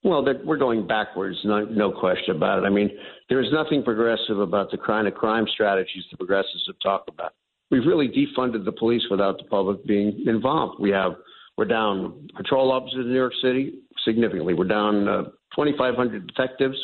Well, 0.04 0.22
we're 0.44 0.58
going 0.58 0.86
backwards, 0.86 1.38
no, 1.44 1.64
no 1.64 1.90
question 1.90 2.36
about 2.36 2.58
it. 2.58 2.66
I 2.66 2.70
mean, 2.70 2.90
there 3.30 3.40
is 3.40 3.50
nothing 3.50 3.82
progressive 3.82 4.38
about 4.38 4.70
the 4.70 4.76
kind 4.76 5.08
of 5.08 5.14
crime 5.14 5.46
strategies 5.52 6.04
the 6.10 6.18
progressives 6.18 6.64
have 6.66 6.76
talked 6.82 7.08
about. 7.08 7.32
We've 7.70 7.86
really 7.86 8.08
defunded 8.08 8.66
the 8.66 8.72
police 8.72 9.02
without 9.10 9.38
the 9.38 9.44
public 9.44 9.84
being 9.86 10.24
involved. 10.26 10.78
We 10.78 10.90
have 10.90 11.12
we're 11.56 11.64
down 11.64 12.28
patrol 12.36 12.70
officers 12.70 13.06
in 13.06 13.08
New 13.08 13.14
York 13.14 13.32
City 13.40 13.80
significantly. 14.04 14.52
We're 14.52 14.64
down 14.64 15.08
uh, 15.08 15.22
2,500 15.56 16.26
detectives. 16.26 16.76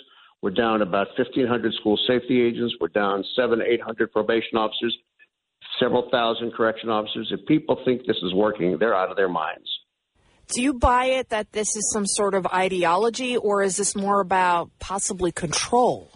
We're 0.42 0.50
down 0.50 0.80
about 0.80 1.08
1,500 1.18 1.74
school 1.74 1.98
safety 2.06 2.40
agents. 2.40 2.74
We're 2.80 2.88
down 2.88 3.22
seven, 3.36 3.60
800 3.60 4.12
probation 4.12 4.56
officers, 4.56 4.96
several 5.78 6.08
thousand 6.10 6.54
correction 6.54 6.88
officers. 6.88 7.28
If 7.30 7.44
people 7.46 7.82
think 7.84 8.06
this 8.06 8.16
is 8.22 8.32
working, 8.32 8.78
they're 8.78 8.94
out 8.94 9.10
of 9.10 9.16
their 9.16 9.28
minds. 9.28 9.68
Do 10.52 10.62
you 10.62 10.74
buy 10.74 11.04
it 11.04 11.28
that 11.28 11.52
this 11.52 11.76
is 11.76 11.90
some 11.92 12.06
sort 12.06 12.34
of 12.34 12.44
ideology, 12.46 13.36
or 13.36 13.62
is 13.62 13.76
this 13.76 13.94
more 13.94 14.20
about 14.20 14.70
possibly 14.80 15.30
control? 15.30 16.10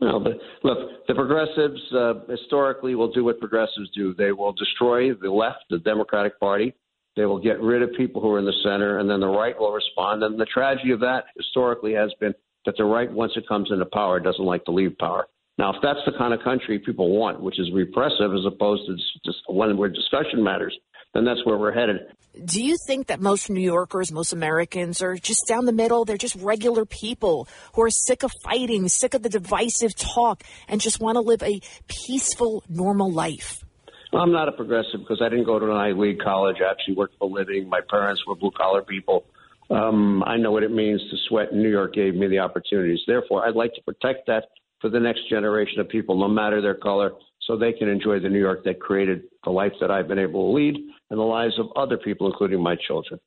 Well, 0.00 0.20
the, 0.20 0.38
look, 0.62 1.06
the 1.06 1.14
progressives 1.14 1.80
uh, 1.92 2.14
historically 2.30 2.94
will 2.94 3.12
do 3.12 3.24
what 3.24 3.40
progressives 3.40 3.90
do. 3.94 4.14
They 4.14 4.32
will 4.32 4.52
destroy 4.52 5.12
the 5.12 5.30
left, 5.30 5.64
the 5.68 5.78
Democratic 5.78 6.40
Party. 6.40 6.74
They 7.16 7.26
will 7.26 7.40
get 7.40 7.60
rid 7.60 7.82
of 7.82 7.90
people 7.94 8.22
who 8.22 8.32
are 8.32 8.38
in 8.38 8.46
the 8.46 8.54
center, 8.62 9.00
and 9.00 9.10
then 9.10 9.20
the 9.20 9.28
right 9.28 9.58
will 9.58 9.72
respond. 9.72 10.22
And 10.22 10.40
the 10.40 10.46
tragedy 10.46 10.92
of 10.92 11.00
that 11.00 11.24
historically 11.36 11.92
has 11.92 12.10
been 12.20 12.32
that 12.64 12.76
the 12.78 12.84
right, 12.84 13.10
once 13.12 13.32
it 13.36 13.46
comes 13.48 13.70
into 13.70 13.84
power, 13.86 14.18
doesn't 14.18 14.44
like 14.44 14.64
to 14.66 14.70
leave 14.70 14.96
power. 14.98 15.26
Now, 15.58 15.70
if 15.70 15.76
that's 15.82 15.98
the 16.06 16.12
kind 16.16 16.32
of 16.32 16.40
country 16.44 16.78
people 16.78 17.10
want, 17.10 17.42
which 17.42 17.58
is 17.58 17.70
repressive 17.74 18.32
as 18.32 18.46
opposed 18.46 18.86
to 18.86 18.96
just 19.24 19.38
one 19.48 19.76
where 19.76 19.88
discussion 19.88 20.42
matters, 20.42 20.74
then 21.14 21.24
that's 21.24 21.44
where 21.44 21.56
we're 21.56 21.72
headed. 21.72 22.12
Do 22.44 22.62
you 22.62 22.76
think 22.86 23.08
that 23.08 23.20
most 23.20 23.50
New 23.50 23.60
Yorkers, 23.60 24.12
most 24.12 24.32
Americans 24.32 25.02
are 25.02 25.16
just 25.16 25.46
down 25.48 25.64
the 25.64 25.72
middle? 25.72 26.04
They're 26.04 26.16
just 26.16 26.36
regular 26.36 26.84
people 26.84 27.48
who 27.74 27.82
are 27.82 27.90
sick 27.90 28.22
of 28.22 28.32
fighting, 28.44 28.88
sick 28.88 29.14
of 29.14 29.22
the 29.22 29.28
divisive 29.28 29.96
talk, 29.96 30.44
and 30.68 30.80
just 30.80 31.00
want 31.00 31.16
to 31.16 31.20
live 31.20 31.42
a 31.42 31.60
peaceful, 31.88 32.62
normal 32.68 33.10
life? 33.10 33.64
Well, 34.12 34.22
I'm 34.22 34.32
not 34.32 34.48
a 34.48 34.52
progressive 34.52 35.00
because 35.00 35.20
I 35.20 35.28
didn't 35.28 35.44
go 35.44 35.58
to 35.58 35.66
an 35.66 35.76
Ivy 35.76 35.98
League 35.98 36.20
college. 36.20 36.56
I 36.64 36.70
actually 36.70 36.94
worked 36.94 37.18
for 37.18 37.28
a 37.28 37.32
living. 37.32 37.68
My 37.68 37.80
parents 37.90 38.24
were 38.26 38.36
blue 38.36 38.52
collar 38.52 38.82
people. 38.82 39.24
Um, 39.70 40.22
I 40.24 40.36
know 40.36 40.50
what 40.50 40.62
it 40.62 40.70
means 40.70 41.00
to 41.10 41.16
sweat, 41.28 41.52
and 41.52 41.62
New 41.62 41.70
York 41.70 41.94
gave 41.94 42.14
me 42.14 42.26
the 42.26 42.38
opportunities. 42.38 43.00
Therefore, 43.06 43.46
I'd 43.46 43.54
like 43.54 43.74
to 43.74 43.82
protect 43.82 44.26
that 44.28 44.44
for 44.80 44.88
the 44.88 45.00
next 45.00 45.28
generation 45.28 45.80
of 45.80 45.88
people, 45.88 46.18
no 46.18 46.28
matter 46.28 46.62
their 46.62 46.74
color, 46.74 47.12
so 47.42 47.56
they 47.56 47.72
can 47.72 47.88
enjoy 47.88 48.20
the 48.20 48.28
New 48.28 48.38
York 48.38 48.64
that 48.64 48.80
created 48.80 49.24
the 49.48 49.52
life 49.52 49.72
that 49.80 49.90
I've 49.90 50.06
been 50.06 50.18
able 50.18 50.50
to 50.50 50.54
lead 50.54 50.76
and 51.08 51.18
the 51.18 51.22
lives 51.22 51.58
of 51.58 51.68
other 51.74 51.96
people, 51.96 52.26
including 52.26 52.62
my 52.62 52.76
children. 52.86 53.18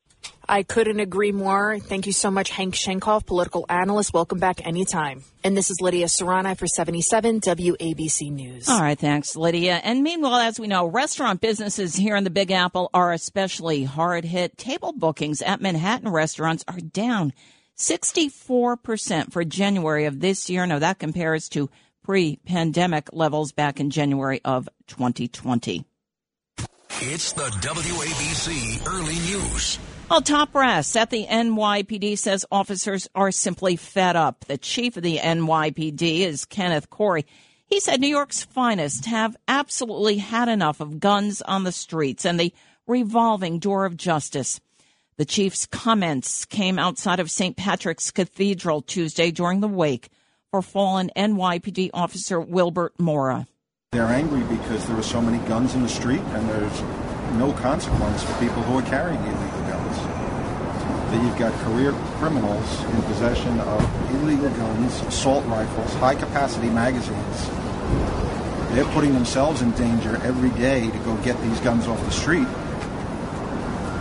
I 0.47 0.62
couldn't 0.62 0.99
agree 0.99 1.31
more. 1.31 1.79
Thank 1.79 2.05
you 2.05 2.13
so 2.13 2.29
much, 2.29 2.51
Hank 2.51 2.75
Sheinkopf, 2.75 3.25
political 3.25 3.65
analyst. 3.67 4.13
Welcome 4.13 4.38
back 4.38 4.63
anytime. 4.63 5.23
And 5.43 5.57
this 5.57 5.71
is 5.71 5.81
Lydia 5.81 6.07
Serrano 6.07 6.53
for 6.53 6.67
77 6.67 7.41
WABC 7.41 8.31
News. 8.31 8.69
All 8.69 8.79
right, 8.79 8.99
thanks, 8.99 9.36
Lydia. 9.36 9.81
And 9.84 10.03
meanwhile, 10.03 10.36
as 10.36 10.60
we 10.60 10.67
know, 10.67 10.86
restaurant 10.86 11.41
businesses 11.41 11.95
here 11.95 12.15
in 12.15 12.23
the 12.23 12.29
Big 12.29 12.51
Apple 12.51 12.91
are 12.93 13.13
especially 13.13 13.84
hard 13.84 14.23
hit. 14.23 14.60
Table 14.60 14.93
bookings 14.93 15.41
at 15.41 15.60
Manhattan 15.60 16.10
restaurants 16.10 16.63
are 16.67 16.79
down 16.79 17.34
64% 17.77 19.31
for 19.31 19.43
January 19.43 20.05
of 20.05 20.19
this 20.19 20.51
year. 20.51 20.67
Now, 20.67 20.77
that 20.77 20.99
compares 20.99 21.49
to 21.49 21.71
pre 22.03 22.36
pandemic 22.45 23.10
levels 23.12 23.53
back 23.53 23.79
in 23.79 23.89
January 23.89 24.39
of 24.45 24.69
2020. 24.86 25.86
It's 27.03 27.31
the 27.31 27.41
WABC 27.41 28.85
Early 28.87 29.15
News. 29.15 29.79
Well, 30.07 30.21
top 30.21 30.51
brass 30.51 30.95
at 30.95 31.09
the 31.09 31.25
NYPD 31.25 32.15
says 32.15 32.45
officers 32.51 33.07
are 33.15 33.31
simply 33.31 33.75
fed 33.75 34.15
up. 34.15 34.45
The 34.45 34.59
chief 34.59 34.97
of 34.97 35.01
the 35.01 35.17
NYPD 35.17 36.19
is 36.19 36.45
Kenneth 36.45 36.91
Corey. 36.91 37.25
He 37.65 37.79
said 37.79 38.01
New 38.01 38.07
York's 38.07 38.43
finest 38.43 39.07
have 39.07 39.35
absolutely 39.47 40.17
had 40.17 40.47
enough 40.47 40.79
of 40.79 40.99
guns 40.99 41.41
on 41.41 41.63
the 41.63 41.71
streets 41.71 42.23
and 42.23 42.39
the 42.39 42.53
revolving 42.85 43.57
door 43.57 43.85
of 43.85 43.97
justice. 43.97 44.61
The 45.17 45.25
chief's 45.25 45.65
comments 45.65 46.45
came 46.45 46.77
outside 46.77 47.19
of 47.19 47.31
St. 47.31 47.57
Patrick's 47.57 48.11
Cathedral 48.11 48.83
Tuesday 48.83 49.31
during 49.31 49.61
the 49.61 49.67
wake 49.67 50.09
for 50.51 50.61
fallen 50.61 51.09
NYPD 51.17 51.89
officer 51.95 52.39
Wilbert 52.39 52.93
Mora. 52.99 53.47
They're 53.91 54.06
angry 54.06 54.43
because 54.43 54.88
there 54.88 54.95
are 54.95 55.04
so 55.04 55.19
many 55.19 55.38
guns 55.49 55.75
in 55.75 55.84
the 55.84 55.89
street 55.89 56.21
and 56.21 56.47
there's 56.47 56.82
no 57.34 57.51
consequence 57.51 58.23
for 58.23 58.32
people 58.39 58.63
who 58.63 58.80
are 58.80 58.84
carrying 58.84 59.19
illegal 59.19 59.62
guns. 59.67 59.97
that 61.12 61.21
you've 61.21 61.38
got 61.38 61.51
career 61.65 61.91
criminals 62.17 62.84
in 62.86 63.01
possession 63.01 63.60
of 63.60 64.15
illegal 64.15 64.49
guns, 64.51 65.01
assault 65.01 65.45
rifles, 65.47 65.93
high 65.95 66.15
capacity 66.15 66.69
magazines. 66.69 67.49
They're 68.73 68.89
putting 68.93 69.13
themselves 69.13 69.62
in 69.62 69.71
danger 69.71 70.15
every 70.23 70.51
day 70.51 70.89
to 70.89 70.97
go 70.99 71.17
get 71.17 71.38
these 71.41 71.60
guns 71.60 71.86
off 71.86 72.01
the 72.06 72.12
street. 72.12 72.47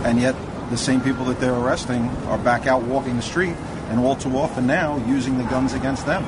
And 0.06 0.20
yet, 0.20 0.36
the 0.70 0.78
same 0.78 1.00
people 1.00 1.24
that 1.24 1.40
they're 1.40 1.52
arresting 1.52 2.06
are 2.28 2.38
back 2.38 2.68
out 2.68 2.82
walking 2.82 3.16
the 3.16 3.22
street 3.22 3.56
and 3.88 3.98
all 3.98 4.14
too 4.14 4.38
often 4.38 4.68
now 4.68 5.04
using 5.08 5.36
the 5.36 5.44
guns 5.50 5.72
against 5.72 6.06
them. 6.06 6.24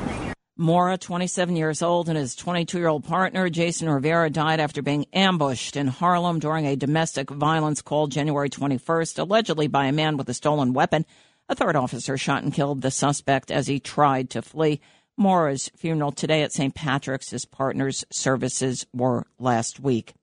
Mora, 0.55 0.99
27 0.99 1.55
years 1.55 1.81
old, 1.81 2.09
and 2.09 2.17
his 2.17 2.35
22 2.35 2.77
year 2.77 2.87
old 2.87 3.03
partner, 3.03 3.49
Jason 3.49 3.89
Rivera, 3.89 4.29
died 4.29 4.59
after 4.59 4.83
being 4.83 5.07
ambushed 5.11 5.75
in 5.75 5.87
Harlem 5.87 6.37
during 6.37 6.67
a 6.67 6.75
domestic 6.75 7.31
violence 7.31 7.81
call 7.81 8.05
January 8.05 8.51
21st, 8.51 9.17
allegedly 9.17 9.65
by 9.65 9.87
a 9.87 9.91
man 9.91 10.15
with 10.15 10.29
a 10.29 10.33
stolen 10.35 10.73
weapon. 10.73 11.07
A 11.49 11.55
third 11.55 11.75
officer 11.75 12.19
shot 12.19 12.43
and 12.43 12.53
killed 12.53 12.83
the 12.83 12.91
suspect 12.91 13.49
as 13.49 13.65
he 13.65 13.79
tried 13.79 14.29
to 14.29 14.43
flee. 14.43 14.79
Mora's 15.17 15.71
funeral 15.75 16.11
today 16.11 16.43
at 16.43 16.53
St. 16.53 16.75
Patrick's. 16.75 17.31
His 17.31 17.45
partner's 17.45 18.05
services 18.11 18.85
were 18.93 19.25
last 19.39 19.79
week. 19.79 20.13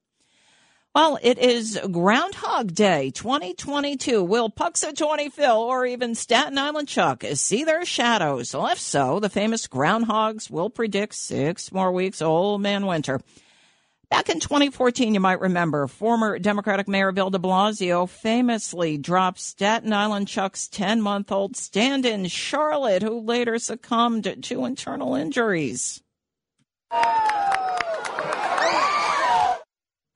Well, 0.92 1.20
it 1.22 1.38
is 1.38 1.78
Groundhog 1.92 2.74
Day 2.74 3.12
2022. 3.12 4.24
Will 4.24 4.50
Punxsutawney 4.50 5.30
Phil 5.30 5.56
or 5.56 5.86
even 5.86 6.16
Staten 6.16 6.58
Island 6.58 6.88
Chuck 6.88 7.22
see 7.34 7.62
their 7.62 7.84
shadows? 7.84 8.52
Well, 8.52 8.66
if 8.66 8.80
so, 8.80 9.20
the 9.20 9.28
famous 9.28 9.68
groundhogs 9.68 10.50
will 10.50 10.68
predict 10.68 11.14
six 11.14 11.70
more 11.70 11.92
weeks 11.92 12.20
old 12.20 12.60
man 12.60 12.86
winter. 12.86 13.20
Back 14.10 14.30
in 14.30 14.40
2014, 14.40 15.14
you 15.14 15.20
might 15.20 15.40
remember, 15.40 15.86
former 15.86 16.40
Democratic 16.40 16.88
Mayor 16.88 17.12
Bill 17.12 17.30
de 17.30 17.38
Blasio 17.38 18.08
famously 18.08 18.98
dropped 18.98 19.38
Staten 19.38 19.92
Island 19.92 20.26
Chuck's 20.26 20.66
10 20.66 21.00
month 21.00 21.30
old 21.30 21.56
stand 21.56 22.04
in 22.04 22.26
Charlotte, 22.26 23.04
who 23.04 23.20
later 23.20 23.60
succumbed 23.60 24.42
to 24.42 24.64
internal 24.64 25.14
injuries. 25.14 26.02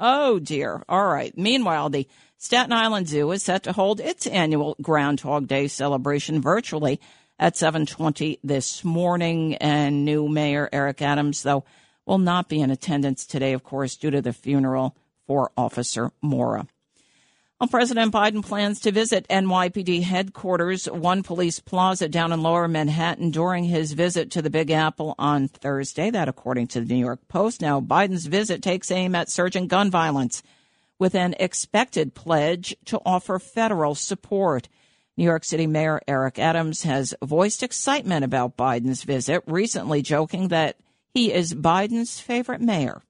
Oh 0.07 0.39
dear. 0.39 0.83
All 0.87 1.07
right. 1.07 1.33
Meanwhile, 1.35 1.89
the 1.89 2.07
Staten 2.37 2.75
Island 2.75 3.09
Zoo 3.09 3.31
is 3.31 3.43
set 3.43 3.63
to 3.63 3.73
hold 3.73 4.01
its 4.01 4.27
annual 4.27 4.77
Groundhog 4.83 5.47
Day 5.47 5.67
celebration 5.67 6.43
virtually 6.43 7.01
at 7.39 7.55
7:20 7.55 8.39
this 8.45 8.85
morning 8.85 9.55
and 9.55 10.05
new 10.05 10.29
mayor 10.29 10.69
Eric 10.75 11.01
Adams 11.01 11.43
though 11.43 11.65
will 12.05 12.19
not 12.19 12.51
be 12.51 12.61
in 12.61 12.71
attendance 12.71 13.25
today 13.25 13.55
of 13.55 13.65
course 13.65 13.97
due 13.97 14.11
to 14.11 14.21
the 14.21 14.35
funeral 14.35 14.95
for 15.27 15.53
Officer 15.57 16.13
Mora. 16.21 16.67
Well, 17.65 17.71
President 17.71 18.13
Biden 18.13 18.45
plans 18.45 18.81
to 18.81 18.93
visit 18.93 19.27
NYPD 19.29 20.03
headquarters, 20.03 20.85
One 20.85 21.23
Police 21.23 21.61
Plaza 21.61 22.11
down 22.11 22.31
in 22.31 22.43
lower 22.43 22.69
Manhattan 22.69 23.31
during 23.31 23.65
his 23.65 23.95
visit 23.95 24.31
to 24.33 24.43
the 24.43 24.51
Big 24.51 24.71
Apple 24.71 25.15
on 25.19 25.49
Thursday. 25.49 26.11
That, 26.11 26.29
according 26.29 26.67
to 26.67 26.81
the 26.81 26.95
New 26.95 27.01
York 27.01 27.27
Post. 27.27 27.63
Now, 27.63 27.81
Biden's 27.81 28.27
visit 28.27 28.63
takes 28.63 28.91
aim 28.91 29.15
at 29.15 29.31
surging 29.31 29.67
gun 29.67 29.91
violence 29.91 30.43
with 30.99 31.15
an 31.15 31.37
expected 31.41 32.15
pledge 32.15 32.77
to 32.85 33.01
offer 33.07 33.39
federal 33.39 33.95
support. 33.95 34.69
New 35.17 35.25
York 35.25 35.43
City 35.43 35.67
Mayor 35.67 36.03
Eric 36.07 36.39
Adams 36.39 36.83
has 36.83 37.15
voiced 37.25 37.63
excitement 37.63 38.27
about 38.27 38.59
Biden's 38.59 39.05
visit, 39.05 39.43
recently 39.47 40.03
joking 40.03 40.49
that 40.49 40.77
he 41.15 41.33
is 41.33 41.55
Biden's 41.55 42.21
favorite 42.21 42.61
mayor. 42.61 43.01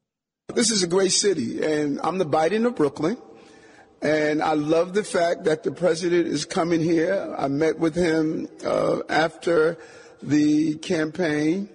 This 0.54 0.70
is 0.70 0.84
a 0.84 0.86
great 0.86 1.10
city, 1.10 1.60
and 1.60 1.98
I'm 2.04 2.18
the 2.18 2.24
Biden 2.24 2.64
of 2.64 2.76
Brooklyn. 2.76 3.16
And 4.04 4.42
I 4.42 4.52
love 4.52 4.92
the 4.92 5.02
fact 5.02 5.44
that 5.44 5.62
the 5.62 5.72
president 5.72 6.26
is 6.26 6.44
coming 6.44 6.82
here. 6.82 7.34
I 7.38 7.48
met 7.48 7.78
with 7.78 7.94
him 7.94 8.48
uh, 8.62 9.00
after 9.08 9.78
the 10.22 10.74
campaign 10.74 11.70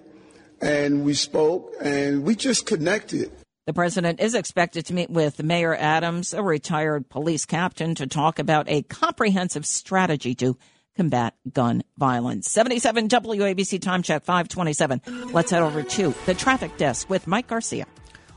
and 0.62 1.04
we 1.04 1.14
spoke 1.14 1.74
and 1.80 2.22
we 2.22 2.36
just 2.36 2.66
connected. 2.66 3.32
The 3.66 3.74
president 3.74 4.20
is 4.20 4.34
expected 4.34 4.86
to 4.86 4.94
meet 4.94 5.10
with 5.10 5.42
Mayor 5.42 5.74
Adams, 5.74 6.32
a 6.32 6.42
retired 6.42 7.08
police 7.08 7.44
captain, 7.46 7.96
to 7.96 8.06
talk 8.06 8.38
about 8.38 8.68
a 8.68 8.82
comprehensive 8.82 9.66
strategy 9.66 10.34
to 10.36 10.56
combat 10.96 11.34
gun 11.52 11.82
violence. 11.98 12.50
77 12.50 13.08
WABC 13.08 13.80
time 13.80 14.02
check 14.02 14.22
527. 14.24 15.00
Let's 15.32 15.50
head 15.50 15.62
over 15.62 15.82
to 15.82 16.14
the 16.26 16.34
traffic 16.34 16.76
desk 16.76 17.10
with 17.10 17.26
Mike 17.26 17.48
Garcia. 17.48 17.86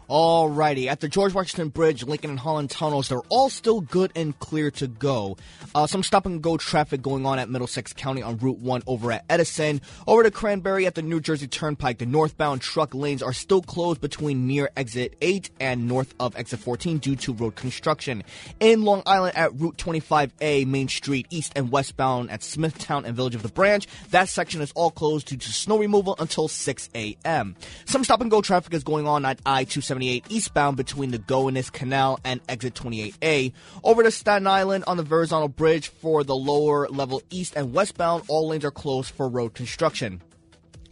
Alrighty, 0.10 0.88
at 0.88 1.00
the 1.00 1.08
George 1.08 1.34
Washington 1.34 1.70
Bridge, 1.70 2.04
Lincoln 2.04 2.32
and 2.32 2.39
Holland 2.39 2.70
tunnels, 2.70 3.08
they're 3.08 3.22
all 3.30 3.50
still 3.50 3.80
good 3.80 4.12
and 4.18 4.38
clear 4.38 4.70
to 4.72 4.88
go. 4.88 5.38
Uh, 5.74 5.88
some 5.88 6.04
stop 6.04 6.26
and 6.26 6.42
go 6.42 6.58
traffic 6.58 7.02
going 7.02 7.26
on 7.26 7.39
at 7.39 7.50
Middlesex 7.50 7.94
County 7.94 8.22
on 8.22 8.38
Route 8.38 8.60
1 8.60 8.84
over 8.86 9.13
at 9.13 9.24
Edison. 9.30 9.80
Over 10.06 10.24
to 10.24 10.32
Cranbury 10.32 10.86
at 10.88 10.96
the 10.96 11.02
New 11.02 11.22
Jersey 11.22 11.48
Turnpike, 11.48 12.00
the 12.00 12.06
northbound 12.06 12.60
truck 12.62 12.94
lanes 12.94 13.24
are 13.24 13.32
still 13.32 13.62
closed 13.62 14.02
between 14.02 14.46
near 14.46 14.70
exit 14.76 15.16
8 15.22 15.50
and 15.62 15.88
north 15.88 16.13
of 16.20 16.36
exit 16.36 16.60
14 16.60 16.98
due 16.98 17.16
to 17.16 17.34
road 17.34 17.56
construction. 17.56 18.24
In 18.60 18.84
Long 18.84 19.04
Island 19.06 19.38
at 19.38 19.58
Route 19.58 19.78
25A, 19.78 20.68
Main 20.68 20.89
Street, 20.89 21.28
east 21.30 21.54
and 21.56 21.72
westbound 21.72 22.30
at 22.30 22.44
Smithtown 22.44 23.06
and 23.06 23.16
Village 23.16 23.36
of 23.36 23.42
the 23.42 23.50
Branch, 23.50 23.88
that 24.12 24.28
section 24.28 24.62
is 24.62 24.74
all 24.74 24.92
closed 24.92 25.28
due 25.28 25.38
to 25.38 25.54
snow 25.54 25.80
removal 25.80 26.18
until 26.20 26.50
6 26.50 26.89
a.m. 26.94 27.56
Some 27.86 28.04
stop 28.04 28.20
and 28.20 28.30
go 28.30 28.42
traffic 28.42 28.74
is 28.74 28.84
going 28.84 29.08
on 29.08 29.24
at 29.24 29.39
I 29.46 29.63
270 29.63 29.92
78 29.93 30.25
eastbound 30.29 30.75
between 30.75 31.12
the 31.12 31.19
Gowanus 31.19 31.69
Canal 31.69 32.19
and 32.23 32.41
exit 32.49 32.73
28A. 32.73 33.53
Over 33.84 34.01
to 34.01 34.10
Staten 34.10 34.47
Island 34.47 34.86
on 34.88 34.97
the 34.97 35.03
Verrazano 35.03 35.47
Bridge 35.47 35.89
for 35.89 36.23
the 36.23 36.36
lower 36.36 36.88
level 36.88 37.21
east 37.29 37.56
and 37.56 37.73
westbound, 37.73 38.23
all 38.27 38.47
lanes 38.47 38.65
are 38.65 38.71
closed 38.71 39.13
for 39.13 39.29
road 39.29 39.53
construction. 39.53 40.19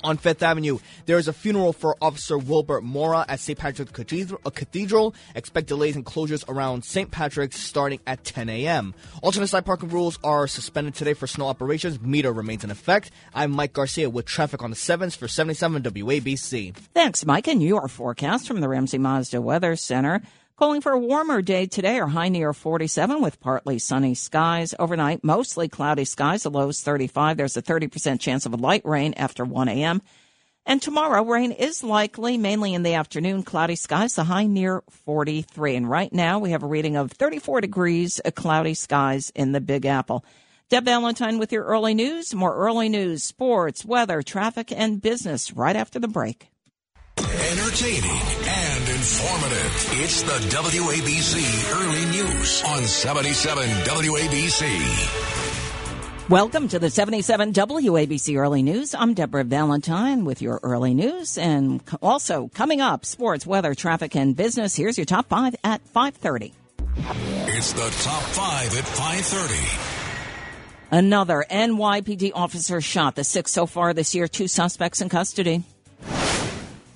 On 0.03 0.17
Fifth 0.17 0.41
Avenue, 0.41 0.79
there 1.05 1.17
is 1.17 1.27
a 1.27 1.33
funeral 1.33 1.73
for 1.73 1.95
Officer 2.01 2.37
Wilbert 2.37 2.83
Mora 2.83 3.25
at 3.27 3.39
St. 3.39 3.57
Patrick's 3.57 3.91
uh, 3.91 4.49
Cathedral. 4.49 5.15
Expect 5.35 5.67
delays 5.67 5.95
and 5.95 6.05
closures 6.05 6.43
around 6.47 6.83
St. 6.83 7.11
Patrick's 7.11 7.59
starting 7.59 7.99
at 8.07 8.23
10 8.23 8.49
a.m. 8.49 8.93
Alternate 9.21 9.47
side 9.47 9.65
parking 9.65 9.89
rules 9.89 10.17
are 10.23 10.47
suspended 10.47 10.95
today 10.95 11.13
for 11.13 11.27
snow 11.27 11.47
operations. 11.47 12.01
Meter 12.01 12.31
remains 12.31 12.63
in 12.63 12.71
effect. 12.71 13.11
I'm 13.33 13.51
Mike 13.51 13.73
Garcia 13.73 14.09
with 14.09 14.25
traffic 14.25 14.63
on 14.63 14.71
the 14.71 14.75
7s 14.75 15.15
for 15.15 15.27
77 15.27 15.83
WABC. 15.83 16.75
Thanks, 16.93 17.25
Mike. 17.25 17.47
And 17.47 17.61
your 17.61 17.87
forecast 17.87 18.47
from 18.47 18.61
the 18.61 18.67
Ramsey 18.67 18.97
Mazda 18.97 19.41
Weather 19.41 19.75
Center. 19.75 20.21
Calling 20.61 20.81
for 20.81 20.91
a 20.91 20.99
warmer 20.99 21.41
day 21.41 21.65
today, 21.65 21.97
our 21.97 22.07
high 22.07 22.29
near 22.29 22.53
47 22.53 23.19
with 23.19 23.39
partly 23.39 23.79
sunny 23.79 24.13
skies. 24.13 24.75
Overnight, 24.77 25.23
mostly 25.23 25.67
cloudy 25.67 26.05
skies, 26.05 26.43
the 26.43 26.51
lows 26.51 26.83
35. 26.83 27.37
There's 27.37 27.57
a 27.57 27.63
30% 27.63 28.19
chance 28.19 28.45
of 28.45 28.53
a 28.53 28.57
light 28.57 28.85
rain 28.85 29.15
after 29.17 29.43
1 29.43 29.69
a.m. 29.69 30.03
And 30.63 30.79
tomorrow, 30.79 31.23
rain 31.23 31.51
is 31.51 31.83
likely, 31.83 32.37
mainly 32.37 32.75
in 32.75 32.83
the 32.83 32.93
afternoon, 32.93 33.41
cloudy 33.41 33.75
skies, 33.75 34.13
the 34.13 34.25
high 34.25 34.45
near 34.45 34.83
43. 34.87 35.77
And 35.77 35.89
right 35.89 36.13
now, 36.13 36.37
we 36.37 36.51
have 36.51 36.61
a 36.61 36.67
reading 36.67 36.95
of 36.95 37.11
34 37.11 37.61
degrees, 37.61 38.21
cloudy 38.35 38.75
skies 38.75 39.31
in 39.33 39.53
the 39.53 39.61
Big 39.61 39.87
Apple. 39.87 40.23
Deb 40.69 40.85
Valentine 40.85 41.39
with 41.39 41.51
your 41.51 41.63
early 41.63 41.95
news. 41.95 42.35
More 42.35 42.55
early 42.55 42.87
news, 42.87 43.23
sports, 43.23 43.83
weather, 43.83 44.21
traffic, 44.21 44.71
and 44.71 45.01
business 45.01 45.53
right 45.53 45.75
after 45.75 45.97
the 45.97 46.07
break. 46.07 46.50
Entertaining 47.51 48.21
and 48.47 48.87
informative. 48.87 49.71
It's 49.99 50.21
the 50.21 50.39
WABC 50.55 51.73
Early 51.73 52.05
News 52.05 52.63
on 52.63 52.85
77 52.85 53.67
WABC. 53.83 54.69
Welcome 56.29 56.69
to 56.69 56.79
the 56.79 56.89
77 56.89 57.51
WABC 57.51 58.37
Early 58.37 58.63
News. 58.63 58.95
I'm 58.95 59.13
Deborah 59.13 59.43
Valentine 59.43 60.23
with 60.23 60.41
your 60.41 60.61
early 60.63 60.93
news 60.93 61.37
and 61.37 61.83
also 62.01 62.49
coming 62.53 62.79
up 62.79 63.03
sports, 63.03 63.45
weather, 63.45 63.75
traffic 63.75 64.15
and 64.15 64.33
business. 64.33 64.73
Here's 64.73 64.97
your 64.97 65.03
top 65.03 65.27
5 65.27 65.53
at 65.65 65.81
5:30. 65.93 66.53
It's 67.47 67.73
the 67.73 67.89
top 68.01 68.23
5 68.23 68.77
at 68.77 68.85
5:30. 68.85 69.91
Another 70.89 71.43
NYPD 71.49 72.31
officer 72.33 72.79
shot 72.79 73.15
the 73.15 73.25
six 73.25 73.51
so 73.51 73.65
far 73.65 73.93
this 73.93 74.15
year, 74.15 74.29
two 74.29 74.47
suspects 74.47 75.01
in 75.01 75.09
custody. 75.09 75.65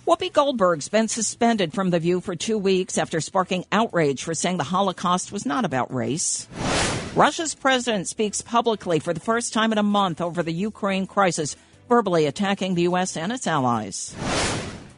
Whoopi 0.05 0.31
Goldberg's 0.31 0.87
been 0.87 1.07
suspended 1.07 1.73
from 1.73 1.89
The 1.89 1.99
View 1.99 2.21
for 2.21 2.35
two 2.35 2.59
weeks 2.59 2.99
after 2.99 3.19
sparking 3.19 3.65
outrage 3.71 4.23
for 4.23 4.35
saying 4.35 4.57
the 4.57 4.63
Holocaust 4.63 5.31
was 5.31 5.47
not 5.47 5.65
about 5.65 5.91
race. 5.91 6.47
Russia's 7.15 7.55
president 7.55 8.07
speaks 8.07 8.43
publicly 8.43 8.99
for 8.99 9.15
the 9.15 9.19
first 9.19 9.51
time 9.51 9.71
in 9.71 9.79
a 9.79 9.83
month 9.83 10.21
over 10.21 10.43
the 10.43 10.53
Ukraine 10.53 11.07
crisis, 11.07 11.55
verbally 11.89 12.27
attacking 12.27 12.75
the 12.75 12.83
U.S. 12.83 13.17
and 13.17 13.31
its 13.31 13.47
allies. 13.47 14.15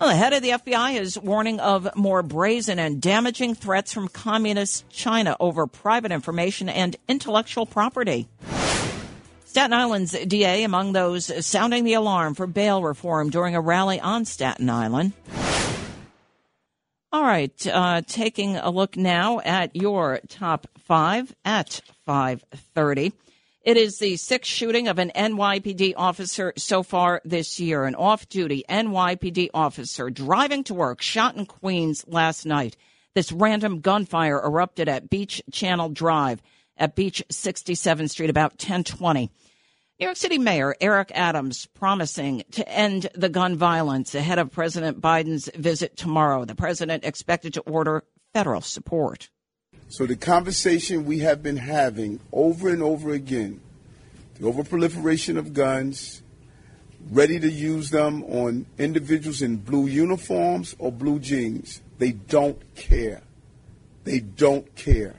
Well, 0.01 0.09
the 0.09 0.17
head 0.17 0.33
of 0.33 0.41
the 0.41 0.49
FBI 0.49 0.99
is 0.99 1.17
warning 1.17 1.61
of 1.61 1.87
more 1.95 2.21
brazen 2.21 2.77
and 2.77 3.01
damaging 3.01 3.55
threats 3.55 3.93
from 3.93 4.09
communist 4.09 4.89
China 4.89 5.37
over 5.39 5.67
private 5.67 6.11
information 6.11 6.67
and 6.67 6.97
intellectual 7.07 7.65
property. 7.65 8.27
Staten 9.47 9.71
Island's 9.71 10.11
DA 10.11 10.63
among 10.63 10.91
those 10.91 11.45
sounding 11.45 11.85
the 11.85 11.93
alarm 11.93 12.35
for 12.35 12.47
bail 12.47 12.83
reform 12.83 13.29
during 13.29 13.55
a 13.55 13.61
rally 13.61 13.97
on 13.97 14.25
Staten 14.25 14.69
Island. 14.69 15.13
All 17.13 17.23
right, 17.23 17.67
uh, 17.67 18.01
taking 18.05 18.57
a 18.57 18.69
look 18.69 18.97
now 18.97 19.39
at 19.39 19.73
your 19.73 20.19
top 20.27 20.67
five 20.79 21.33
at 21.45 21.79
530. 22.05 23.13
It 23.61 23.77
is 23.77 23.99
the 23.99 24.17
sixth 24.17 24.51
shooting 24.51 24.89
of 24.89 24.99
an 24.99 25.11
NYPD 25.15 25.93
officer 25.95 26.51
so 26.57 26.83
far 26.83 27.21
this 27.23 27.57
year. 27.57 27.85
An 27.85 27.95
off-duty 27.95 28.65
NYPD 28.69 29.51
officer 29.53 30.09
driving 30.09 30.65
to 30.65 30.73
work 30.73 31.01
shot 31.01 31.37
in 31.37 31.45
Queens 31.45 32.03
last 32.05 32.45
night. 32.45 32.75
This 33.15 33.31
random 33.31 33.79
gunfire 33.79 34.41
erupted 34.43 34.89
at 34.89 35.09
Beach 35.09 35.41
Channel 35.53 35.87
Drive 35.89 36.41
at 36.77 36.95
Beach 36.95 37.23
67th 37.29 38.09
Street 38.09 38.29
about 38.29 38.53
1020. 38.53 39.31
New 39.99 40.05
York 40.05 40.17
City 40.17 40.37
Mayor 40.37 40.75
Eric 40.79 41.11
Adams 41.15 41.65
promising 41.73 42.43
to 42.51 42.67
end 42.69 43.09
the 43.15 43.29
gun 43.29 43.55
violence 43.55 44.13
ahead 44.13 44.37
of 44.37 44.51
President 44.51 45.01
Biden's 45.01 45.49
visit 45.55 45.97
tomorrow. 45.97 46.45
The 46.45 46.53
president 46.53 47.03
expected 47.03 47.55
to 47.55 47.61
order 47.61 48.03
federal 48.31 48.61
support. 48.61 49.29
So 49.89 50.05
the 50.05 50.15
conversation 50.15 51.05
we 51.05 51.19
have 51.19 51.41
been 51.41 51.57
having 51.57 52.19
over 52.31 52.69
and 52.69 52.83
over 52.83 53.11
again, 53.11 53.61
the 54.35 54.41
overproliferation 54.41 55.37
of 55.37 55.53
guns, 55.53 56.21
ready 57.09 57.39
to 57.39 57.49
use 57.49 57.89
them 57.89 58.23
on 58.25 58.65
individuals 58.77 59.41
in 59.41 59.57
blue 59.57 59.87
uniforms 59.87 60.75
or 60.77 60.91
blue 60.91 61.19
jeans. 61.19 61.81
They 61.97 62.11
don't 62.11 62.61
care. 62.75 63.23
They 64.03 64.19
don't 64.19 64.75
care. 64.75 65.15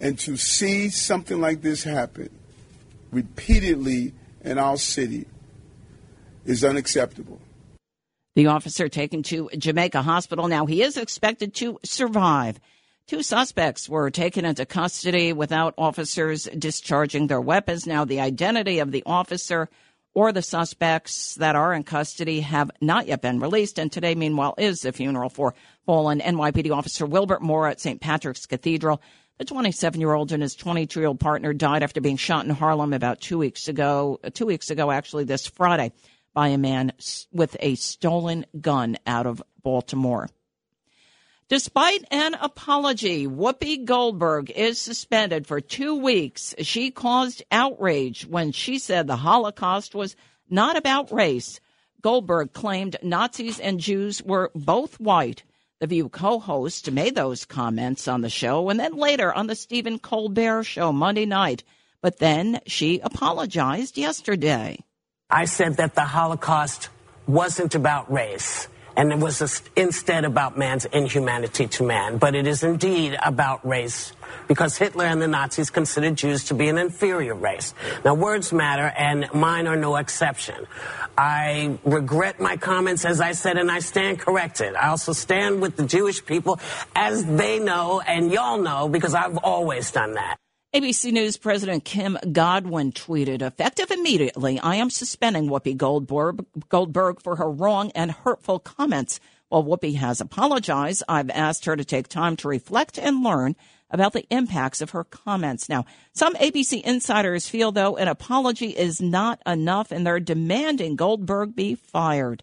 And 0.00 0.18
to 0.20 0.36
see 0.36 0.90
something 0.90 1.40
like 1.40 1.62
this 1.62 1.84
happen 1.84 2.30
repeatedly 3.10 4.12
in 4.42 4.58
our 4.58 4.76
city 4.76 5.26
is 6.44 6.64
unacceptable. 6.64 7.40
The 8.34 8.48
officer 8.48 8.88
taken 8.88 9.22
to 9.24 9.48
Jamaica 9.56 10.02
Hospital. 10.02 10.46
Now 10.48 10.66
he 10.66 10.82
is 10.82 10.98
expected 10.98 11.54
to 11.54 11.78
survive. 11.82 12.60
Two 13.06 13.22
suspects 13.22 13.88
were 13.88 14.10
taken 14.10 14.44
into 14.44 14.66
custody 14.66 15.32
without 15.32 15.74
officers 15.78 16.44
discharging 16.44 17.28
their 17.28 17.40
weapons. 17.40 17.86
Now 17.86 18.04
the 18.04 18.20
identity 18.20 18.80
of 18.80 18.92
the 18.92 19.02
officer 19.06 19.70
or 20.12 20.32
the 20.32 20.42
suspects 20.42 21.34
that 21.36 21.56
are 21.56 21.72
in 21.72 21.84
custody 21.84 22.40
have 22.40 22.70
not 22.80 23.06
yet 23.06 23.22
been 23.22 23.38
released. 23.38 23.78
And 23.78 23.92
today, 23.92 24.14
meanwhile, 24.14 24.54
is 24.58 24.80
the 24.80 24.92
funeral 24.92 25.28
for 25.28 25.54
fallen 25.84 26.20
NYPD 26.20 26.74
officer 26.74 27.06
Wilbert 27.06 27.42
Mora 27.42 27.72
at 27.72 27.80
St. 27.80 28.00
Patrick's 28.00 28.46
Cathedral. 28.46 29.00
The 29.38 29.44
27 29.44 30.00
year 30.00 30.14
old 30.14 30.32
and 30.32 30.42
his 30.42 30.54
22 30.54 31.00
year 31.00 31.08
old 31.08 31.20
partner 31.20 31.52
died 31.52 31.82
after 31.82 32.00
being 32.00 32.16
shot 32.16 32.46
in 32.46 32.50
Harlem 32.50 32.94
about 32.94 33.20
two 33.20 33.36
weeks 33.36 33.68
ago, 33.68 34.18
uh, 34.24 34.30
two 34.32 34.46
weeks 34.46 34.70
ago, 34.70 34.90
actually, 34.90 35.24
this 35.24 35.46
Friday 35.46 35.92
by 36.32 36.48
a 36.48 36.58
man 36.58 36.92
with 37.32 37.56
a 37.60 37.74
stolen 37.74 38.46
gun 38.58 38.96
out 39.06 39.26
of 39.26 39.42
Baltimore. 39.62 40.28
Despite 41.48 42.04
an 42.10 42.34
apology, 42.34 43.26
Whoopi 43.26 43.84
Goldberg 43.84 44.50
is 44.50 44.80
suspended 44.80 45.46
for 45.46 45.60
two 45.60 45.94
weeks. 45.94 46.54
She 46.60 46.90
caused 46.90 47.44
outrage 47.52 48.26
when 48.26 48.52
she 48.52 48.78
said 48.78 49.06
the 49.06 49.16
Holocaust 49.16 49.94
was 49.94 50.16
not 50.48 50.76
about 50.76 51.12
race. 51.12 51.60
Goldberg 52.00 52.52
claimed 52.52 52.96
Nazis 53.02 53.60
and 53.60 53.80
Jews 53.80 54.22
were 54.22 54.50
both 54.54 54.98
white. 54.98 55.44
The 55.78 55.86
View 55.86 56.08
co 56.08 56.38
host 56.38 56.90
made 56.90 57.14
those 57.14 57.44
comments 57.44 58.08
on 58.08 58.22
the 58.22 58.30
show 58.30 58.70
and 58.70 58.80
then 58.80 58.96
later 58.96 59.30
on 59.30 59.46
the 59.46 59.54
Stephen 59.54 59.98
Colbert 59.98 60.62
show 60.62 60.90
Monday 60.90 61.26
night. 61.26 61.64
But 62.00 62.18
then 62.18 62.60
she 62.66 63.00
apologized 63.00 63.98
yesterday. 63.98 64.78
I 65.28 65.44
said 65.44 65.76
that 65.76 65.94
the 65.94 66.04
Holocaust 66.04 66.88
wasn't 67.26 67.74
about 67.74 68.10
race 68.10 68.68
and 68.96 69.12
it 69.12 69.18
was 69.18 69.62
instead 69.76 70.24
about 70.24 70.56
man's 70.56 70.84
inhumanity 70.86 71.66
to 71.68 71.84
man. 71.84 72.18
But 72.18 72.34
it 72.34 72.46
is 72.46 72.62
indeed 72.62 73.16
about 73.22 73.66
race 73.66 74.12
because 74.48 74.76
Hitler 74.76 75.04
and 75.04 75.20
the 75.20 75.28
Nazis 75.28 75.70
considered 75.70 76.16
Jews 76.16 76.44
to 76.44 76.54
be 76.54 76.68
an 76.68 76.78
inferior 76.78 77.34
race. 77.34 77.74
Now, 78.04 78.14
words 78.14 78.52
matter, 78.52 78.92
and 78.96 79.28
mine 79.34 79.66
are 79.66 79.76
no 79.76 79.96
exception. 79.96 80.66
I 81.18 81.78
regret 81.84 82.40
my 82.40 82.56
comments, 82.56 83.04
as 83.04 83.20
I 83.20 83.32
said, 83.32 83.56
and 83.56 83.70
I 83.70 83.80
stand 83.80 84.18
corrected. 84.20 84.74
I 84.74 84.88
also 84.88 85.12
stand 85.12 85.60
with 85.60 85.76
the 85.76 85.84
Jewish 85.84 86.24
people 86.24 86.60
as 86.94 87.24
they 87.24 87.58
know, 87.58 88.00
and 88.00 88.32
y'all 88.32 88.58
know, 88.58 88.88
because 88.88 89.14
I've 89.14 89.38
always 89.38 89.90
done 89.90 90.14
that. 90.14 90.38
ABC 90.74 91.12
News 91.12 91.36
President 91.36 91.84
Kim 91.84 92.18
Godwin 92.32 92.92
tweeted, 92.92 93.40
effective 93.40 93.90
immediately, 93.90 94.58
I 94.58 94.74
am 94.74 94.90
suspending 94.90 95.48
Whoopi 95.48 95.76
Goldberg, 95.76 96.44
Goldberg 96.68 97.22
for 97.22 97.36
her 97.36 97.50
wrong 97.50 97.92
and 97.94 98.10
hurtful 98.10 98.58
comments. 98.58 99.20
While 99.48 99.64
Whoopi 99.64 99.94
has 99.94 100.20
apologized, 100.20 101.04
I've 101.08 101.30
asked 101.30 101.64
her 101.64 101.76
to 101.76 101.84
take 101.84 102.08
time 102.08 102.36
to 102.38 102.48
reflect 102.48 102.98
and 102.98 103.22
learn 103.22 103.54
about 103.90 104.12
the 104.12 104.26
impacts 104.28 104.80
of 104.80 104.90
her 104.90 105.04
comments. 105.04 105.68
Now, 105.68 105.86
some 106.12 106.34
ABC 106.34 106.82
insiders 106.82 107.48
feel, 107.48 107.70
though, 107.70 107.96
an 107.96 108.08
apology 108.08 108.70
is 108.70 109.00
not 109.00 109.40
enough 109.46 109.92
and 109.92 110.04
they're 110.04 110.20
demanding 110.20 110.96
Goldberg 110.96 111.54
be 111.54 111.76
fired. 111.76 112.42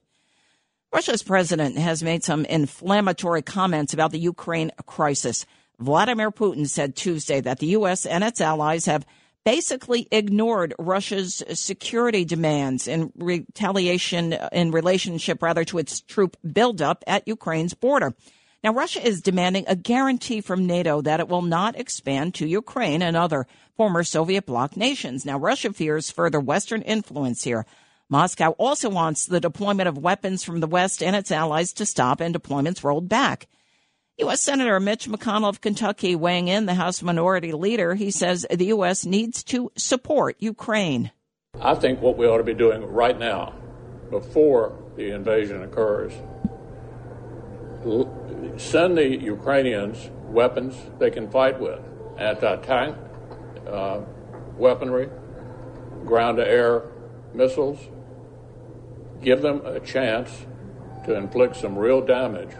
Russia's 0.93 1.23
president 1.23 1.77
has 1.77 2.01
made 2.01 2.23
some 2.23 2.45
inflammatory 2.45 3.41
comments 3.41 3.93
about 3.93 4.11
the 4.11 4.19
Ukraine 4.19 4.71
crisis. 4.85 5.45
Vladimir 5.79 6.31
Putin 6.31 6.67
said 6.67 6.95
Tuesday 6.95 7.41
that 7.41 7.59
the 7.59 7.67
U.S. 7.67 8.05
and 8.05 8.23
its 8.23 8.41
allies 8.41 8.85
have 8.85 9.05
basically 9.43 10.07
ignored 10.11 10.73
Russia's 10.79 11.43
security 11.53 12.23
demands 12.25 12.87
in 12.87 13.11
retaliation 13.15 14.33
in 14.51 14.71
relationship 14.71 15.41
rather 15.41 15.65
to 15.65 15.77
its 15.77 16.01
troop 16.01 16.37
buildup 16.49 17.03
at 17.07 17.27
Ukraine's 17.27 17.73
border. 17.73 18.13
Now, 18.63 18.73
Russia 18.73 19.05
is 19.05 19.21
demanding 19.21 19.65
a 19.67 19.75
guarantee 19.75 20.39
from 20.39 20.65
NATO 20.65 21.01
that 21.01 21.19
it 21.19 21.27
will 21.27 21.41
not 21.41 21.77
expand 21.77 22.35
to 22.35 22.47
Ukraine 22.47 23.01
and 23.01 23.17
other 23.17 23.45
former 23.75 24.05
Soviet 24.05 24.45
bloc 24.45 24.77
nations. 24.77 25.25
Now, 25.25 25.37
Russia 25.37 25.73
fears 25.73 26.09
further 26.09 26.39
Western 26.39 26.81
influence 26.81 27.43
here. 27.43 27.65
Moscow 28.07 28.51
also 28.51 28.89
wants 28.89 29.25
the 29.25 29.41
deployment 29.41 29.89
of 29.89 29.97
weapons 29.97 30.43
from 30.43 30.61
the 30.61 30.67
West 30.67 31.03
and 31.03 31.15
its 31.15 31.31
allies 31.31 31.73
to 31.73 31.85
stop 31.85 32.21
and 32.21 32.33
deployments 32.33 32.83
rolled 32.83 33.09
back. 33.09 33.47
U.S. 34.19 34.43
Senator 34.43 34.79
Mitch 34.79 35.09
McConnell 35.09 35.49
of 35.49 35.59
Kentucky 35.59 36.15
weighing 36.15 36.47
in, 36.47 36.67
the 36.67 36.75
House 36.75 37.01
Minority 37.01 37.51
Leader, 37.51 37.95
he 37.95 38.11
says 38.11 38.45
the 38.47 38.65
U.S. 38.65 39.07
needs 39.07 39.43
to 39.45 39.71
support 39.75 40.35
Ukraine. 40.37 41.09
I 41.59 41.73
think 41.73 41.99
what 41.99 42.15
we 42.15 42.27
ought 42.27 42.37
to 42.37 42.43
be 42.43 42.53
doing 42.53 42.85
right 42.85 43.17
now, 43.17 43.55
before 44.11 44.77
the 44.95 45.09
invasion 45.15 45.63
occurs, 45.63 46.13
send 48.61 48.99
the 48.99 49.19
Ukrainians 49.19 50.11
weapons 50.25 50.75
they 50.99 51.09
can 51.09 51.27
fight 51.31 51.59
with 51.59 51.79
anti 52.19 52.57
tank 52.57 52.95
uh, 53.67 54.01
weaponry, 54.57 55.09
ground 56.05 56.37
to 56.37 56.47
air 56.47 56.83
missiles. 57.33 57.79
Give 59.23 59.41
them 59.41 59.65
a 59.65 59.79
chance 59.79 60.45
to 61.05 61.15
inflict 61.15 61.55
some 61.55 61.75
real 61.75 62.05
damage 62.05 62.51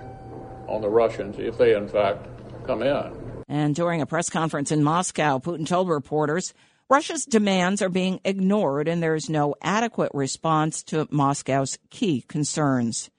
on 0.68 0.82
the 0.82 0.90
Russians 0.90 1.38
if 1.40 1.58
they, 1.58 1.76
in 1.76 1.88
fact, 1.88 2.28
come 2.66 2.82
in. 2.82 3.44
And 3.48 3.76
during 3.76 4.02
a 4.02 4.06
press 4.06 4.30
conference 4.30 4.72
in 4.72 4.84
Moscow, 4.84 5.40
Putin 5.40 5.68
told 5.68 5.90
reporters 5.90 6.54
Russia's 6.90 7.26
demands 7.26 7.82
are 7.82 7.90
being 7.90 8.20
ignored 8.24 8.88
and 8.88 9.02
there 9.02 9.16
is 9.16 9.30
no 9.30 9.56
adequate 9.62 10.12
response 10.14 10.84
to 10.84 11.08
Moscow's 11.12 11.78
key 11.90 12.22
concerns. 12.28 13.10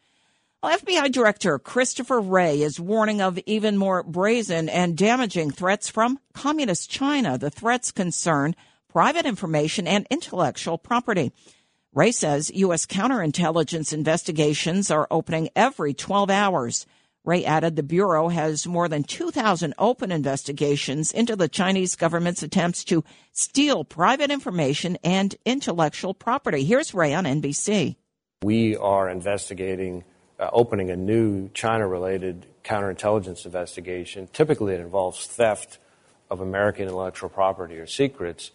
Well, 0.63 0.79
FBI 0.79 1.13
Director 1.13 1.59
Christopher 1.59 2.21
Wray 2.21 2.63
is 2.63 2.81
warning 2.81 3.21
of 3.21 3.39
even 3.45 3.77
more 3.77 4.03
brazen 4.03 4.69
and 4.69 4.97
damaging 4.97 5.51
threats 5.51 5.91
from 5.91 6.19
Communist 6.33 6.89
China. 6.89 7.37
The 7.37 7.51
threats 7.51 7.93
concern 7.93 8.57
private 8.89 9.27
information 9.27 9.87
and 9.87 10.07
intellectual 10.09 10.79
property. 10.79 11.33
Wray 11.93 12.13
says 12.13 12.51
U.S. 12.55 12.87
counterintelligence 12.87 13.93
investigations 13.93 14.91
are 14.91 15.07
opening 15.11 15.51
every 15.55 15.93
12 15.93 16.31
hours. 16.31 16.87
Wray 17.25 17.45
added 17.45 17.77
the 17.77 17.83
Bureau 17.83 18.29
has 18.29 18.67
more 18.67 18.87
than 18.87 19.03
2,000 19.03 19.73
open 19.79 20.13
investigations 20.13 21.11
into 21.11 21.35
the 21.37 21.49
Chinese 21.49 21.97
government's 21.97 22.43
attempts 22.43 22.85
to 22.85 23.03
steal 23.33 23.83
private 23.83 24.31
information 24.31 24.99
and 25.03 25.35
intellectual 25.47 26.13
property. 26.13 26.65
Here's 26.65 26.93
Wray 26.93 27.15
on 27.15 27.25
NBC. 27.25 27.97
We 28.43 28.77
are 28.77 29.09
investigating, 29.09 30.05
uh, 30.39 30.51
opening 30.53 30.91
a 30.91 30.97
new 30.97 31.49
China 31.55 31.89
related 31.89 32.45
counterintelligence 32.63 33.47
investigation. 33.47 34.29
Typically, 34.35 34.75
it 34.75 34.81
involves 34.81 35.27
theft 35.27 35.79
of 36.31 36.43
American 36.43 36.89
intellectual 36.89 37.31
property 37.31 37.79
or 37.79 37.87
secrets. 37.87 38.51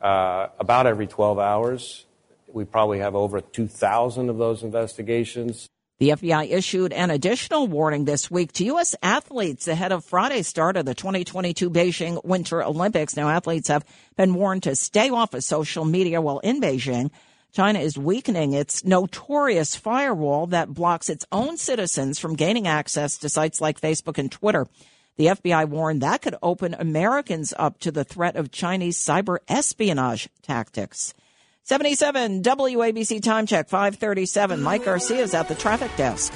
Uh, 0.00 0.48
about 0.58 0.86
every 0.86 1.06
12 1.06 1.38
hours, 1.38 2.06
we 2.46 2.64
probably 2.64 3.00
have 3.00 3.14
over 3.14 3.42
2,000 3.42 4.30
of 4.30 4.38
those 4.38 4.62
investigations. 4.62 5.68
The 6.00 6.08
FBI 6.08 6.50
issued 6.50 6.92
an 6.92 7.10
additional 7.10 7.68
warning 7.68 8.04
this 8.04 8.28
week 8.28 8.50
to 8.54 8.64
U.S. 8.64 8.96
athletes 9.00 9.68
ahead 9.68 9.92
of 9.92 10.04
Friday's 10.04 10.48
start 10.48 10.76
of 10.76 10.86
the 10.86 10.94
2022 10.94 11.70
Beijing 11.70 12.24
Winter 12.24 12.64
Olympics. 12.64 13.16
Now, 13.16 13.28
athletes 13.28 13.68
have 13.68 13.84
been 14.16 14.34
warned 14.34 14.64
to 14.64 14.74
stay 14.74 15.10
off 15.10 15.34
of 15.34 15.44
social 15.44 15.84
media 15.84 16.20
while 16.20 16.40
in 16.40 16.60
Beijing. 16.60 17.12
China 17.52 17.78
is 17.78 17.96
weakening 17.96 18.54
its 18.54 18.84
notorious 18.84 19.76
firewall 19.76 20.48
that 20.48 20.74
blocks 20.74 21.08
its 21.08 21.26
own 21.30 21.56
citizens 21.56 22.18
from 22.18 22.34
gaining 22.34 22.66
access 22.66 23.16
to 23.18 23.28
sites 23.28 23.60
like 23.60 23.80
Facebook 23.80 24.18
and 24.18 24.32
Twitter. 24.32 24.66
The 25.16 25.26
FBI 25.26 25.68
warned 25.68 26.00
that 26.00 26.22
could 26.22 26.34
open 26.42 26.74
Americans 26.74 27.54
up 27.56 27.78
to 27.78 27.92
the 27.92 28.02
threat 28.02 28.34
of 28.34 28.50
Chinese 28.50 28.98
cyber 28.98 29.38
espionage 29.46 30.28
tactics. 30.42 31.14
77 31.66 32.42
WABC 32.42 33.22
time 33.22 33.46
check 33.46 33.70
537. 33.70 34.60
Mike 34.62 34.84
Garcia 34.84 35.22
is 35.22 35.32
at 35.32 35.48
the 35.48 35.54
traffic 35.54 35.90
desk. 35.96 36.30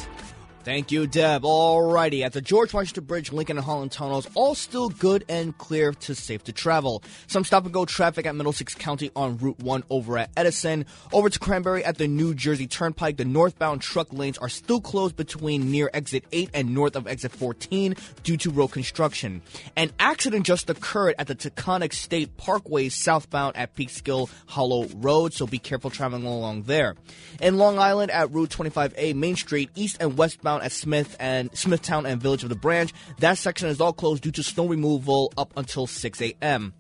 Thank 0.69 0.93
you, 0.93 1.07
Deb. 1.07 1.45
Alrighty, 1.45 2.27
at 2.27 2.35
the 2.35 2.43
George 2.43 2.75
Washington 2.75 3.05
Bridge, 3.05 3.33
Lincoln 3.33 3.57
and 3.57 3.65
Holland 3.65 3.91
tunnels, 3.91 4.29
all 4.35 4.55
still 4.55 4.91
good 4.91 5.25
and 5.27 5.57
clear 5.57 5.93
to 5.93 6.15
safe 6.15 6.45
to 6.45 6.53
travel. 6.53 7.03
Some 7.27 7.45
stop 7.45 7.65
and 7.65 7.73
go 7.73 7.87
traffic 7.87 8.27
at 8.27 8.35
Middlesex 8.37 8.75
County 8.75 9.11
on 9.17 9.39
Route 9.39 9.61
1 9.61 9.85
over 9.89 10.19
at 10.19 10.29
Edison. 10.37 10.85
Over 11.11 11.31
to 11.31 11.39
Cranbury 11.39 11.85
at 11.85 11.97
the 11.97 12.07
New 12.07 12.35
Jersey 12.35 12.67
Turnpike, 12.67 13.17
the 13.17 13.25
northbound 13.25 13.81
truck 13.81 14.13
lanes 14.13 14.37
are 14.37 14.51
still 14.51 14.83
closed 14.83 15.17
between 15.17 15.71
near 15.71 15.89
exit 15.95 16.25
8 16.33 16.51
and 16.53 16.75
north 16.75 16.97
of 16.97 17.07
exit 17.07 17.33
14 17.33 17.97
due 18.23 18.37
to 18.37 18.51
road 18.51 18.69
construction. 18.69 19.41
An 19.75 19.91
accident 19.99 20.45
just 20.45 20.69
occurred 20.69 21.15
at 21.19 21.29
the 21.29 21.35
Taconic 21.35 21.95
State 21.95 22.37
Parkway 22.37 22.91
southbound 22.91 23.57
at 23.57 23.75
Peekskill 23.75 24.29
Hollow 24.49 24.85
Road, 24.97 25.33
so 25.33 25.47
be 25.47 25.59
careful 25.59 25.89
traveling 25.89 26.27
along 26.27 26.65
there. 26.65 26.95
In 27.41 27.57
Long 27.57 27.79
Island 27.79 28.11
at 28.11 28.31
Route 28.33 28.51
25A 28.51 29.15
Main 29.15 29.37
Street, 29.37 29.71
east 29.75 29.97
and 29.99 30.19
westbound 30.19 30.58
at 30.63 30.73
Smith 30.73 31.17
and 31.19 31.51
Smithtown 31.57 32.07
and 32.07 32.21
Village 32.21 32.43
of 32.43 32.49
the 32.49 32.55
Branch. 32.55 32.93
That 33.19 33.39
section 33.39 33.69
is 33.69 33.81
all 33.81 33.93
closed 33.93 34.23
due 34.23 34.33
to 34.33 34.43
snow 34.43 34.67
removal 34.67 35.33
up 35.37 35.53
until 35.57 35.87
6 35.87 36.21
a.m. 36.23 36.75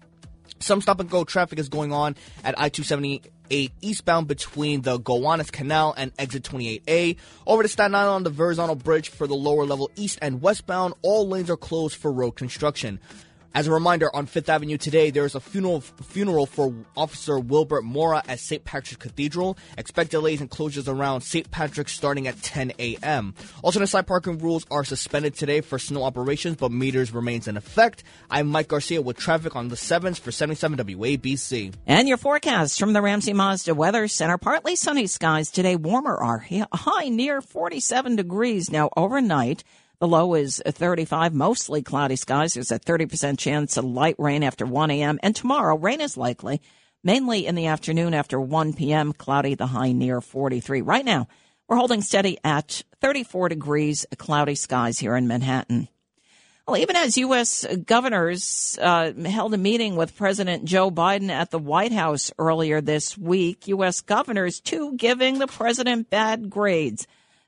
Some 0.60 0.80
stop 0.80 1.00
and 1.00 1.08
go 1.08 1.24
traffic 1.24 1.58
is 1.58 1.68
going 1.68 1.92
on 1.92 2.16
at 2.42 2.58
I 2.58 2.68
278 2.68 3.72
eastbound 3.80 4.28
between 4.28 4.82
the 4.82 4.98
Gowanus 4.98 5.50
Canal 5.50 5.94
and 5.96 6.12
exit 6.18 6.42
28A. 6.42 7.16
Over 7.46 7.62
to 7.62 7.68
Staten 7.68 7.94
Island 7.94 8.14
on 8.14 8.22
the 8.24 8.30
Verrazano 8.30 8.74
Bridge 8.74 9.08
for 9.08 9.26
the 9.26 9.34
lower 9.34 9.64
level 9.64 9.90
east 9.96 10.18
and 10.20 10.42
westbound, 10.42 10.94
all 11.02 11.28
lanes 11.28 11.50
are 11.50 11.56
closed 11.56 11.96
for 11.96 12.12
road 12.12 12.32
construction. 12.32 13.00
As 13.54 13.66
a 13.66 13.72
reminder, 13.72 14.14
on 14.14 14.26
Fifth 14.26 14.48
Avenue 14.48 14.76
today, 14.76 15.10
there 15.10 15.24
is 15.24 15.34
a 15.34 15.40
funeral 15.40 15.80
funeral 15.80 16.46
for 16.46 16.72
Officer 16.96 17.38
Wilbert 17.38 17.82
Mora 17.82 18.22
at 18.28 18.40
St. 18.40 18.64
Patrick's 18.64 19.02
Cathedral. 19.02 19.56
Expect 19.76 20.10
delays 20.10 20.40
and 20.40 20.50
closures 20.50 20.86
around 20.86 21.22
St. 21.22 21.50
Patrick's 21.50 21.92
starting 21.92 22.28
at 22.28 22.40
10 22.42 22.72
a.m. 22.78 23.34
Alternate 23.62 23.86
side 23.88 24.06
parking 24.06 24.38
rules 24.38 24.66
are 24.70 24.84
suspended 24.84 25.34
today 25.34 25.60
for 25.62 25.78
snow 25.78 26.04
operations, 26.04 26.56
but 26.56 26.70
meters 26.70 27.12
remains 27.12 27.48
in 27.48 27.56
effect. 27.56 28.04
I'm 28.30 28.48
Mike 28.48 28.68
Garcia 28.68 29.00
with 29.00 29.16
traffic 29.16 29.56
on 29.56 29.68
the 29.68 29.76
7th 29.76 30.20
for 30.20 30.30
77 30.30 30.78
WABC. 30.78 31.74
And 31.86 32.06
your 32.06 32.18
forecast 32.18 32.78
from 32.78 32.92
the 32.92 33.02
Ramsey 33.02 33.32
Mazda 33.32 33.74
Weather 33.74 34.08
Center. 34.08 34.38
Partly 34.38 34.76
sunny 34.76 35.06
skies 35.06 35.50
today, 35.50 35.74
warmer 35.74 36.16
are 36.16 36.46
high 36.72 37.08
near 37.08 37.40
47 37.40 38.16
degrees. 38.16 38.70
Now 38.70 38.90
overnight, 38.96 39.64
the 40.00 40.08
low 40.08 40.34
is 40.34 40.62
35, 40.64 41.34
mostly 41.34 41.82
cloudy 41.82 42.16
skies. 42.16 42.54
There's 42.54 42.70
a 42.70 42.78
30% 42.78 43.38
chance 43.38 43.76
of 43.76 43.84
light 43.84 44.14
rain 44.18 44.42
after 44.42 44.64
1 44.64 44.90
a.m. 44.92 45.18
And 45.22 45.34
tomorrow, 45.34 45.76
rain 45.76 46.00
is 46.00 46.16
likely, 46.16 46.60
mainly 47.02 47.46
in 47.46 47.56
the 47.56 47.66
afternoon 47.66 48.14
after 48.14 48.40
1 48.40 48.74
p.m., 48.74 49.12
cloudy, 49.12 49.54
the 49.54 49.66
high 49.66 49.92
near 49.92 50.20
43. 50.20 50.82
Right 50.82 51.04
now, 51.04 51.26
we're 51.68 51.76
holding 51.76 52.00
steady 52.00 52.38
at 52.44 52.82
34 53.00 53.48
degrees, 53.48 54.06
cloudy 54.16 54.54
skies 54.54 54.98
here 54.98 55.16
in 55.16 55.26
Manhattan. 55.26 55.88
Well, 56.66 56.76
even 56.76 56.96
as 56.96 57.16
U.S. 57.16 57.66
governors 57.86 58.78
uh, 58.80 59.12
held 59.14 59.54
a 59.54 59.58
meeting 59.58 59.96
with 59.96 60.16
President 60.16 60.64
Joe 60.66 60.90
Biden 60.90 61.30
at 61.30 61.50
the 61.50 61.58
White 61.58 61.92
House 61.92 62.30
earlier 62.38 62.80
this 62.80 63.16
week, 63.16 63.66
U.S. 63.68 64.02
governors, 64.02 64.60
too, 64.60 64.94
giving 64.94 65.38
the 65.38 65.46
president 65.46 66.10
bad 66.10 66.50
grades. 66.50 67.06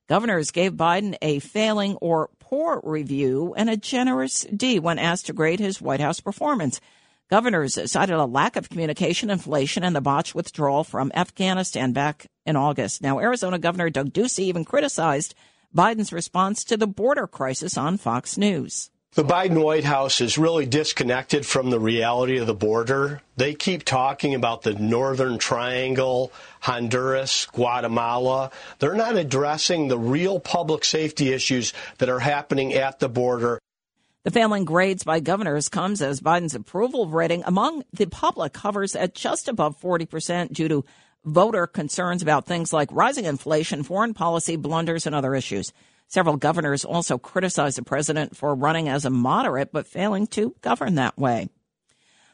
Governors 0.09 0.51
gave 0.51 0.73
Biden 0.73 1.17
a 1.23 1.39
failing 1.39 1.97
or 1.97 2.31
poor 2.51 2.81
review 2.83 3.55
and 3.57 3.71
a 3.71 3.77
generous 3.77 4.45
D 4.55 4.81
when 4.81 4.99
asked 4.99 5.27
to 5.27 5.33
grade 5.33 5.61
his 5.61 5.81
White 5.81 6.01
House 6.01 6.19
performance. 6.19 6.81
Governors 7.31 7.79
cited 7.89 8.17
a 8.17 8.25
lack 8.25 8.57
of 8.57 8.69
communication, 8.69 9.31
inflation, 9.31 9.85
and 9.85 9.95
the 9.95 10.01
botched 10.01 10.35
withdrawal 10.35 10.83
from 10.83 11.13
Afghanistan 11.15 11.93
back 11.93 12.27
in 12.45 12.57
August. 12.57 13.03
Now, 13.03 13.21
Arizona 13.21 13.57
Governor 13.57 13.89
Doug 13.89 14.13
Ducey 14.13 14.41
even 14.41 14.65
criticized 14.65 15.37
Biden's 15.73 16.13
response 16.13 16.65
to 16.65 16.77
the 16.77 16.89
border 16.89 17.29
crisis 17.29 17.79
on 17.79 17.99
Fox 17.99 18.37
News. 18.37 18.91
The 19.15 19.25
Biden 19.25 19.61
White 19.65 19.83
House 19.83 20.21
is 20.21 20.39
really 20.39 20.67
disconnected 20.67 21.45
from 21.45 21.71
the 21.71 21.81
reality 21.81 22.39
of 22.39 22.47
the 22.47 22.55
border. 22.55 23.23
They 23.37 23.55
keep 23.55 23.85
talking 23.85 24.37
about 24.37 24.63
the 24.63 24.75
Northern 24.75 25.37
Triangle, 25.37 26.31
Honduras, 26.61 27.47
Guatemala. 27.47 28.53
They're 28.79 28.95
not 28.95 29.17
addressing 29.17 29.89
the 29.89 29.99
real 29.99 30.39
public 30.39 30.85
safety 30.85 31.33
issues 31.33 31.73
that 31.99 32.09
are 32.09 32.21
happening 32.21 32.73
at 32.73 33.01
the 33.01 33.09
border. 33.09 33.59
The 34.23 34.31
failing 34.31 34.65
grades 34.65 35.03
by 35.03 35.19
governors 35.19 35.69
comes 35.69 36.01
as 36.03 36.21
Biden's 36.21 36.55
approval 36.55 37.09
rating 37.09 37.43
among 37.47 37.83
the 37.93 38.07
public 38.07 38.57
hovers 38.57 38.95
at 38.95 39.17
just 39.17 39.49
above 39.49 39.81
40% 39.81 40.53
due 40.53 40.69
to 40.69 40.85
voter 41.25 41.67
concerns 41.67 42.23
about 42.23 42.47
things 42.47 42.73
like 42.73 42.93
rising 42.93 43.25
inflation, 43.25 43.83
foreign 43.83 44.15
policy 44.15 44.55
blunders, 44.55 45.05
and 45.05 45.17
other 45.17 45.35
issues. 45.35 45.73
Several 46.11 46.37
governors 46.37 46.85
also 46.85 47.19
criticized 47.19 47.79
the 47.79 47.85
president 47.85 48.37
for 48.37 48.53
running 48.53 48.89
as 48.89 49.05
a 49.05 49.11
moderate 49.11 49.71
but 49.73 49.87
failing 49.87 50.27
to 50.29 50.57
govern 50.61 50.97
that 50.97 51.17
way. 51.17 51.49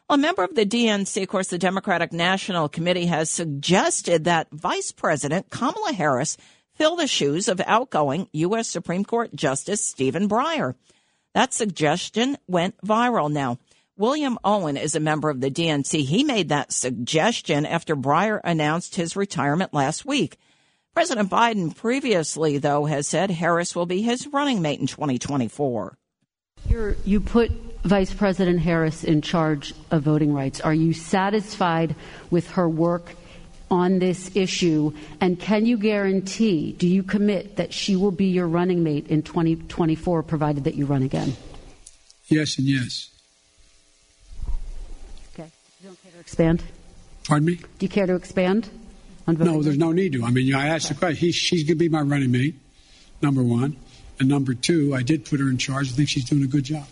A 0.08 0.16
member 0.16 0.42
of 0.42 0.54
the 0.54 0.64
DNC, 0.64 1.22
of 1.22 1.28
course, 1.28 1.48
the 1.48 1.58
Democratic 1.58 2.10
National 2.10 2.70
Committee 2.70 3.06
has 3.06 3.28
suggested 3.30 4.24
that 4.24 4.48
Vice 4.50 4.92
President 4.92 5.50
Kamala 5.50 5.92
Harris 5.92 6.38
fill 6.74 6.96
the 6.96 7.06
shoes 7.06 7.48
of 7.48 7.60
outgoing 7.66 8.28
U.S. 8.32 8.66
Supreme 8.66 9.04
Court 9.04 9.34
Justice 9.36 9.84
Stephen 9.84 10.26
Breyer. 10.26 10.74
That 11.34 11.52
suggestion 11.52 12.38
went 12.46 12.78
viral. 12.78 13.30
Now, 13.30 13.58
William 13.98 14.38
Owen 14.42 14.78
is 14.78 14.94
a 14.94 15.00
member 15.00 15.28
of 15.28 15.42
the 15.42 15.50
DNC. 15.50 16.02
He 16.04 16.24
made 16.24 16.48
that 16.48 16.72
suggestion 16.72 17.66
after 17.66 17.94
Breyer 17.94 18.40
announced 18.42 18.94
his 18.94 19.16
retirement 19.16 19.74
last 19.74 20.06
week. 20.06 20.38
President 20.96 21.28
Biden 21.28 21.76
previously, 21.76 22.56
though, 22.56 22.86
has 22.86 23.06
said 23.06 23.30
Harris 23.30 23.76
will 23.76 23.84
be 23.84 24.00
his 24.00 24.26
running 24.28 24.62
mate 24.62 24.80
in 24.80 24.86
2024. 24.86 25.94
You're, 26.70 26.96
you 27.04 27.20
put 27.20 27.50
Vice 27.82 28.14
President 28.14 28.60
Harris 28.60 29.04
in 29.04 29.20
charge 29.20 29.74
of 29.90 30.04
voting 30.04 30.32
rights. 30.32 30.58
Are 30.62 30.72
you 30.72 30.94
satisfied 30.94 31.94
with 32.30 32.52
her 32.52 32.66
work 32.66 33.14
on 33.70 33.98
this 33.98 34.34
issue? 34.34 34.90
And 35.20 35.38
can 35.38 35.66
you 35.66 35.76
guarantee, 35.76 36.72
do 36.72 36.88
you 36.88 37.02
commit 37.02 37.56
that 37.56 37.74
she 37.74 37.94
will 37.94 38.10
be 38.10 38.28
your 38.28 38.48
running 38.48 38.82
mate 38.82 39.06
in 39.08 39.20
2024, 39.20 40.22
provided 40.22 40.64
that 40.64 40.76
you 40.76 40.86
run 40.86 41.02
again? 41.02 41.36
Yes, 42.28 42.56
and 42.56 42.66
yes. 42.66 43.10
Okay. 45.34 45.50
You 45.82 45.88
don't 45.88 46.02
care 46.02 46.12
to 46.12 46.20
expand? 46.20 46.62
Pardon 47.24 47.48
me? 47.48 47.56
Do 47.56 47.66
you 47.80 47.90
care 47.90 48.06
to 48.06 48.14
expand? 48.14 48.70
No, 49.26 49.62
there's 49.62 49.78
no 49.78 49.92
need 49.92 50.12
to. 50.12 50.24
I 50.24 50.30
mean, 50.30 50.54
I 50.54 50.68
asked 50.68 50.88
the 50.88 50.94
question. 50.94 51.16
He, 51.16 51.32
she's 51.32 51.64
going 51.64 51.78
to 51.78 51.84
be 51.84 51.88
my 51.88 52.00
running 52.00 52.30
mate, 52.30 52.54
number 53.20 53.42
one. 53.42 53.76
And 54.18 54.28
number 54.28 54.54
two, 54.54 54.94
I 54.94 55.02
did 55.02 55.24
put 55.24 55.40
her 55.40 55.48
in 55.48 55.58
charge. 55.58 55.88
I 55.90 55.92
think 55.92 56.08
she's 56.08 56.24
doing 56.24 56.42
a 56.42 56.46
good 56.46 56.64
job. 56.64 56.86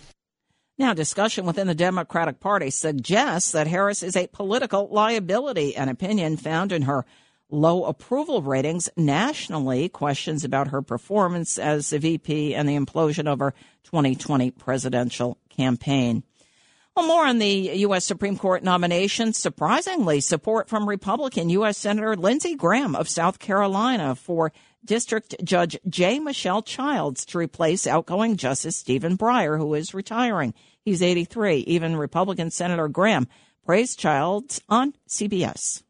Now, 0.77 0.93
discussion 0.93 1.47
within 1.47 1.69
the 1.69 1.75
Democratic 1.75 2.41
Party 2.41 2.71
suggests 2.71 3.53
that 3.53 3.69
Harris 3.69 4.03
is 4.03 4.17
a 4.17 4.27
political 4.27 4.89
liability. 4.89 5.77
An 5.77 5.89
opinion 5.89 6.37
found 6.37 6.73
in 6.73 6.83
her 6.83 7.07
low 7.49 7.85
approval 7.85 8.43
ratings 8.43 8.89
nationally 8.97 9.89
questions 9.89 10.45
about 10.45 10.69
her 10.69 10.83
performance 10.83 11.59
as 11.59 11.91
the 11.91 12.01
VP 12.01 12.55
and 12.55 12.69
the 12.69 12.77
implosion 12.77 13.29
of 13.29 13.39
her 13.39 13.55
2020 13.85 14.51
presidential 14.51 15.39
campaign. 15.49 16.25
Well, 16.97 17.09
more 17.09 17.27
on 17.27 17.39
the 17.39 17.49
U.S. 17.49 18.05
Supreme 18.05 18.37
Court 18.37 18.63
nomination. 18.63 19.33
Surprisingly, 19.33 20.21
support 20.21 20.69
from 20.69 20.89
Republican 20.89 21.51
U.S. 21.51 21.77
Senator 21.77 22.15
Lindsey 22.15 22.55
Graham 22.55 22.95
of 22.95 23.09
South 23.09 23.41
Carolina 23.41 24.15
for 24.15 24.53
District 24.85 25.35
Judge 25.43 25.77
J. 25.89 26.21
Michelle 26.21 26.63
Childs 26.63 27.25
to 27.27 27.39
replace 27.39 27.89
outgoing 27.89 28.37
Justice 28.37 28.77
Stephen 28.77 29.19
Breyer, 29.19 29.59
who 29.59 29.75
is 29.75 29.93
retiring. 29.93 30.55
He's 30.85 31.03
83. 31.03 31.59
Even 31.61 31.97
Republican 31.97 32.53
Senator 32.53 32.87
Graham 32.87 33.27
praised 33.67 33.99
Childs 33.99 34.61
on 34.69 34.95
CBS. 35.09 35.83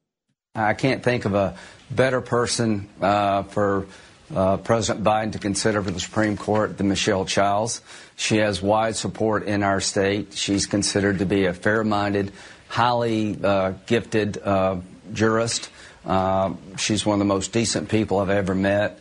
I 0.55 0.73
can't 0.73 1.03
think 1.03 1.27
of 1.27 1.35
a 1.35 1.55
better 1.91 2.23
person 2.23 2.89
uh, 3.03 3.43
for 3.43 3.87
uh, 4.35 4.57
President 4.59 5.05
Biden 5.05 5.33
to 5.33 5.39
consider 5.39 5.83
for 5.83 5.91
the 5.91 6.01
Supreme 6.01 6.37
Court 6.37 6.79
than 6.79 6.89
Michelle 6.89 7.25
Childs. 7.25 7.83
She 8.17 8.39
has 8.39 8.63
wide 8.63 8.97
support 8.97 9.45
in 9.45 9.63
our 9.63 9.81
state. 9.81 10.35
She's 10.35 10.67
considered 10.67 11.19
to 11.19 11.27
be 11.27 11.47
a 11.47 11.55
fair 11.55 11.85
minded, 11.85 12.33
highly 12.69 13.39
uh, 13.43 13.73
gifted 13.87 14.39
uh, 14.39 14.77
jurist. 15.13 15.71
Uh, 16.05 16.55
she's 16.77 17.05
one 17.05 17.15
of 17.15 17.19
the 17.19 17.25
most 17.25 17.53
decent 17.53 17.89
people 17.89 18.19
I've 18.19 18.31
ever 18.31 18.55
met. 18.55 19.01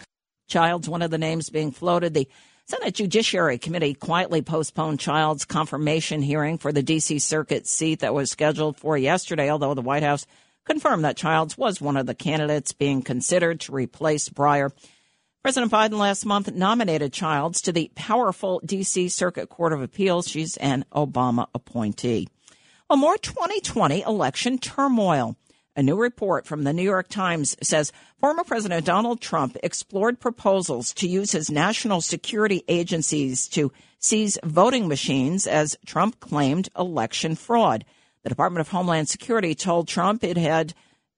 Childs, 0.50 0.90
one 0.90 1.02
of 1.02 1.12
the 1.12 1.18
names 1.18 1.50
being 1.50 1.72
floated. 1.72 2.14
The 2.14 2.28
Senate 2.66 2.96
Judiciary 2.96 3.58
Committee 3.58 3.94
quietly 3.94 4.42
postponed 4.42 5.00
Childs' 5.00 5.46
confirmation 5.46 6.22
hearing 6.22 6.58
for 6.58 6.72
the 6.72 6.84
D.C. 6.84 7.20
Circuit 7.20 7.68
seat 7.68 8.00
that 8.00 8.14
was 8.14 8.32
scheduled 8.32 8.78
for 8.78 8.98
yesterday, 8.98 9.50
although 9.50 9.74
the 9.74 9.82
White 9.82 10.04
House 10.04 10.26
confirmed 10.66 11.04
that 11.04 11.18
Childs 11.18 11.58
was 11.58 11.82
one 11.82 11.98
of 11.98 12.06
the 12.06 12.16
candidates 12.16 12.72
being 12.72 13.02
considered 13.02 13.60
to 13.62 13.74
replace 13.74 14.30
Breyer. 14.30 14.72
President 15.44 15.74
Biden 15.74 15.98
last 15.98 16.26
month 16.26 16.54
nominated 16.54 17.12
Childs 17.12 17.60
to 17.64 17.74
the 17.74 17.92
powerful 17.96 18.62
D.C. 18.64 19.10
Circuit 19.10 19.50
Court 19.50 19.74
of 19.74 19.82
Appeals. 19.82 20.30
She's 20.30 20.56
an 20.56 20.86
Obama 20.94 21.48
appointee. 21.54 22.30
Well, 22.90 22.96
more 22.96 23.18
2020 23.18 24.04
election 24.04 24.58
turmoil. 24.58 25.36
A 25.76 25.84
new 25.84 25.98
report 25.98 26.48
from 26.48 26.64
the 26.64 26.72
New 26.72 26.84
York 26.84 27.10
Times 27.10 27.58
says 27.62 27.92
former 28.22 28.46
President 28.46 28.86
Donald 28.86 29.20
Trump 29.20 29.58
explored 29.62 30.22
proposals 30.22 30.94
to 30.94 31.10
use 31.10 31.34
his 31.34 31.52
national 31.52 32.00
security 32.00 32.64
agencies 32.70 33.50
to 33.50 33.70
seize 34.00 34.38
voting 34.46 34.88
machines 34.88 35.46
as 35.46 35.76
Trump 35.86 36.22
claimed 36.22 36.70
election 36.80 37.36
fraud. 37.36 37.84
The 38.24 38.30
Department 38.30 38.62
of 38.62 38.70
Homeland 38.70 39.10
Security 39.10 39.56
told 39.56 39.90
Trump 39.90 40.24
it 40.24 40.38
had 40.38 40.74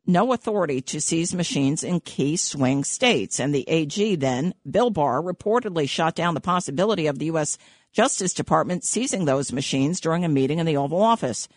no 0.08 0.34
authority 0.34 0.82
to 0.82 1.02
seize 1.02 1.34
machines 1.34 1.84
in 1.84 2.00
key 2.00 2.38
swing 2.38 2.84
states. 2.84 3.40
And 3.40 3.54
the 3.54 3.68
AG 3.70 4.16
then, 4.16 4.54
Bill 4.70 4.90
Barr, 4.90 5.22
reportedly 5.22 5.90
shot 5.90 6.16
down 6.16 6.34
the 6.34 6.42
possibility 6.42 7.08
of 7.08 7.20
the 7.20 7.26
U.S. 7.26 7.58
Justice 7.92 8.34
Department 8.34 8.84
seizing 8.84 9.26
those 9.26 9.54
machines 9.54 10.00
during 10.00 10.26
a 10.26 10.30
meeting 10.30 10.60
in 10.60 10.66
the 10.66 10.78
Oval 10.78 11.02
Office. 11.02 11.48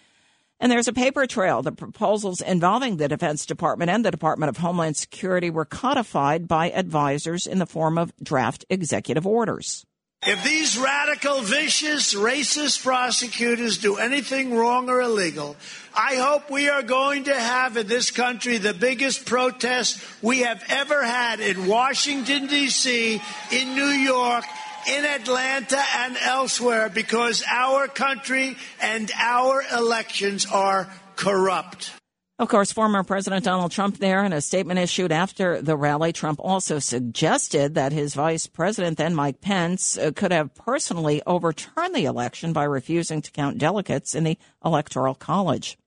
And 0.61 0.73
there's 0.73 0.89
a 0.89 0.93
paper 0.93 1.27
trail. 1.27 1.63
The 1.63 1.73
proposals 1.73 2.41
involving 2.41 2.97
the 2.97 3.09
Defense 3.09 3.47
Department 3.47 3.91
and 3.91 4.05
the 4.05 4.11
Department 4.11 4.51
of 4.51 4.57
Homeland 4.57 4.97
Security 4.97 5.51
were 5.51 5.65
codified 5.65 6.49
by 6.49 6.71
advisors 6.71 7.47
in 7.47 7.59
the 7.59 7.67
form 7.67 7.97
of 7.97 8.13
draft 8.23 8.65
executive 8.69 9.27
orders. 9.27 9.87
If 10.27 10.43
these 10.43 10.77
radical, 10.77 11.43
vicious, 11.43 12.13
racist 12.13 12.83
prosecutors 12.83 13.79
do 13.79 13.97
anything 13.97 14.55
wrong 14.55 14.91
or 14.91 15.01
illegal, 15.01 15.57
I 15.95 16.17
hope 16.17 16.51
we 16.51 16.69
are 16.69 16.83
going 16.83 17.25
to 17.25 17.39
have 17.39 17.77
in 17.77 17.87
this 17.87 18.11
country 18.11 18.59
the 18.59 18.75
biggest 18.75 19.27
protest 19.27 20.05
we 20.21 20.41
have 20.41 20.63
ever 20.69 21.05
had 21.05 21.39
in 21.39 21.67
Washington, 21.67 22.49
D.C., 22.49 23.23
in 23.53 23.75
New 23.77 23.85
York, 23.85 24.45
in 24.89 25.05
Atlanta 25.05 25.83
and 25.99 26.17
elsewhere 26.17 26.89
because 26.89 27.45
our 27.49 27.87
country 27.87 28.57
and 28.83 29.11
our 29.17 29.63
elections 29.73 30.47
are 30.47 30.93
corrupt. 31.15 31.93
Of 32.39 32.49
course, 32.49 32.71
former 32.71 33.03
President 33.03 33.45
Donald 33.45 33.73
Trump 33.73 33.99
there 33.99 34.25
in 34.25 34.33
a 34.33 34.41
statement 34.41 34.79
issued 34.79 35.11
after 35.11 35.61
the 35.61 35.77
rally, 35.77 36.13
Trump 36.13 36.39
also 36.41 36.79
suggested 36.79 37.75
that 37.75 37.91
his 37.91 38.15
vice 38.15 38.47
president, 38.47 38.97
then 38.97 39.17
Mike 39.17 39.41
Pence, 39.41 39.99
uh, 39.99 40.13
could 40.15 40.31
have 40.31 40.55
personally 40.55 41.21
overturned 41.27 41.97
the 41.97 42.05
election 42.05 42.53
by 42.53 42.63
refusing 42.63 43.23
to 43.23 43.33
count 43.33 43.59
delegates 43.59 44.15
in 44.15 44.23
the 44.23 44.39
Electoral 44.65 45.17
College. 45.17 45.79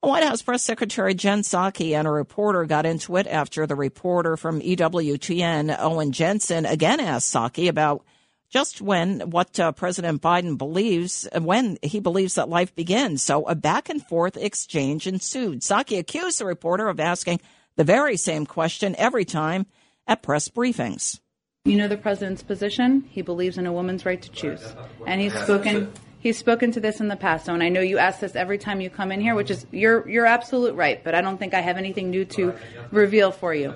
White 0.00 0.24
House 0.24 0.42
Press 0.42 0.62
Secretary 0.62 1.14
Jen 1.14 1.40
Psaki 1.40 1.92
and 1.92 2.06
a 2.06 2.10
reporter 2.10 2.66
got 2.66 2.84
into 2.84 3.16
it 3.16 3.26
after 3.26 3.66
the 3.66 3.74
reporter 3.74 4.36
from 4.36 4.60
EWTN, 4.60 5.74
Owen 5.78 6.12
Jensen, 6.12 6.66
again 6.66 7.00
asked 7.00 7.32
Psaki 7.32 7.68
about 7.68 8.04
just 8.50 8.82
when 8.82 9.30
what 9.30 9.58
uh, 9.58 9.72
President 9.72 10.20
Biden 10.20 10.58
believes, 10.58 11.26
when 11.40 11.78
he 11.82 12.00
believes 12.00 12.34
that 12.34 12.48
life 12.48 12.74
begins. 12.74 13.22
So 13.22 13.46
a 13.46 13.54
back 13.54 13.88
and 13.88 14.04
forth 14.06 14.36
exchange 14.36 15.06
ensued. 15.06 15.60
Psaki 15.60 15.98
accused 15.98 16.40
the 16.40 16.46
reporter 16.46 16.88
of 16.88 17.00
asking 17.00 17.40
the 17.76 17.84
very 17.84 18.16
same 18.16 18.44
question 18.44 18.94
every 18.98 19.24
time 19.24 19.66
at 20.06 20.22
press 20.22 20.48
briefings. 20.48 21.20
You 21.64 21.76
know 21.76 21.88
the 21.88 21.96
president's 21.96 22.42
position. 22.42 23.04
He 23.10 23.22
believes 23.22 23.58
in 23.58 23.66
a 23.66 23.72
woman's 23.72 24.04
right 24.06 24.20
to 24.20 24.30
choose, 24.30 24.74
and 25.06 25.20
he's 25.20 25.34
spoken. 25.34 25.92
He's 26.18 26.36
spoken 26.36 26.72
to 26.72 26.80
this 26.80 27.00
in 27.00 27.08
the 27.08 27.16
past. 27.16 27.46
So, 27.46 27.54
and 27.54 27.62
I 27.62 27.68
know 27.68 27.80
you 27.80 27.98
ask 27.98 28.20
this 28.20 28.34
every 28.34 28.58
time 28.58 28.80
you 28.80 28.90
come 28.90 29.12
in 29.12 29.20
here, 29.20 29.34
which 29.34 29.50
is 29.50 29.66
you're 29.70 30.08
you're 30.08 30.26
absolute 30.26 30.74
right. 30.74 31.02
But 31.04 31.14
I 31.14 31.20
don't 31.20 31.36
think 31.36 31.52
I 31.52 31.60
have 31.60 31.76
anything 31.76 32.10
new 32.10 32.24
to 32.26 32.54
reveal 32.90 33.30
for 33.30 33.54
you. 33.54 33.74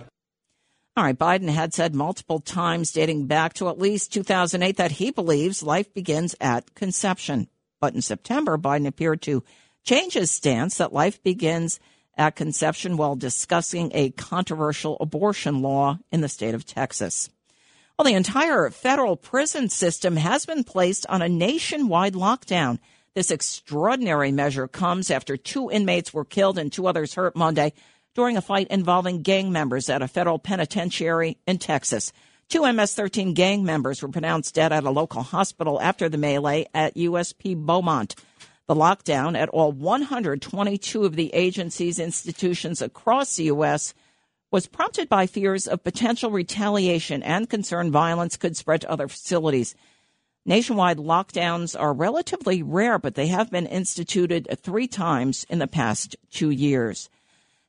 All 0.96 1.02
right, 1.02 1.18
Biden 1.18 1.48
had 1.48 1.74
said 1.74 1.92
multiple 1.92 2.38
times 2.38 2.92
dating 2.92 3.26
back 3.26 3.54
to 3.54 3.68
at 3.68 3.80
least 3.80 4.12
2008 4.12 4.76
that 4.76 4.92
he 4.92 5.10
believes 5.10 5.60
life 5.60 5.92
begins 5.92 6.36
at 6.40 6.72
conception. 6.76 7.48
But 7.80 7.94
in 7.94 8.02
September, 8.02 8.56
Biden 8.56 8.86
appeared 8.86 9.20
to 9.22 9.42
change 9.82 10.12
his 10.12 10.30
stance 10.30 10.78
that 10.78 10.92
life 10.92 11.20
begins 11.24 11.80
at 12.16 12.36
conception 12.36 12.96
while 12.96 13.16
discussing 13.16 13.90
a 13.92 14.10
controversial 14.10 14.96
abortion 15.00 15.62
law 15.62 15.98
in 16.12 16.20
the 16.20 16.28
state 16.28 16.54
of 16.54 16.64
Texas. 16.64 17.28
Well, 17.98 18.06
the 18.06 18.14
entire 18.14 18.70
federal 18.70 19.16
prison 19.16 19.70
system 19.70 20.14
has 20.14 20.46
been 20.46 20.62
placed 20.62 21.06
on 21.08 21.22
a 21.22 21.28
nationwide 21.28 22.14
lockdown. 22.14 22.78
This 23.16 23.32
extraordinary 23.32 24.30
measure 24.30 24.68
comes 24.68 25.10
after 25.10 25.36
two 25.36 25.72
inmates 25.72 26.14
were 26.14 26.24
killed 26.24 26.56
and 26.56 26.72
two 26.72 26.86
others 26.86 27.14
hurt 27.14 27.34
Monday 27.34 27.72
during 28.14 28.36
a 28.36 28.42
fight 28.42 28.68
involving 28.68 29.22
gang 29.22 29.50
members 29.52 29.90
at 29.90 30.02
a 30.02 30.08
federal 30.08 30.38
penitentiary 30.38 31.36
in 31.46 31.58
Texas. 31.58 32.12
Two 32.48 32.70
MS 32.72 32.94
13 32.94 33.34
gang 33.34 33.64
members 33.64 34.02
were 34.02 34.08
pronounced 34.08 34.54
dead 34.54 34.72
at 34.72 34.84
a 34.84 34.90
local 34.90 35.22
hospital 35.22 35.80
after 35.80 36.08
the 36.08 36.18
melee 36.18 36.66
at 36.72 36.94
USP 36.94 37.56
Beaumont. 37.56 38.14
The 38.66 38.74
lockdown 38.74 39.36
at 39.36 39.48
all 39.50 39.72
122 39.72 41.04
of 41.04 41.16
the 41.16 41.34
agency's 41.34 41.98
institutions 41.98 42.80
across 42.80 43.36
the 43.36 43.44
U.S. 43.44 43.92
was 44.50 44.66
prompted 44.66 45.08
by 45.08 45.26
fears 45.26 45.66
of 45.66 45.84
potential 45.84 46.30
retaliation 46.30 47.22
and 47.22 47.50
concern 47.50 47.90
violence 47.90 48.36
could 48.36 48.56
spread 48.56 48.82
to 48.82 48.90
other 48.90 49.08
facilities. 49.08 49.74
Nationwide 50.46 50.98
lockdowns 50.98 51.78
are 51.78 51.92
relatively 51.92 52.62
rare, 52.62 52.98
but 52.98 53.14
they 53.16 53.26
have 53.26 53.50
been 53.50 53.66
instituted 53.66 54.46
three 54.62 54.86
times 54.86 55.44
in 55.48 55.58
the 55.58 55.66
past 55.66 56.16
two 56.30 56.50
years. 56.50 57.10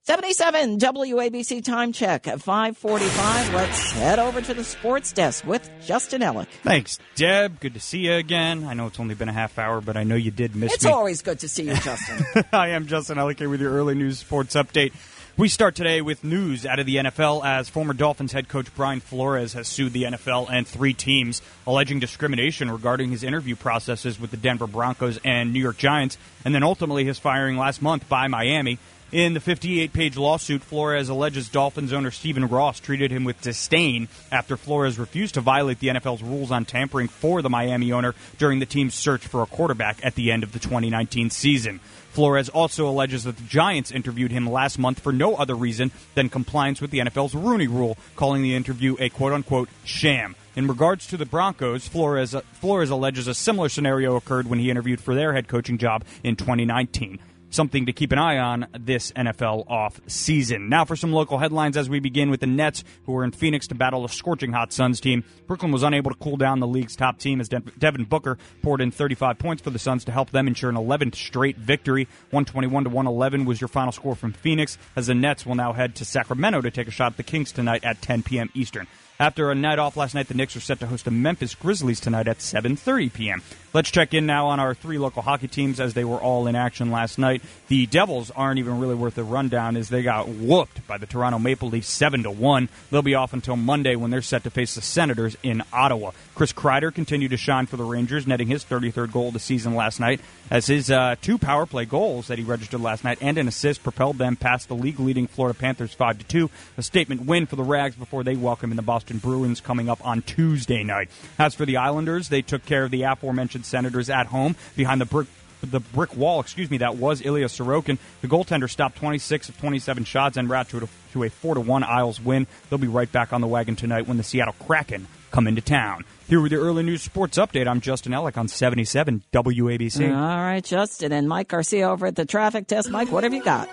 77 0.07 0.77
WABC 0.77 1.63
time 1.63 1.91
check 1.91 2.27
at 2.27 2.39
545. 2.39 3.53
Let's 3.55 3.91
head 3.93 4.19
over 4.19 4.39
to 4.39 4.53
the 4.53 4.63
sports 4.63 5.11
desk 5.11 5.43
with 5.47 5.67
Justin 5.83 6.21
Ellick. 6.21 6.45
Thanks, 6.61 6.99
Deb. 7.15 7.59
Good 7.59 7.73
to 7.73 7.79
see 7.79 8.01
you 8.01 8.13
again. 8.13 8.65
I 8.65 8.75
know 8.75 8.85
it's 8.85 8.99
only 8.99 9.15
been 9.15 9.29
a 9.29 9.33
half 9.33 9.57
hour, 9.57 9.81
but 9.81 9.97
I 9.97 10.03
know 10.03 10.13
you 10.13 10.29
did 10.29 10.55
miss 10.55 10.75
it's 10.75 10.83
me. 10.83 10.89
It's 10.89 10.95
always 10.95 11.23
good 11.23 11.39
to 11.39 11.49
see 11.49 11.63
you, 11.63 11.73
Justin. 11.73 12.23
I 12.53 12.69
am 12.69 12.85
Justin 12.85 13.17
Ellick 13.17 13.39
here 13.39 13.49
with 13.49 13.61
your 13.61 13.71
early 13.71 13.95
news 13.95 14.19
sports 14.19 14.53
update. 14.53 14.93
We 15.37 15.49
start 15.49 15.73
today 15.73 16.01
with 16.01 16.23
news 16.23 16.67
out 16.67 16.77
of 16.79 16.85
the 16.85 16.97
NFL 16.97 17.43
as 17.43 17.67
former 17.67 17.93
Dolphins 17.93 18.31
head 18.31 18.47
coach 18.47 18.73
Brian 18.75 18.99
Flores 18.99 19.53
has 19.53 19.67
sued 19.67 19.91
the 19.91 20.03
NFL 20.03 20.49
and 20.51 20.67
three 20.67 20.93
teams 20.93 21.41
alleging 21.65 21.99
discrimination 21.99 22.69
regarding 22.69 23.09
his 23.09 23.23
interview 23.23 23.55
processes 23.55 24.19
with 24.19 24.29
the 24.29 24.37
Denver 24.37 24.67
Broncos 24.67 25.19
and 25.25 25.51
New 25.51 25.59
York 25.59 25.77
Giants, 25.77 26.19
and 26.45 26.53
then 26.53 26.61
ultimately 26.61 27.05
his 27.05 27.17
firing 27.17 27.57
last 27.57 27.81
month 27.81 28.07
by 28.07 28.27
Miami. 28.27 28.77
In 29.15 29.33
the 29.33 29.39
58 29.39 29.93
page 29.93 30.17
lawsuit, 30.17 30.61
Flores 30.61 31.07
alleges 31.07 31.47
Dolphins 31.47 31.93
owner 31.93 32.11
Stephen 32.11 32.49
Ross 32.49 32.81
treated 32.81 33.11
him 33.11 33.23
with 33.23 33.39
disdain 33.39 34.09
after 34.29 34.57
Flores 34.57 34.99
refused 34.99 35.35
to 35.35 35.39
violate 35.39 35.79
the 35.79 35.87
NFL's 35.87 36.21
rules 36.21 36.51
on 36.51 36.65
tampering 36.65 37.07
for 37.07 37.41
the 37.41 37.49
Miami 37.49 37.93
owner 37.93 38.13
during 38.37 38.59
the 38.59 38.65
team's 38.65 38.93
search 38.93 39.25
for 39.25 39.41
a 39.41 39.45
quarterback 39.45 40.03
at 40.03 40.15
the 40.15 40.33
end 40.33 40.43
of 40.43 40.51
the 40.51 40.59
2019 40.59 41.29
season. 41.29 41.79
Flores 42.09 42.49
also 42.49 42.89
alleges 42.89 43.23
that 43.23 43.37
the 43.37 43.43
Giants 43.43 43.89
interviewed 43.89 44.31
him 44.31 44.49
last 44.49 44.77
month 44.77 44.99
for 44.99 45.13
no 45.13 45.35
other 45.35 45.55
reason 45.55 45.91
than 46.15 46.27
compliance 46.27 46.81
with 46.81 46.91
the 46.91 46.99
NFL's 46.99 47.35
Rooney 47.35 47.67
Rule, 47.67 47.97
calling 48.17 48.43
the 48.43 48.53
interview 48.53 48.97
a 48.99 49.07
quote 49.07 49.31
unquote 49.31 49.69
sham. 49.85 50.35
In 50.57 50.67
regards 50.67 51.07
to 51.07 51.15
the 51.15 51.25
Broncos, 51.25 51.87
Flores, 51.87 52.35
Flores 52.51 52.89
alleges 52.89 53.29
a 53.29 53.33
similar 53.33 53.69
scenario 53.69 54.17
occurred 54.17 54.47
when 54.47 54.59
he 54.59 54.69
interviewed 54.69 54.99
for 54.99 55.15
their 55.15 55.31
head 55.31 55.47
coaching 55.47 55.77
job 55.77 56.03
in 56.21 56.35
2019 56.35 57.19
something 57.49 57.85
to 57.85 57.93
keep 57.93 58.11
an 58.11 58.19
eye 58.19 58.37
on 58.37 58.67
this 58.77 59.11
NFL 59.13 59.69
off 59.69 59.99
season. 60.07 60.69
Now 60.69 60.85
for 60.85 60.95
some 60.95 61.13
local 61.13 61.37
headlines 61.37 61.77
as 61.77 61.89
we 61.89 61.99
begin 61.99 62.29
with 62.29 62.39
the 62.39 62.47
Nets, 62.47 62.83
who 63.05 63.15
are 63.15 63.23
in 63.23 63.31
Phoenix 63.31 63.67
to 63.67 63.75
battle 63.75 64.05
a 64.05 64.09
scorching 64.09 64.51
hot 64.51 64.73
Suns 64.73 64.99
team. 64.99 65.23
Brooklyn 65.47 65.71
was 65.71 65.83
unable 65.83 66.11
to 66.11 66.17
cool 66.17 66.37
down 66.37 66.59
the 66.59 66.67
league's 66.67 66.95
top 66.95 67.19
team 67.19 67.39
as 67.39 67.49
Devin 67.49 68.05
Booker 68.05 68.37
poured 68.61 68.81
in 68.81 68.91
35 68.91 69.37
points 69.37 69.63
for 69.63 69.69
the 69.69 69.79
Suns 69.79 70.05
to 70.05 70.11
help 70.11 70.31
them 70.31 70.47
ensure 70.47 70.69
an 70.69 70.75
11th 70.75 71.15
straight 71.15 71.57
victory. 71.57 72.05
121 72.31 72.85
to 72.85 72.89
111 72.89 73.45
was 73.45 73.61
your 73.61 73.67
final 73.67 73.91
score 73.91 74.15
from 74.15 74.33
Phoenix, 74.33 74.77
as 74.95 75.07
the 75.07 75.15
Nets 75.15 75.45
will 75.45 75.55
now 75.55 75.73
head 75.73 75.95
to 75.95 76.05
Sacramento 76.05 76.61
to 76.61 76.71
take 76.71 76.87
a 76.87 76.91
shot 76.91 77.13
at 77.13 77.17
the 77.17 77.23
Kings 77.23 77.51
tonight 77.51 77.83
at 77.83 78.01
10 78.01 78.23
p.m. 78.23 78.49
Eastern. 78.53 78.87
After 79.17 79.49
a 79.49 79.55
night 79.55 79.79
off 79.79 79.95
last 79.95 80.13
night, 80.13 80.27
the 80.27 80.33
Knicks 80.33 80.57
are 80.57 80.59
set 80.59 80.81
to 80.81 80.87
host 80.87 81.05
the 81.05 81.11
Memphis 81.11 81.55
Grizzlies 81.55 82.01
tonight 82.01 82.27
at 82.27 82.39
7:30 82.39 83.13
p.m. 83.13 83.41
Let's 83.73 83.89
check 83.89 84.13
in 84.13 84.25
now 84.25 84.47
on 84.47 84.59
our 84.59 84.73
three 84.73 84.97
local 84.97 85.21
hockey 85.21 85.47
teams 85.47 85.79
as 85.79 85.93
they 85.93 86.03
were 86.03 86.17
all 86.17 86.47
in 86.47 86.55
action 86.55 86.91
last 86.91 87.17
night. 87.17 87.41
The 87.69 87.85
Devils 87.85 88.29
aren't 88.31 88.59
even 88.59 88.79
really 88.79 88.95
worth 88.95 89.17
a 89.17 89.23
rundown 89.23 89.77
as 89.77 89.87
they 89.87 90.01
got 90.03 90.27
whooped 90.27 90.85
by 90.87 90.97
the 90.97 91.05
Toronto 91.05 91.39
Maple 91.39 91.69
Leafs 91.69 91.89
7 91.89 92.23
to 92.23 92.31
1. 92.31 92.69
They'll 92.89 93.01
be 93.01 93.15
off 93.15 93.33
until 93.33 93.55
Monday 93.55 93.95
when 93.95 94.11
they're 94.11 94.21
set 94.21 94.43
to 94.43 94.49
face 94.49 94.75
the 94.75 94.81
Senators 94.81 95.35
in 95.43 95.61
Ottawa. 95.73 96.11
Chris 96.35 96.53
Kreider 96.53 96.93
continued 96.93 97.31
to 97.31 97.37
shine 97.37 97.65
for 97.65 97.75
the 97.75 97.83
Rangers, 97.83 98.27
netting 98.27 98.47
his 98.47 98.63
33rd 98.63 99.11
goal 99.11 99.27
of 99.27 99.33
the 99.33 99.39
season 99.39 99.75
last 99.75 99.99
night 99.99 100.21
as 100.49 100.67
his 100.67 100.91
uh, 100.91 101.15
two 101.21 101.37
power 101.37 101.65
play 101.65 101.85
goals 101.85 102.27
that 102.27 102.37
he 102.37 102.45
registered 102.45 102.79
last 102.79 103.03
night 103.03 103.17
and 103.19 103.37
an 103.37 103.47
assist 103.47 103.83
propelled 103.83 104.17
them 104.17 104.37
past 104.37 104.69
the 104.69 104.75
league 104.75 104.99
leading 104.99 105.27
Florida 105.27 105.57
Panthers 105.57 105.93
5 105.93 106.19
to 106.19 106.25
2. 106.25 106.49
A 106.77 106.83
statement 106.83 107.25
win 107.25 107.45
for 107.45 107.55
the 107.57 107.63
Rags 107.63 107.95
before 107.95 108.23
they 108.23 108.35
welcome 108.35 108.71
in 108.71 108.77
the 108.77 108.81
Boston 108.81 109.04
Bruins 109.13 109.61
coming 109.61 109.89
up 109.89 110.05
on 110.05 110.21
Tuesday 110.21 110.83
night. 110.83 111.09
As 111.37 111.55
for 111.55 111.65
the 111.65 111.77
Islanders, 111.77 112.29
they 112.29 112.41
took 112.41 112.65
care 112.65 112.85
of 112.85 112.91
the 112.91 113.03
aforementioned 113.03 113.65
Senators 113.65 114.09
at 114.09 114.27
home 114.27 114.55
behind 114.75 115.01
the 115.01 115.05
brick 115.05 115.27
the 115.61 115.79
brick 115.79 116.15
wall, 116.15 116.39
excuse 116.39 116.69
me, 116.69 116.77
that 116.77 116.97
was 116.97 117.25
Ilya 117.25 117.47
Sorokin. 117.47 117.97
The 118.21 118.27
goaltender 118.27 118.69
stopped 118.69 118.97
26 118.97 119.49
of 119.49 119.57
27 119.57 120.03
shots 120.03 120.37
and 120.37 120.49
route 120.49 120.69
to 120.69 120.83
a, 120.83 120.89
to 121.13 121.23
a 121.23 121.29
4 121.29 121.55
to 121.55 121.61
1 121.61 121.83
Isles 121.83 122.21
win. 122.21 122.45
They'll 122.69 122.77
be 122.77 122.87
right 122.87 123.11
back 123.11 123.33
on 123.33 123.41
the 123.41 123.47
wagon 123.47 123.75
tonight 123.75 124.07
when 124.07 124.17
the 124.17 124.23
Seattle 124.23 124.55
Kraken 124.59 125.07
come 125.31 125.47
into 125.47 125.61
town. 125.61 126.05
Here 126.27 126.41
with 126.41 126.51
your 126.51 126.63
early 126.63 126.83
news 126.83 127.01
sports 127.01 127.37
update, 127.37 127.67
I'm 127.67 127.81
Justin 127.81 128.13
Ellick 128.13 128.37
on 128.37 128.47
77 128.47 129.23
WABC. 129.31 130.09
All 130.09 130.37
right, 130.37 130.63
Justin 130.63 131.11
and 131.11 131.27
Mike 131.27 131.49
Garcia 131.49 131.89
over 131.89 132.07
at 132.07 132.15
the 132.15 132.25
traffic 132.25 132.67
test. 132.67 132.89
Mike, 132.89 133.11
what 133.11 133.23
have 133.23 133.33
you 133.33 133.43
got? 133.43 133.69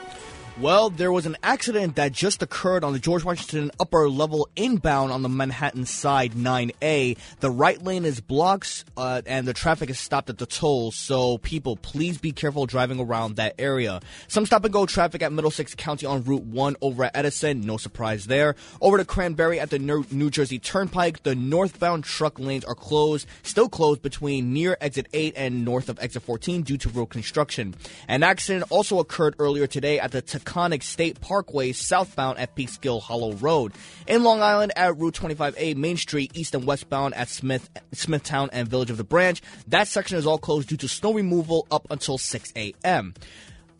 Well, 0.60 0.90
there 0.90 1.10
was 1.10 1.24
an 1.24 1.38
accident 1.42 1.96
that 1.96 2.12
just 2.12 2.42
occurred 2.42 2.84
on 2.84 2.92
the 2.92 2.98
George 2.98 3.24
Washington 3.24 3.70
upper 3.80 4.06
level 4.10 4.50
inbound 4.54 5.10
on 5.10 5.22
the 5.22 5.28
Manhattan 5.30 5.86
side 5.86 6.32
9A. 6.34 7.16
The 7.40 7.50
right 7.50 7.82
lane 7.82 8.04
is 8.04 8.20
blocked 8.20 8.84
uh, 8.94 9.22
and 9.24 9.48
the 9.48 9.54
traffic 9.54 9.88
is 9.88 9.98
stopped 9.98 10.28
at 10.28 10.36
the 10.36 10.44
toll, 10.44 10.92
so 10.92 11.38
people 11.38 11.76
please 11.76 12.18
be 12.18 12.32
careful 12.32 12.66
driving 12.66 13.00
around 13.00 13.36
that 13.36 13.54
area. 13.58 14.00
Some 14.28 14.44
stop 14.44 14.62
and 14.64 14.72
go 14.72 14.84
traffic 14.84 15.22
at 15.22 15.32
Middlesex 15.32 15.74
County 15.74 16.04
on 16.04 16.22
Route 16.22 16.44
1 16.44 16.76
over 16.82 17.04
at 17.04 17.16
Edison, 17.16 17.62
no 17.62 17.78
surprise 17.78 18.26
there. 18.26 18.54
Over 18.82 18.98
to 18.98 19.06
Cranbury 19.06 19.58
at 19.58 19.70
the 19.70 19.78
New 19.78 20.30
Jersey 20.30 20.58
Turnpike, 20.58 21.22
the 21.22 21.34
northbound 21.34 22.04
truck 22.04 22.38
lanes 22.38 22.66
are 22.66 22.74
closed, 22.74 23.26
still 23.42 23.70
closed 23.70 24.02
between 24.02 24.52
near 24.52 24.76
exit 24.82 25.08
8 25.14 25.32
and 25.34 25.64
north 25.64 25.88
of 25.88 25.98
exit 25.98 26.22
14 26.22 26.60
due 26.60 26.76
to 26.76 26.90
road 26.90 27.06
construction. 27.06 27.74
An 28.06 28.22
accident 28.22 28.66
also 28.68 28.98
occurred 28.98 29.34
earlier 29.38 29.66
today 29.66 29.98
at 29.98 30.12
the 30.12 30.20
Taconic 30.44 30.82
State 30.82 31.20
Parkway 31.20 31.72
southbound 31.72 32.38
at 32.38 32.54
Peekskill 32.54 33.00
Hollow 33.00 33.32
Road. 33.34 33.72
In 34.06 34.22
Long 34.22 34.42
Island 34.42 34.72
at 34.76 34.96
Route 34.98 35.14
25A 35.14 35.76
Main 35.76 35.96
Street 35.96 36.32
east 36.34 36.54
and 36.54 36.66
westbound 36.66 37.14
at 37.14 37.28
Smith 37.28 37.68
Smithtown 37.92 38.50
and 38.52 38.68
Village 38.68 38.90
of 38.90 38.96
the 38.96 39.04
Branch. 39.04 39.40
That 39.68 39.88
section 39.88 40.18
is 40.18 40.26
all 40.26 40.38
closed 40.38 40.68
due 40.68 40.76
to 40.78 40.88
snow 40.88 41.14
removal 41.14 41.66
up 41.70 41.86
until 41.90 42.18
6 42.18 42.52
a.m. 42.56 43.14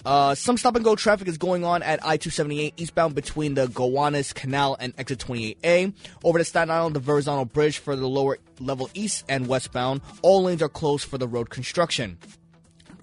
Uh, 0.04 0.34
some 0.34 0.56
stop 0.56 0.74
and 0.74 0.84
go 0.84 0.96
traffic 0.96 1.28
is 1.28 1.38
going 1.38 1.64
on 1.64 1.82
at 1.82 2.00
I 2.04 2.16
278 2.16 2.74
eastbound 2.76 3.14
between 3.14 3.54
the 3.54 3.68
Gowanus 3.68 4.32
Canal 4.32 4.76
and 4.80 4.92
exit 4.98 5.20
28A. 5.20 5.94
Over 6.24 6.38
to 6.38 6.44
Staten 6.44 6.70
Island, 6.70 6.96
the 6.96 7.44
Bridge 7.44 7.78
for 7.78 7.94
the 7.94 8.08
lower 8.08 8.38
level 8.58 8.90
east 8.94 9.24
and 9.28 9.46
westbound. 9.46 10.00
All 10.22 10.44
lanes 10.44 10.62
are 10.62 10.68
closed 10.68 11.04
for 11.04 11.18
the 11.18 11.28
road 11.28 11.50
construction. 11.50 12.18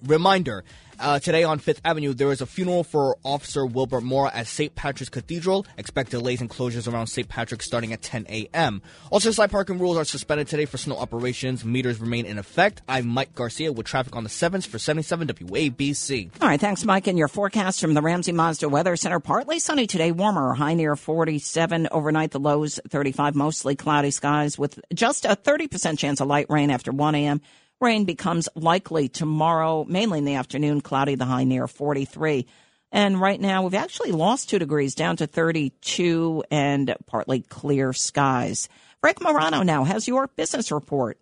Reminder 0.02 0.64
uh, 1.00 1.18
today 1.18 1.42
on 1.44 1.58
Fifth 1.58 1.80
Avenue, 1.84 2.12
there 2.12 2.30
is 2.30 2.40
a 2.40 2.46
funeral 2.46 2.84
for 2.84 3.16
Officer 3.24 3.64
Wilbert 3.66 4.02
Mora 4.02 4.30
at 4.32 4.46
St. 4.46 4.74
Patrick's 4.74 5.08
Cathedral. 5.08 5.66
Expect 5.78 6.10
delays 6.10 6.40
and 6.40 6.50
closures 6.50 6.90
around 6.90 7.06
St. 7.08 7.28
Patrick's 7.28 7.66
starting 7.66 7.92
at 7.92 8.02
10 8.02 8.26
a.m. 8.28 8.82
Also, 9.10 9.30
side 9.30 9.50
parking 9.50 9.78
rules 9.78 9.96
are 9.96 10.04
suspended 10.04 10.48
today 10.48 10.66
for 10.66 10.78
snow 10.78 10.96
operations. 10.96 11.64
Meters 11.64 12.00
remain 12.00 12.26
in 12.26 12.38
effect. 12.38 12.82
I'm 12.88 13.08
Mike 13.08 13.34
Garcia 13.34 13.72
with 13.72 13.86
traffic 13.86 14.14
on 14.14 14.24
the 14.24 14.30
7th 14.30 14.66
for 14.66 14.78
77 14.78 15.28
WABC. 15.28 16.30
All 16.40 16.48
right, 16.48 16.60
thanks, 16.60 16.84
Mike. 16.84 17.06
And 17.06 17.18
your 17.18 17.28
forecast 17.28 17.80
from 17.80 17.94
the 17.94 18.02
Ramsey 18.02 18.32
Mazda 18.32 18.68
Weather 18.68 18.96
Center. 18.96 19.20
Partly 19.20 19.58
sunny 19.58 19.86
today, 19.86 20.12
warmer, 20.12 20.54
high 20.54 20.74
near 20.74 20.96
47. 20.96 21.88
Overnight, 21.90 22.32
the 22.32 22.40
lows 22.40 22.78
35, 22.88 23.34
mostly 23.34 23.76
cloudy 23.76 24.10
skies 24.10 24.58
with 24.58 24.78
just 24.92 25.24
a 25.24 25.30
30% 25.30 25.98
chance 25.98 26.20
of 26.20 26.28
light 26.28 26.46
rain 26.48 26.70
after 26.70 26.92
1 26.92 27.14
a.m. 27.14 27.40
Rain 27.80 28.04
becomes 28.04 28.46
likely 28.54 29.08
tomorrow, 29.08 29.86
mainly 29.88 30.18
in 30.18 30.26
the 30.26 30.34
afternoon, 30.34 30.82
cloudy, 30.82 31.14
the 31.14 31.24
high 31.24 31.44
near 31.44 31.66
43. 31.66 32.46
And 32.92 33.18
right 33.18 33.40
now, 33.40 33.62
we've 33.62 33.72
actually 33.72 34.12
lost 34.12 34.50
two 34.50 34.58
degrees 34.58 34.94
down 34.94 35.16
to 35.16 35.26
32 35.26 36.44
and 36.50 36.94
partly 37.06 37.40
clear 37.40 37.94
skies. 37.94 38.68
Frank 39.00 39.22
Morano 39.22 39.62
now 39.62 39.84
has 39.84 40.06
your 40.06 40.26
business 40.26 40.70
report. 40.70 41.18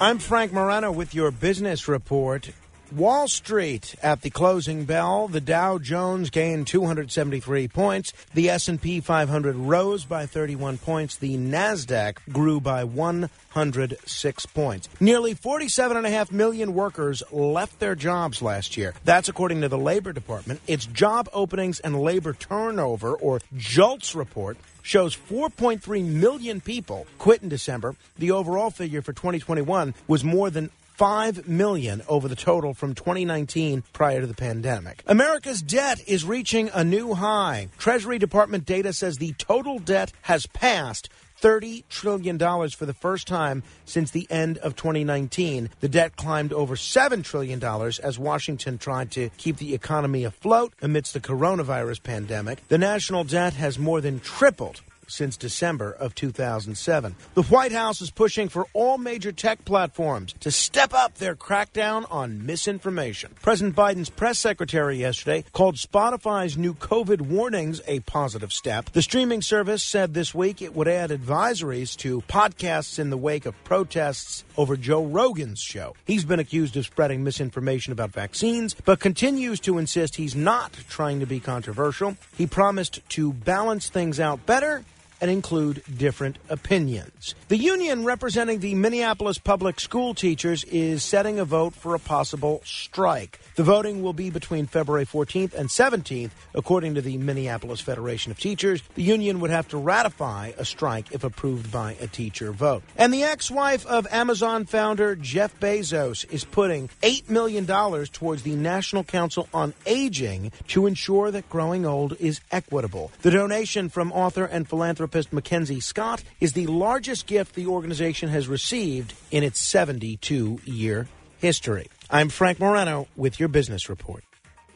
I'm 0.00 0.18
Frank 0.18 0.52
Morano 0.52 0.90
with 0.90 1.14
your 1.14 1.30
business 1.30 1.86
report. 1.86 2.50
Wall 2.96 3.26
Street 3.26 3.94
at 4.02 4.20
the 4.20 4.28
closing 4.28 4.84
bell, 4.84 5.26
the 5.26 5.40
Dow 5.40 5.78
Jones 5.78 6.28
gained 6.28 6.66
273 6.66 7.68
points, 7.68 8.12
the 8.34 8.50
S&P 8.50 9.00
500 9.00 9.56
rose 9.56 10.04
by 10.04 10.26
31 10.26 10.76
points, 10.76 11.16
the 11.16 11.38
Nasdaq 11.38 12.18
grew 12.30 12.60
by 12.60 12.84
106 12.84 14.46
points. 14.46 14.88
Nearly 15.00 15.34
47.5 15.34 16.32
million 16.32 16.74
workers 16.74 17.22
left 17.32 17.78
their 17.78 17.94
jobs 17.94 18.42
last 18.42 18.76
year. 18.76 18.92
That's 19.04 19.30
according 19.30 19.62
to 19.62 19.68
the 19.68 19.78
Labor 19.78 20.12
Department. 20.12 20.60
Its 20.66 20.84
job 20.84 21.30
openings 21.32 21.80
and 21.80 21.98
labor 21.98 22.34
turnover 22.34 23.14
or 23.14 23.40
JOLTS 23.56 24.14
report 24.14 24.58
shows 24.82 25.16
4.3 25.16 26.04
million 26.04 26.60
people 26.60 27.06
quit 27.18 27.42
in 27.42 27.48
December. 27.48 27.94
The 28.18 28.32
overall 28.32 28.70
figure 28.70 29.00
for 29.00 29.12
2021 29.12 29.94
was 30.06 30.24
more 30.24 30.50
than 30.50 30.70
5 30.94 31.48
million 31.48 32.02
over 32.08 32.28
the 32.28 32.36
total 32.36 32.74
from 32.74 32.94
2019 32.94 33.84
prior 33.92 34.20
to 34.20 34.26
the 34.26 34.34
pandemic. 34.34 35.02
America's 35.06 35.62
debt 35.62 36.00
is 36.06 36.24
reaching 36.24 36.70
a 36.74 36.84
new 36.84 37.14
high. 37.14 37.68
Treasury 37.78 38.18
Department 38.18 38.64
data 38.64 38.92
says 38.92 39.18
the 39.18 39.32
total 39.34 39.78
debt 39.78 40.12
has 40.22 40.46
passed 40.46 41.08
$30 41.42 41.82
trillion 41.88 42.38
for 42.38 42.86
the 42.86 42.94
first 42.94 43.26
time 43.26 43.62
since 43.84 44.12
the 44.12 44.26
end 44.30 44.58
of 44.58 44.76
2019. 44.76 45.70
The 45.80 45.88
debt 45.88 46.16
climbed 46.16 46.52
over 46.52 46.76
$7 46.76 47.24
trillion 47.24 47.62
as 48.02 48.18
Washington 48.18 48.78
tried 48.78 49.10
to 49.12 49.28
keep 49.36 49.56
the 49.56 49.74
economy 49.74 50.24
afloat 50.24 50.72
amidst 50.80 51.14
the 51.14 51.20
coronavirus 51.20 52.02
pandemic. 52.02 52.66
The 52.68 52.78
national 52.78 53.24
debt 53.24 53.54
has 53.54 53.78
more 53.78 54.00
than 54.00 54.20
tripled 54.20 54.82
since 55.08 55.36
December 55.36 55.92
of 55.92 56.14
2007. 56.14 57.14
The 57.34 57.42
White 57.42 57.72
House 57.72 58.00
is 58.00 58.10
pushing 58.10 58.48
for 58.48 58.66
all 58.72 58.98
major 58.98 59.32
tech 59.32 59.64
platforms 59.64 60.34
to 60.40 60.50
step 60.50 60.94
up 60.94 61.14
their 61.14 61.34
crackdown 61.34 62.06
on 62.10 62.46
misinformation. 62.46 63.34
President 63.42 63.76
Biden's 63.76 64.10
press 64.10 64.38
secretary 64.38 64.96
yesterday 64.96 65.44
called 65.52 65.76
Spotify's 65.76 66.56
new 66.56 66.74
COVID 66.74 67.20
warnings 67.20 67.80
a 67.86 68.00
positive 68.00 68.52
step. 68.52 68.90
The 68.90 69.02
streaming 69.02 69.42
service 69.42 69.82
said 69.82 70.14
this 70.14 70.34
week 70.34 70.62
it 70.62 70.74
would 70.74 70.88
add 70.88 71.10
advisories 71.10 71.96
to 71.98 72.22
podcasts 72.22 72.98
in 72.98 73.10
the 73.10 73.16
wake 73.16 73.46
of 73.46 73.62
protests 73.64 74.44
over 74.56 74.76
Joe 74.76 75.04
Rogan's 75.04 75.60
show. 75.60 75.94
He's 76.04 76.24
been 76.24 76.40
accused 76.40 76.76
of 76.76 76.84
spreading 76.84 77.24
misinformation 77.24 77.92
about 77.92 78.10
vaccines, 78.10 78.74
but 78.74 79.00
continues 79.00 79.60
to 79.60 79.78
insist 79.78 80.16
he's 80.16 80.36
not 80.36 80.72
trying 80.88 81.20
to 81.20 81.26
be 81.26 81.40
controversial. 81.40 82.16
He 82.36 82.46
promised 82.46 83.00
to 83.10 83.32
balance 83.32 83.88
things 83.88 84.20
out 84.20 84.44
better 84.46 84.84
and 85.22 85.30
include 85.30 85.82
different 85.96 86.36
opinions. 86.48 87.36
The 87.46 87.56
union 87.56 88.04
representing 88.04 88.58
the 88.58 88.74
Minneapolis 88.74 89.38
public 89.38 89.78
school 89.78 90.14
teachers 90.14 90.64
is 90.64 91.04
setting 91.04 91.38
a 91.38 91.44
vote 91.44 91.74
for 91.74 91.94
a 91.94 92.00
possible 92.00 92.60
strike. 92.64 93.38
The 93.54 93.62
voting 93.62 94.02
will 94.02 94.14
be 94.14 94.30
between 94.30 94.66
February 94.66 95.06
14th 95.06 95.54
and 95.54 95.68
17th, 95.68 96.32
according 96.56 96.96
to 96.96 97.00
the 97.00 97.18
Minneapolis 97.18 97.80
Federation 97.80 98.32
of 98.32 98.40
Teachers. 98.40 98.82
The 98.96 99.04
union 99.04 99.38
would 99.38 99.50
have 99.50 99.68
to 99.68 99.78
ratify 99.78 100.52
a 100.58 100.64
strike 100.64 101.12
if 101.12 101.22
approved 101.22 101.70
by 101.70 101.96
a 102.00 102.08
teacher 102.08 102.50
vote. 102.50 102.82
And 102.96 103.14
the 103.14 103.22
ex 103.22 103.48
wife 103.48 103.86
of 103.86 104.08
Amazon 104.10 104.64
founder 104.64 105.14
Jeff 105.14 105.58
Bezos 105.60 106.28
is 106.32 106.44
putting 106.44 106.88
$8 107.02 107.30
million 107.30 107.64
towards 107.64 108.42
the 108.42 108.56
National 108.56 109.04
Council 109.04 109.48
on 109.54 109.72
Aging 109.86 110.50
to 110.68 110.86
ensure 110.86 111.30
that 111.30 111.48
growing 111.48 111.86
old 111.86 112.16
is 112.18 112.40
equitable. 112.50 113.12
The 113.22 113.30
donation 113.30 113.88
from 113.88 114.10
author 114.10 114.46
and 114.46 114.68
philanthropist 114.68 115.11
philanthropist 115.12 115.32
Mackenzie 115.32 115.80
Scott 115.80 116.24
is 116.40 116.54
the 116.54 116.66
largest 116.66 117.26
gift 117.26 117.54
the 117.54 117.66
organization 117.66 118.30
has 118.30 118.48
received 118.48 119.14
in 119.30 119.44
its 119.44 119.60
72 119.60 120.60
year 120.64 121.06
history. 121.38 121.88
I'm 122.10 122.30
Frank 122.30 122.58
Morano 122.58 123.08
with 123.14 123.38
your 123.38 123.48
business 123.48 123.88
report. 123.88 124.24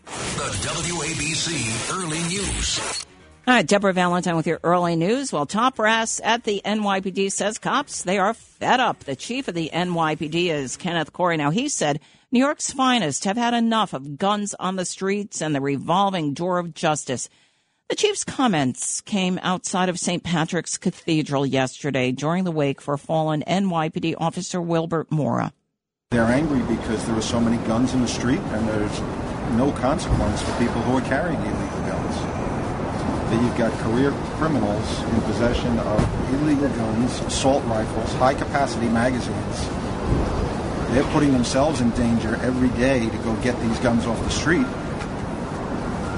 The 0.05 0.11
WABC 0.11 1.91
Early 1.91 2.19
News. 2.29 3.07
All 3.49 3.55
right, 3.55 3.67
Deborah 3.67 3.93
Valentine 3.93 4.37
with 4.37 4.47
your 4.47 4.61
early 4.63 4.97
news. 4.97 5.33
Well, 5.33 5.47
top 5.47 5.77
brass 5.77 6.21
at 6.23 6.45
the 6.45 6.61
NYPD 6.65 7.31
says 7.31 7.59
cops, 7.59 8.03
they 8.03 8.19
are 8.19 8.35
fed 8.35 8.81
up. 8.81 9.01
The 9.01 9.17
chief 9.17 9.49
of 9.49 9.55
the 9.55 9.71
NYPD 9.73 10.49
is 10.49 10.77
Kenneth 10.77 11.13
Corey. 11.13 11.37
Now, 11.37 11.51
he 11.51 11.69
said 11.69 12.01
New 12.33 12.41
York's 12.41 12.73
finest 12.73 13.25
have 13.25 13.37
had 13.37 13.55
enough 13.55 13.95
of 13.95 14.19
guns 14.19 14.55
on 14.59 14.77
the 14.77 14.85
streets 14.85 15.41
and 15.41 15.55
the 15.55 15.61
revolving 15.61 16.35
door 16.35 16.59
of 16.59 16.75
justice. 16.75 17.29
The 17.89 17.95
chief's 17.95 18.25
comments 18.25 19.01
came 19.01 19.39
outside 19.45 19.89
of 19.89 19.97
St. 19.97 20.25
Patrick's 20.25 20.77
Cathedral 20.77 21.47
yesterday 21.47 22.11
during 22.11 22.43
the 22.43 22.51
wake 22.51 22.81
for 22.81 22.97
fallen 22.97 23.45
NYPD 23.47 24.17
officer 24.19 24.61
Wilbert 24.61 25.13
Mora. 25.13 25.53
They're 26.11 26.25
angry 26.25 26.63
because 26.63 27.07
there 27.07 27.15
are 27.15 27.23
so 27.23 27.39
many 27.39 27.65
guns 27.69 27.95
in 27.95 28.03
the 28.03 28.09
street 28.09 28.41
and 28.41 28.69
there's 28.69 29.01
no 29.57 29.71
consequence 29.71 30.43
for 30.43 30.51
people 30.59 30.83
who 30.83 30.99
are 30.99 31.01
carrying 31.03 31.39
illegal 31.39 31.81
guns. 31.87 32.17
That 33.31 33.41
you've 33.41 33.57
got 33.57 33.73
career 33.85 34.11
criminals 34.35 35.03
in 35.03 35.21
possession 35.21 35.79
of 35.79 36.35
illegal 36.35 36.69
guns, 36.71 37.21
assault 37.21 37.63
rifles, 37.67 38.13
high 38.15 38.35
capacity 38.35 38.89
magazines. 38.89 39.69
They're 40.93 41.13
putting 41.13 41.31
themselves 41.31 41.81
in 41.81 41.91
danger 41.91 42.35
every 42.43 42.71
day 42.71 43.09
to 43.09 43.19
go 43.19 43.37
get 43.43 43.57
these 43.61 43.79
guns 43.79 44.07
off 44.07 44.21
the 44.25 44.31
street. 44.31 44.67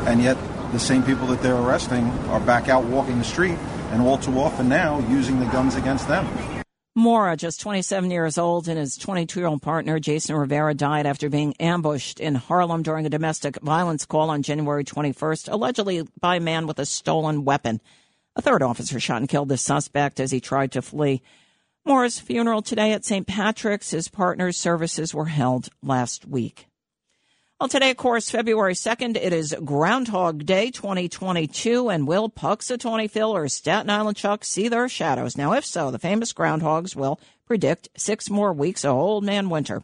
And 0.08 0.22
yet 0.22 0.38
the 0.72 0.78
same 0.78 1.02
people 1.02 1.26
that 1.28 1.42
they're 1.42 1.56
arresting 1.56 2.04
are 2.28 2.40
back 2.40 2.68
out 2.68 2.84
walking 2.84 3.18
the 3.18 3.24
street 3.24 3.58
and 3.90 4.02
all 4.02 4.18
too 4.18 4.38
often 4.38 4.68
now 4.68 4.98
using 5.08 5.40
the 5.40 5.46
guns 5.46 5.74
against 5.74 6.08
them. 6.08 6.26
Mora, 6.94 7.36
just 7.36 7.60
27 7.60 8.10
years 8.10 8.38
old, 8.38 8.66
and 8.66 8.76
his 8.76 8.96
22 8.96 9.38
year 9.38 9.48
old 9.48 9.62
partner, 9.62 10.00
Jason 10.00 10.34
Rivera, 10.34 10.74
died 10.74 11.06
after 11.06 11.30
being 11.30 11.54
ambushed 11.60 12.18
in 12.18 12.34
Harlem 12.34 12.82
during 12.82 13.06
a 13.06 13.10
domestic 13.10 13.60
violence 13.60 14.04
call 14.04 14.30
on 14.30 14.42
January 14.42 14.84
21st, 14.84 15.50
allegedly 15.50 16.02
by 16.20 16.36
a 16.36 16.40
man 16.40 16.66
with 16.66 16.80
a 16.80 16.84
stolen 16.84 17.44
weapon. 17.44 17.80
A 18.34 18.42
third 18.42 18.62
officer 18.62 18.98
shot 18.98 19.18
and 19.18 19.28
killed 19.28 19.48
the 19.48 19.56
suspect 19.56 20.18
as 20.18 20.32
he 20.32 20.40
tried 20.40 20.72
to 20.72 20.82
flee. 20.82 21.22
Mora's 21.84 22.18
funeral 22.18 22.62
today 22.62 22.92
at 22.92 23.04
St. 23.04 23.26
Patrick's. 23.26 23.92
His 23.92 24.08
partner's 24.08 24.56
services 24.56 25.14
were 25.14 25.26
held 25.26 25.68
last 25.82 26.26
week. 26.26 26.66
Well, 27.60 27.68
today, 27.68 27.90
of 27.90 27.96
course, 27.96 28.30
February 28.30 28.74
2nd, 28.74 29.16
it 29.16 29.32
is 29.32 29.52
Groundhog 29.64 30.46
Day 30.46 30.70
2022. 30.70 31.88
And 31.88 32.06
will 32.06 32.30
Punxsutawney 32.30 33.10
Phil 33.10 33.34
or 33.34 33.48
Staten 33.48 33.90
Island 33.90 34.16
Chuck 34.16 34.44
see 34.44 34.68
their 34.68 34.88
shadows? 34.88 35.36
Now, 35.36 35.54
if 35.54 35.64
so, 35.64 35.90
the 35.90 35.98
famous 35.98 36.32
groundhogs 36.32 36.94
will 36.94 37.18
predict 37.46 37.88
six 37.96 38.30
more 38.30 38.52
weeks 38.52 38.84
of 38.84 38.94
old 38.94 39.24
man 39.24 39.50
winter. 39.50 39.82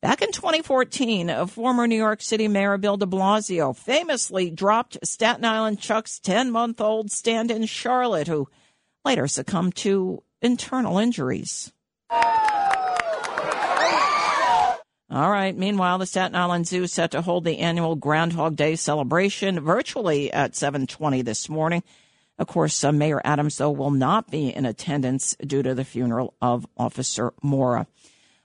Back 0.00 0.22
in 0.22 0.32
2014, 0.32 1.30
a 1.30 1.46
former 1.46 1.86
New 1.86 1.94
York 1.94 2.20
City 2.20 2.48
Mayor 2.48 2.78
Bill 2.78 2.96
de 2.96 3.06
Blasio 3.06 3.76
famously 3.76 4.50
dropped 4.50 4.98
Staten 5.06 5.44
Island 5.44 5.78
Chuck's 5.78 6.18
10 6.18 6.50
month 6.50 6.80
old 6.80 7.12
stand 7.12 7.52
in 7.52 7.66
Charlotte, 7.66 8.26
who 8.26 8.48
later 9.04 9.28
succumbed 9.28 9.76
to 9.76 10.24
internal 10.42 10.98
injuries. 10.98 11.72
All 15.14 15.30
right. 15.30 15.56
Meanwhile, 15.56 15.98
the 15.98 16.06
Staten 16.06 16.34
Island 16.34 16.66
Zoo 16.66 16.88
set 16.88 17.12
to 17.12 17.22
hold 17.22 17.44
the 17.44 17.60
annual 17.60 17.94
Groundhog 17.94 18.56
Day 18.56 18.74
celebration 18.74 19.60
virtually 19.60 20.32
at 20.32 20.56
7:20 20.56 21.22
this 21.22 21.48
morning. 21.48 21.84
Of 22.36 22.48
course, 22.48 22.82
uh, 22.82 22.90
Mayor 22.90 23.20
Adams 23.24 23.58
though 23.58 23.70
will 23.70 23.92
not 23.92 24.28
be 24.28 24.52
in 24.52 24.66
attendance 24.66 25.36
due 25.36 25.62
to 25.62 25.72
the 25.72 25.84
funeral 25.84 26.34
of 26.42 26.66
Officer 26.76 27.32
Mora. 27.44 27.86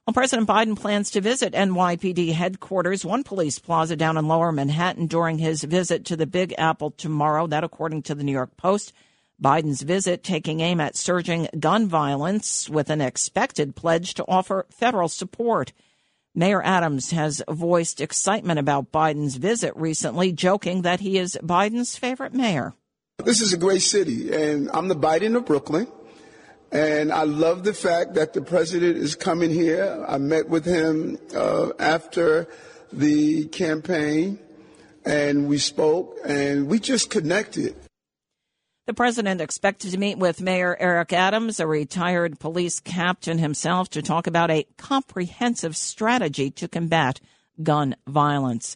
Well, 0.06 0.14
President 0.14 0.48
Biden 0.48 0.80
plans 0.80 1.10
to 1.10 1.22
visit 1.22 1.56
NYPD 1.56 2.34
headquarters, 2.34 3.04
one 3.04 3.24
police 3.24 3.58
plaza 3.58 3.96
down 3.96 4.16
in 4.16 4.28
Lower 4.28 4.52
Manhattan, 4.52 5.08
during 5.08 5.40
his 5.40 5.64
visit 5.64 6.06
to 6.06 6.16
the 6.16 6.28
Big 6.28 6.54
Apple 6.60 6.92
tomorrow. 6.92 7.48
That, 7.48 7.64
according 7.64 8.04
to 8.04 8.14
the 8.14 8.24
New 8.24 8.32
York 8.32 8.56
Post. 8.58 8.94
Biden's 9.42 9.82
visit 9.82 10.24
taking 10.24 10.60
aim 10.60 10.80
at 10.80 10.96
surging 10.96 11.48
gun 11.60 11.88
violence 11.88 12.70
with 12.70 12.92
an 12.92 13.02
expected 13.02 13.76
pledge 13.76 14.14
to 14.16 14.26
offer 14.28 14.68
federal 14.70 15.08
support. 15.08 15.72
Mayor 16.40 16.64
Adams 16.64 17.12
has 17.12 17.44
voiced 17.50 18.00
excitement 18.00 18.60
about 18.60 18.94
Biden's 18.94 19.36
visit 19.36 19.76
recently, 19.76 20.32
joking 20.32 20.84
that 20.84 21.02
he 21.02 21.18
is 21.18 21.38
Biden's 21.44 21.98
favorite 21.98 22.34
mayor. 22.34 22.74
This 23.18 23.42
is 23.42 23.52
a 23.52 23.58
great 23.58 23.82
city, 23.82 24.34
and 24.34 24.70
I'm 24.74 24.88
the 24.88 24.96
Biden 24.96 25.36
of 25.36 25.46
Brooklyn. 25.46 25.86
And 26.72 27.12
I 27.12 27.24
love 27.24 27.66
the 27.66 27.74
fact 27.74 28.14
that 28.14 28.32
the 28.32 28.42
president 28.42 28.96
is 28.96 29.16
coming 29.16 29.50
here. 29.50 30.06
I 30.08 30.18
met 30.18 30.48
with 30.48 30.64
him 30.64 31.18
uh, 31.36 31.72
after 31.78 32.48
the 32.94 33.48
campaign, 33.48 34.40
and 35.04 35.50
we 35.50 35.58
spoke, 35.58 36.16
and 36.24 36.70
we 36.70 36.80
just 36.80 37.10
connected. 37.10 37.76
The 38.90 38.96
president 38.96 39.40
expected 39.40 39.92
to 39.92 40.00
meet 40.00 40.18
with 40.18 40.42
Mayor 40.42 40.76
Eric 40.80 41.14
Adams, 41.14 41.60
a 41.60 41.68
retired 41.68 42.40
police 42.40 42.80
captain 42.80 43.38
himself, 43.38 43.88
to 43.92 44.02
talk 44.02 44.26
about 44.26 44.50
a 44.50 44.66
comprehensive 44.78 45.78
strategy 45.78 46.50
to 46.50 46.68
combat 46.68 47.20
gun 47.62 47.96
violence. 48.08 48.76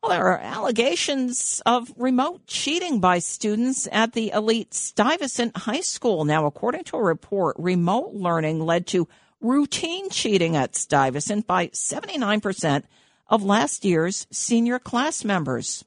Well, 0.00 0.12
there 0.12 0.28
are 0.28 0.38
allegations 0.38 1.60
of 1.66 1.92
remote 1.96 2.46
cheating 2.46 3.00
by 3.00 3.18
students 3.18 3.88
at 3.90 4.12
the 4.12 4.30
elite 4.30 4.74
Stuyvesant 4.74 5.56
High 5.56 5.80
School. 5.80 6.24
Now, 6.24 6.46
according 6.46 6.84
to 6.84 6.96
a 6.96 7.02
report, 7.02 7.56
remote 7.58 8.14
learning 8.14 8.60
led 8.60 8.86
to 8.86 9.08
routine 9.40 10.08
cheating 10.08 10.54
at 10.54 10.76
Stuyvesant 10.76 11.48
by 11.48 11.66
79% 11.66 12.84
of 13.26 13.42
last 13.42 13.84
year's 13.84 14.28
senior 14.30 14.78
class 14.78 15.24
members. 15.24 15.84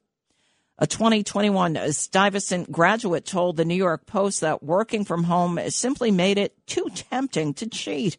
A 0.82 0.86
2021 0.88 1.92
Stuyvesant 1.92 2.72
graduate 2.72 3.24
told 3.24 3.56
the 3.56 3.64
New 3.64 3.76
York 3.76 4.04
Post 4.04 4.40
that 4.40 4.64
working 4.64 5.04
from 5.04 5.22
home 5.22 5.60
simply 5.68 6.10
made 6.10 6.38
it 6.38 6.56
too 6.66 6.88
tempting 6.92 7.54
to 7.54 7.68
cheat. 7.68 8.16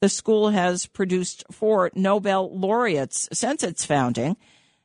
The 0.00 0.08
school 0.08 0.48
has 0.48 0.86
produced 0.86 1.44
four 1.50 1.90
Nobel 1.94 2.50
laureates 2.58 3.28
since 3.34 3.62
its 3.62 3.84
founding 3.84 4.38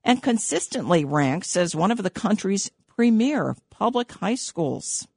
and 0.03 0.21
consistently 0.21 1.05
ranks 1.05 1.55
as 1.55 1.73
one 1.73 1.91
of 1.91 2.03
the 2.03 2.09
country's 2.09 2.69
premier 2.93 3.55
public 3.69 4.11
high 4.11 4.35
schools. 4.35 5.07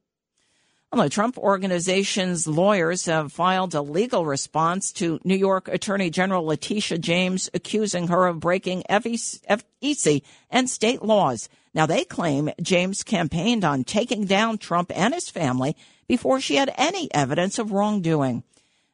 Well, 0.93 1.03
the 1.03 1.09
Trump 1.09 1.37
organization's 1.37 2.47
lawyers 2.47 3.07
have 3.07 3.33
filed 3.33 3.75
a 3.75 3.81
legal 3.81 4.25
response 4.25 4.93
to 4.93 5.19
New 5.25 5.35
York 5.35 5.67
Attorney 5.67 6.09
General 6.09 6.45
Letitia 6.45 6.99
James, 6.99 7.49
accusing 7.53 8.07
her 8.07 8.27
of 8.27 8.39
breaking 8.39 8.83
FEC 8.89 10.21
and 10.49 10.69
state 10.69 11.03
laws 11.03 11.49
now, 11.73 11.85
they 11.85 12.03
claim 12.03 12.49
James 12.61 13.03
campaigned 13.03 13.63
on 13.63 13.83
taking 13.83 14.25
down 14.25 14.57
Trump 14.57 14.91
and 14.95 15.13
his 15.13 15.29
family 15.29 15.75
before 16.07 16.39
she 16.39 16.55
had 16.55 16.73
any 16.77 17.13
evidence 17.13 17.59
of 17.59 17.71
wrongdoing. 17.71 18.43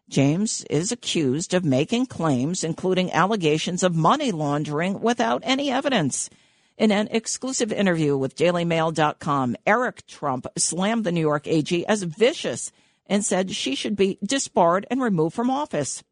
James 0.09 0.63
is 0.69 0.91
accused 0.91 1.53
of 1.53 1.63
making 1.63 2.07
claims, 2.07 2.63
including 2.63 3.11
allegations 3.11 3.83
of 3.83 3.95
money 3.95 4.31
laundering, 4.31 4.99
without 4.99 5.41
any 5.45 5.71
evidence. 5.71 6.29
In 6.77 6.91
an 6.91 7.07
exclusive 7.11 7.71
interview 7.71 8.17
with 8.17 8.35
DailyMail.com, 8.35 9.55
Eric 9.65 10.05
Trump 10.07 10.47
slammed 10.57 11.03
the 11.03 11.11
New 11.11 11.21
York 11.21 11.47
AG 11.47 11.85
as 11.85 12.03
vicious 12.03 12.71
and 13.05 13.23
said 13.23 13.51
she 13.51 13.75
should 13.75 13.95
be 13.95 14.17
disbarred 14.23 14.85
and 14.89 15.01
removed 15.01 15.35
from 15.35 15.49
office. 15.49 16.03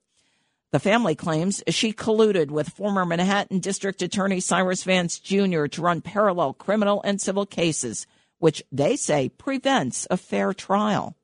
The 0.71 0.79
family 0.79 1.15
claims 1.15 1.61
she 1.67 1.91
colluded 1.91 2.49
with 2.49 2.69
former 2.69 3.05
Manhattan 3.05 3.59
District 3.59 4.01
Attorney 4.01 4.39
Cyrus 4.39 4.83
Vance 4.83 5.19
Jr. 5.19 5.65
to 5.65 5.81
run 5.81 5.99
parallel 5.99 6.53
criminal 6.53 7.01
and 7.03 7.19
civil 7.19 7.45
cases, 7.45 8.07
which 8.39 8.63
they 8.71 8.95
say 8.95 9.27
prevents 9.27 10.07
a 10.09 10.15
fair 10.15 10.53
trial. 10.53 11.17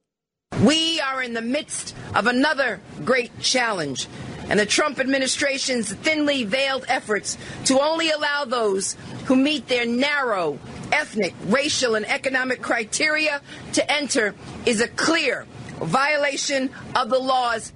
We 0.65 0.99
are 0.99 1.23
in 1.23 1.33
the 1.33 1.41
midst 1.41 1.95
of 2.13 2.27
another 2.27 2.81
great 3.05 3.39
challenge, 3.39 4.07
and 4.49 4.59
the 4.59 4.65
Trump 4.65 4.99
administration's 4.99 5.93
thinly 5.93 6.43
veiled 6.43 6.83
efforts 6.89 7.37
to 7.65 7.79
only 7.79 8.11
allow 8.11 8.43
those 8.43 8.97
who 9.27 9.37
meet 9.37 9.69
their 9.69 9.85
narrow 9.85 10.59
ethnic, 10.91 11.33
racial, 11.45 11.95
and 11.95 12.05
economic 12.05 12.61
criteria 12.61 13.41
to 13.73 13.91
enter 13.91 14.35
is 14.65 14.81
a 14.81 14.89
clear 14.89 15.45
violation 15.79 16.69
of 16.95 17.09
the 17.09 17.19
laws. 17.19 17.71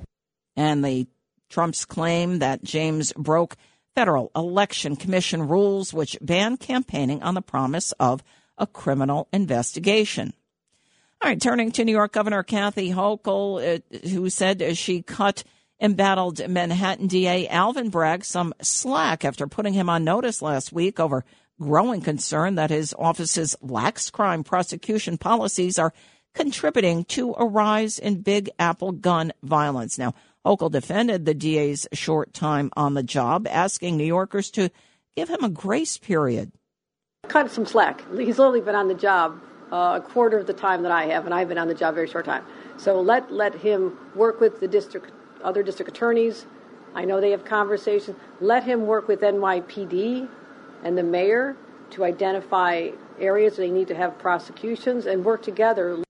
And 0.57 0.83
the 0.83 1.07
Trump's 1.51 1.85
claim 1.85 2.39
that 2.39 2.63
James 2.63 3.13
broke 3.13 3.57
federal 3.93 4.31
election 4.35 4.95
commission 4.95 5.47
rules 5.47 5.93
which 5.93 6.17
ban 6.21 6.57
campaigning 6.57 7.21
on 7.21 7.35
the 7.35 7.41
promise 7.41 7.91
of 7.99 8.23
a 8.57 8.65
criminal 8.65 9.27
investigation. 9.33 10.33
All 11.21 11.29
right, 11.29 11.39
turning 11.39 11.71
to 11.73 11.85
New 11.85 11.91
York 11.91 12.13
Governor 12.13 12.41
Kathy 12.41 12.89
Hochul, 12.89 13.75
uh, 13.75 14.07
who 14.09 14.29
said 14.29 14.75
she 14.75 15.03
cut 15.03 15.43
embattled 15.79 16.47
Manhattan 16.47 17.07
DA 17.07 17.47
Alvin 17.47 17.89
Bragg 17.89 18.23
some 18.23 18.53
slack 18.61 19.25
after 19.25 19.47
putting 19.47 19.73
him 19.73 19.89
on 19.89 20.03
notice 20.03 20.41
last 20.41 20.71
week 20.71 20.99
over 20.99 21.25
growing 21.59 22.01
concern 22.01 22.55
that 22.55 22.69
his 22.69 22.95
office's 22.97 23.55
lax 23.61 24.09
crime 24.09 24.43
prosecution 24.43 25.17
policies 25.17 25.77
are 25.77 25.93
contributing 26.33 27.03
to 27.05 27.35
a 27.37 27.45
rise 27.45 27.99
in 27.99 28.21
Big 28.21 28.49
Apple 28.57 28.91
gun 28.91 29.31
violence. 29.43 29.97
Now, 29.97 30.13
Hochul 30.45 30.71
defended 30.71 31.25
the 31.25 31.33
DA's 31.33 31.87
short 31.93 32.33
time 32.33 32.71
on 32.75 32.95
the 32.95 33.03
job, 33.03 33.47
asking 33.47 33.97
New 33.97 34.05
Yorkers 34.05 34.49
to 34.51 34.71
give 35.15 35.29
him 35.29 35.43
a 35.43 35.49
grace 35.49 35.97
period. 35.97 36.51
Cut 37.27 37.51
some 37.51 37.65
slack. 37.65 38.03
He's 38.17 38.39
only 38.39 38.61
been 38.61 38.75
on 38.75 38.87
the 38.87 38.95
job 38.95 39.39
uh, 39.71 39.99
a 39.99 40.01
quarter 40.01 40.37
of 40.37 40.47
the 40.47 40.53
time 40.53 40.83
that 40.83 40.91
I 40.91 41.05
have, 41.05 41.25
and 41.25 41.33
I've 41.33 41.47
been 41.47 41.57
on 41.57 41.67
the 41.67 41.75
job 41.75 41.95
very 41.95 42.07
short 42.07 42.25
time. 42.25 42.43
So 42.77 42.99
let 42.99 43.31
let 43.31 43.53
him 43.55 43.97
work 44.15 44.41
with 44.41 44.59
the 44.59 44.67
district, 44.67 45.11
other 45.43 45.63
district 45.63 45.91
attorneys. 45.91 46.45
I 46.93 47.05
know 47.05 47.21
they 47.21 47.31
have 47.31 47.45
conversations. 47.45 48.17
Let 48.41 48.63
him 48.63 48.85
work 48.85 49.07
with 49.07 49.21
NYPD 49.21 50.27
and 50.83 50.97
the 50.97 51.03
mayor 51.03 51.55
to 51.91 52.03
identify 52.03 52.89
areas 53.19 53.57
they 53.57 53.69
need 53.69 53.87
to 53.89 53.95
have 53.95 54.17
prosecutions 54.17 55.05
and 55.05 55.23
work 55.23 55.43
together. 55.43 56.03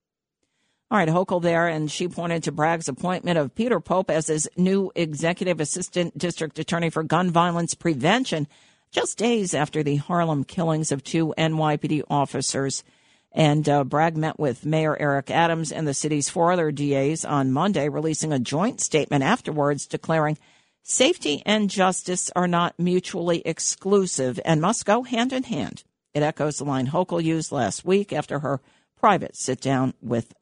All 0.91 0.97
right, 0.97 1.07
Hochul 1.07 1.41
there, 1.41 1.69
and 1.69 1.89
she 1.89 2.09
pointed 2.09 2.43
to 2.43 2.51
Bragg's 2.51 2.89
appointment 2.89 3.37
of 3.37 3.55
Peter 3.55 3.79
Pope 3.79 4.11
as 4.11 4.27
his 4.27 4.49
new 4.57 4.91
executive 4.93 5.61
assistant 5.61 6.17
district 6.17 6.59
attorney 6.59 6.89
for 6.89 7.01
gun 7.01 7.31
violence 7.31 7.73
prevention, 7.75 8.45
just 8.91 9.17
days 9.17 9.53
after 9.53 9.83
the 9.83 9.95
Harlem 9.95 10.43
killings 10.43 10.91
of 10.91 11.01
two 11.01 11.33
NYPD 11.37 12.03
officers. 12.09 12.83
And 13.31 13.69
uh, 13.69 13.85
Bragg 13.85 14.17
met 14.17 14.37
with 14.37 14.65
Mayor 14.65 14.97
Eric 14.99 15.31
Adams 15.31 15.71
and 15.71 15.87
the 15.87 15.93
city's 15.93 16.29
four 16.29 16.51
other 16.51 16.73
DAs 16.73 17.23
on 17.23 17.53
Monday, 17.53 17.87
releasing 17.87 18.33
a 18.33 18.39
joint 18.39 18.81
statement 18.81 19.23
afterwards 19.23 19.87
declaring 19.87 20.37
safety 20.83 21.41
and 21.45 21.69
justice 21.69 22.29
are 22.35 22.49
not 22.49 22.77
mutually 22.77 23.41
exclusive 23.45 24.41
and 24.43 24.59
must 24.59 24.85
go 24.85 25.03
hand 25.03 25.31
in 25.31 25.43
hand. 25.43 25.85
It 26.13 26.21
echoes 26.21 26.57
the 26.57 26.65
line 26.65 26.87
Hochul 26.87 27.23
used 27.23 27.53
last 27.53 27.85
week 27.85 28.11
after 28.11 28.39
her 28.39 28.59
private 28.99 29.37
sit 29.37 29.61
down 29.61 29.93
with 30.01 30.33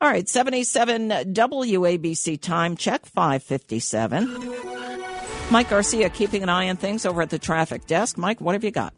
All 0.00 0.08
right, 0.08 0.26
77 0.28 1.10
WABC 1.10 2.40
time 2.40 2.76
check 2.76 3.04
557. 3.04 4.54
Mike 5.50 5.68
Garcia 5.68 6.08
keeping 6.08 6.42
an 6.42 6.48
eye 6.48 6.68
on 6.70 6.76
things 6.76 7.04
over 7.04 7.20
at 7.20 7.30
the 7.30 7.38
traffic 7.38 7.86
desk. 7.86 8.16
Mike, 8.16 8.40
what 8.40 8.54
have 8.54 8.64
you 8.64 8.70
got? 8.70 8.94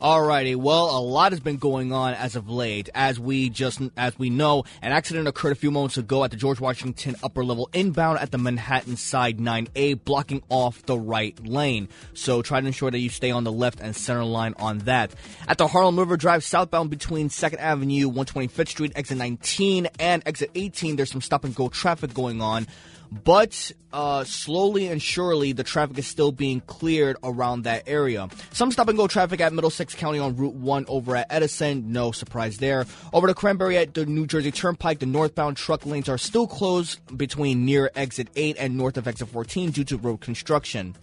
Alrighty, 0.00 0.56
well, 0.56 0.98
a 0.98 1.00
lot 1.00 1.32
has 1.32 1.40
been 1.40 1.56
going 1.56 1.90
on 1.90 2.12
as 2.12 2.36
of 2.36 2.50
late. 2.50 2.90
As 2.94 3.18
we 3.18 3.48
just, 3.48 3.80
as 3.96 4.18
we 4.18 4.28
know, 4.28 4.64
an 4.82 4.92
accident 4.92 5.26
occurred 5.26 5.52
a 5.52 5.56
few 5.56 5.70
moments 5.70 5.96
ago 5.96 6.22
at 6.22 6.30
the 6.30 6.36
George 6.36 6.60
Washington 6.60 7.16
upper 7.22 7.42
level 7.42 7.70
inbound 7.72 8.18
at 8.18 8.30
the 8.30 8.36
Manhattan 8.36 8.96
side 8.96 9.38
9A, 9.38 10.04
blocking 10.04 10.42
off 10.50 10.84
the 10.84 10.98
right 10.98 11.38
lane. 11.46 11.88
So 12.12 12.42
try 12.42 12.60
to 12.60 12.66
ensure 12.66 12.90
that 12.90 12.98
you 12.98 13.08
stay 13.08 13.30
on 13.30 13.44
the 13.44 13.52
left 13.52 13.80
and 13.80 13.96
center 13.96 14.24
line 14.24 14.52
on 14.58 14.78
that. 14.80 15.14
At 15.48 15.56
the 15.56 15.66
Harlem 15.66 15.98
River 15.98 16.18
Drive 16.18 16.44
southbound 16.44 16.90
between 16.90 17.30
2nd 17.30 17.58
Avenue, 17.58 18.10
125th 18.10 18.68
Street, 18.68 18.92
exit 18.96 19.16
19 19.16 19.88
and 19.98 20.22
exit 20.26 20.50
18, 20.54 20.96
there's 20.96 21.10
some 21.10 21.22
stop 21.22 21.44
and 21.44 21.54
go 21.54 21.70
traffic 21.70 22.12
going 22.12 22.42
on. 22.42 22.66
But 23.10 23.72
uh, 23.92 24.24
slowly 24.24 24.88
and 24.88 25.00
surely, 25.00 25.52
the 25.52 25.64
traffic 25.64 25.98
is 25.98 26.06
still 26.06 26.32
being 26.32 26.60
cleared 26.60 27.16
around 27.22 27.62
that 27.62 27.84
area. 27.86 28.28
Some 28.52 28.70
stop 28.70 28.88
and 28.88 28.96
go 28.96 29.06
traffic 29.06 29.40
at 29.40 29.52
Middlesex 29.52 29.94
County 29.94 30.18
on 30.18 30.36
Route 30.36 30.54
1 30.54 30.86
over 30.88 31.16
at 31.16 31.26
Edison. 31.30 31.92
No 31.92 32.12
surprise 32.12 32.58
there. 32.58 32.86
Over 33.12 33.26
to 33.26 33.34
Cranbury 33.34 33.78
at 33.78 33.94
the 33.94 34.06
New 34.06 34.26
Jersey 34.26 34.50
Turnpike, 34.50 34.98
the 34.98 35.06
northbound 35.06 35.56
truck 35.56 35.86
lanes 35.86 36.08
are 36.08 36.18
still 36.18 36.46
closed 36.46 37.00
between 37.16 37.64
near 37.64 37.90
exit 37.94 38.28
8 38.36 38.56
and 38.58 38.76
north 38.76 38.96
of 38.96 39.08
exit 39.08 39.28
14 39.28 39.70
due 39.70 39.84
to 39.84 39.96
road 39.96 40.20
construction. 40.20 40.94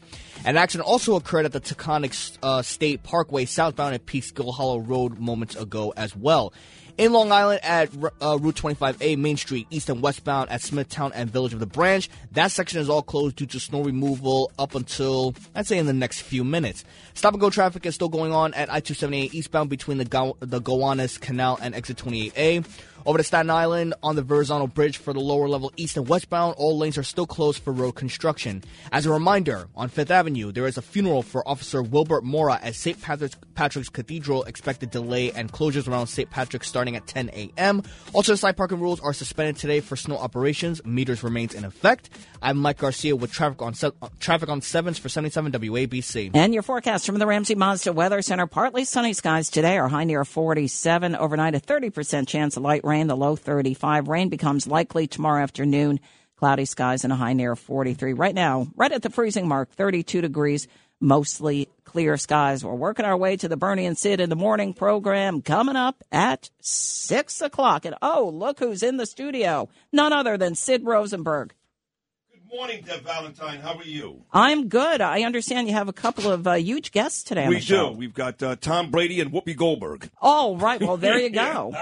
An 0.46 0.58
accident 0.58 0.88
also 0.88 1.16
occurred 1.16 1.46
at 1.46 1.54
the 1.54 1.62
Taconic 1.62 2.38
uh, 2.44 2.62
State 2.62 3.04
Parkway 3.04 3.46
southbound 3.46 3.96
at 3.96 4.06
Peekskill 4.06 4.54
Hollow 4.54 4.80
Road 4.80 5.18
moments 5.18 5.56
ago 5.56 5.94
as 5.96 6.16
well. 6.16 6.54
In 6.96 7.12
Long 7.12 7.32
Island 7.32 7.62
at 7.64 7.90
uh, 8.22 8.38
Route 8.40 8.54
25A, 8.54 9.18
Main 9.18 9.36
Street, 9.36 9.66
east 9.72 9.90
and 9.90 10.00
westbound 10.00 10.52
at 10.52 10.62
Smithtown 10.62 11.12
and 11.14 11.28
Village 11.28 11.52
of 11.52 11.60
the 11.60 11.66
Branch, 11.66 12.08
that 12.34 12.52
section 12.52 12.80
is 12.80 12.88
all 12.88 13.02
closed 13.02 13.36
due 13.36 13.48
to 13.48 13.60
snow 13.60 13.82
removal 13.82 14.52
up 14.60 14.76
until, 14.76 15.34
I'd 15.56 15.66
say, 15.66 15.80
in 15.80 15.88
the 15.88 15.94
next 15.94 16.22
few 16.22 16.44
minutes. 16.44 16.86
Stop 17.16 17.34
and 17.34 17.42
go 17.42 17.50
traffic 17.50 17.88
is 17.88 17.96
still 17.96 18.10
going 18.10 18.32
on 18.32 18.54
at 18.54 18.70
I 18.72 18.80
278 18.80 19.34
eastbound 19.34 19.72
between 19.72 19.98
the, 19.98 20.06
Go- 20.06 20.38
the 20.40 20.60
Gowanus 20.60 21.18
Canal 21.18 21.58
and 21.64 21.74
exit 21.74 21.98
28A. 21.98 22.64
Over 23.06 23.18
to 23.18 23.24
Staten 23.24 23.50
Island 23.50 23.96
on 24.02 24.16
the 24.16 24.22
Verrazano 24.22 24.66
Bridge 24.66 24.96
for 24.96 25.12
the 25.12 25.20
lower 25.20 25.50
level 25.50 25.74
east 25.76 25.98
and 25.98 26.08
westbound, 26.08 26.56
all 26.58 26.78
lanes 26.78 26.98
are 26.98 27.04
still 27.04 27.26
closed 27.26 27.62
for 27.62 27.74
road 27.74 27.94
construction. 27.94 28.64
As 28.94 29.06
a 29.06 29.12
reminder, 29.12 29.68
on 29.76 29.90
Fifth 29.90 30.10
Avenue, 30.10 30.54
there 30.54 30.68
is 30.68 30.78
a 30.78 30.82
funeral 30.82 31.22
for 31.22 31.46
Officer 31.46 31.84
Wilbert 31.84 32.24
Mora 32.24 32.60
at 32.64 32.76
St. 32.76 33.02
Patrick's, 33.02 33.36
Patrick's 33.56 33.90
Cathedral, 33.90 34.44
expected 34.44 34.90
delay 34.90 35.34
and 35.34 35.52
closures 35.52 35.86
around 35.86 36.08
St. 36.08 36.30
Patrick's 36.30 36.70
starting 36.70 36.96
at 36.96 37.06
10 37.06 37.30
a.m. 37.34 37.84
Also, 38.14 38.36
side 38.36 38.56
parking 38.56 38.80
rules 38.80 39.02
are 39.02 39.12
suspended 39.12 39.58
today 39.58 39.82
for 39.82 39.98
snow 39.98 40.18
operations. 40.18 40.84
Meters 40.86 41.24
remains 41.24 41.54
in 41.54 41.66
effect. 41.66 42.10
I'm 42.42 42.58
Mike 42.58 42.78
Garcia 42.78 43.18
with 43.18 43.34
traffic 43.34 43.62
on 43.62 43.74
se- 43.74 43.92
uh, 44.02 44.08
traffic 44.22 44.48
on 44.48 44.62
sevens 44.62 44.98
for 44.98 45.10
77 45.10 45.52
WABC. 45.52 46.32
And 46.36 46.54
your 46.54 46.64
forecast 46.64 47.06
from 47.06 47.20
the 47.20 47.28
Ramsey 47.28 47.56
Mazda 47.56 47.92
Weather 47.92 48.22
Center: 48.22 48.48
partly 48.48 48.86
sunny 48.86 49.12
skies 49.12 49.50
today, 49.50 49.78
are 49.78 49.90
high 49.90 50.06
near 50.06 50.24
47. 50.24 51.18
Overnight, 51.18 51.56
a 51.56 51.60
30 51.60 51.90
percent 51.90 52.30
chance 52.30 52.56
of 52.56 52.64
light 52.64 52.86
rain 52.86 52.93
rain, 52.94 53.08
the 53.08 53.18
low 53.18 53.36
35. 53.36 54.08
Rain 54.08 54.30
becomes 54.30 54.68
likely 54.68 55.08
tomorrow 55.08 55.42
afternoon. 55.42 56.00
Cloudy 56.38 56.66
skies 56.66 57.04
and 57.04 57.12
a 57.12 57.16
high 57.16 57.34
near 57.34 57.56
43. 57.56 58.14
Right 58.14 58.36
now, 58.36 58.68
right 58.76 58.92
at 58.92 59.02
the 59.02 59.10
freezing 59.10 59.48
mark, 59.48 59.72
32 59.72 60.22
degrees, 60.22 60.68
mostly 61.00 61.70
clear 61.86 62.18
skies. 62.18 62.64
We're 62.64 62.76
working 62.76 63.06
our 63.06 63.18
way 63.18 63.36
to 63.38 63.48
the 63.48 63.58
Bernie 63.58 63.88
and 63.88 63.98
Sid 63.98 64.20
in 64.20 64.30
the 64.30 64.36
morning 64.36 64.74
program 64.74 65.42
coming 65.42 65.76
up 65.76 66.04
at 66.12 66.52
6 66.60 67.42
o'clock. 67.42 67.86
And 67.86 67.96
oh, 68.02 68.32
look 68.34 68.60
who's 68.60 68.84
in 68.84 68.98
the 68.98 69.08
studio. 69.08 69.70
None 69.92 70.14
other 70.14 70.38
than 70.38 70.54
Sid 70.54 70.86
Rosenberg 70.86 71.56
morning, 72.54 72.84
Deb 72.86 73.02
Valentine. 73.02 73.60
How 73.62 73.76
are 73.78 73.84
you? 73.84 74.22
I'm 74.32 74.70
good. 74.70 75.02
I 75.02 75.24
understand 75.24 75.68
you 75.68 75.74
have 75.74 75.88
a 75.88 75.94
couple 75.94 76.32
of 76.32 76.46
uh, 76.46 76.54
huge 76.54 76.92
guests 76.92 77.24
today. 77.24 77.48
we 77.48 77.56
do. 77.56 77.62
Show. 77.62 77.92
We've 77.92 78.14
got 78.14 78.44
uh, 78.44 78.56
Tom 78.58 78.92
Brady 78.92 79.20
and 79.22 79.32
Whoopi 79.32 79.58
Goldberg. 79.58 80.12
Oh, 80.22 80.56
right. 80.58 80.80
Well, 80.80 80.98
there 80.98 81.18
you 81.18 81.30
go. 81.32 81.74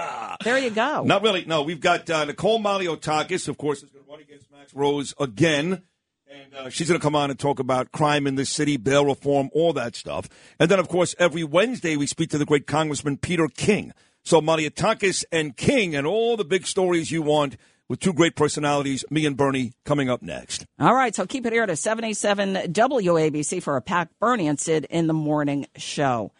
there 0.42 0.56
you 0.56 0.70
go. 0.70 1.02
Not 1.04 1.22
really. 1.22 1.44
No, 1.44 1.62
we've 1.62 1.80
got 1.80 2.08
uh, 2.08 2.24
Nicole 2.24 2.58
Malliotakis, 2.58 3.48
of 3.48 3.58
course, 3.58 3.82
is 3.82 3.90
going 3.90 4.02
to 4.02 4.10
run 4.10 4.20
against 4.20 4.50
Max 4.50 4.72
Rose 4.72 5.14
again. 5.20 5.82
And 6.26 6.54
uh, 6.54 6.70
she's 6.70 6.88
going 6.88 6.98
to 6.98 7.04
come 7.04 7.14
on 7.14 7.28
and 7.28 7.38
talk 7.38 7.58
about 7.58 7.92
crime 7.92 8.26
in 8.26 8.36
the 8.36 8.46
city, 8.46 8.78
bail 8.78 9.04
reform, 9.04 9.50
all 9.52 9.74
that 9.74 9.94
stuff. 9.94 10.30
And 10.58 10.70
then, 10.70 10.78
of 10.78 10.88
course, 10.88 11.14
every 11.18 11.44
Wednesday 11.44 11.96
we 11.96 12.06
speak 12.06 12.30
to 12.30 12.38
the 12.38 12.46
great 12.46 12.66
Congressman 12.66 13.18
Peter 13.18 13.46
King. 13.46 13.92
So 14.24 14.40
Malliotakis 14.40 15.24
and 15.30 15.54
King 15.54 15.94
and 15.94 16.06
all 16.06 16.38
the 16.38 16.46
big 16.46 16.66
stories 16.66 17.10
you 17.10 17.20
want– 17.20 17.58
with 17.92 18.00
two 18.00 18.14
great 18.14 18.34
personalities, 18.34 19.04
me 19.10 19.26
and 19.26 19.36
Bernie, 19.36 19.74
coming 19.84 20.08
up 20.08 20.22
next. 20.22 20.64
All 20.80 20.94
right, 20.94 21.14
so 21.14 21.26
keep 21.26 21.44
it 21.44 21.52
here 21.52 21.66
to 21.66 21.76
77 21.76 22.54
WABC 22.72 23.62
for 23.62 23.76
a 23.76 23.82
packed 23.82 24.18
Bernie 24.18 24.48
and 24.48 24.58
Sid 24.58 24.86
in 24.88 25.08
the 25.08 25.12
morning 25.12 25.66
show. 25.76 26.32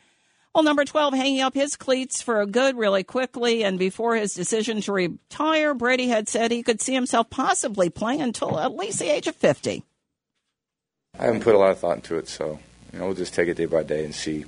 Well, 0.54 0.64
number 0.64 0.86
12 0.86 1.12
hanging 1.12 1.42
up 1.42 1.52
his 1.52 1.76
cleats 1.76 2.22
for 2.22 2.40
a 2.40 2.46
good 2.46 2.78
really 2.78 3.04
quickly. 3.04 3.64
And 3.64 3.78
before 3.78 4.16
his 4.16 4.32
decision 4.32 4.80
to 4.80 4.94
retire, 4.94 5.74
Brady 5.74 6.08
had 6.08 6.26
said 6.26 6.50
he 6.50 6.62
could 6.62 6.80
see 6.80 6.94
himself 6.94 7.28
possibly 7.28 7.90
playing 7.90 8.22
until 8.22 8.58
at 8.58 8.74
least 8.74 9.00
the 9.00 9.12
age 9.12 9.26
of 9.26 9.36
50. 9.36 9.84
I 11.18 11.22
haven't 11.22 11.42
put 11.42 11.54
a 11.54 11.58
lot 11.58 11.72
of 11.72 11.78
thought 11.78 11.96
into 11.96 12.16
it, 12.16 12.28
so 12.28 12.60
you 12.94 12.98
know, 12.98 13.04
we'll 13.04 13.14
just 13.14 13.34
take 13.34 13.48
it 13.48 13.58
day 13.58 13.66
by 13.66 13.82
day 13.82 14.06
and 14.06 14.14
see, 14.14 14.46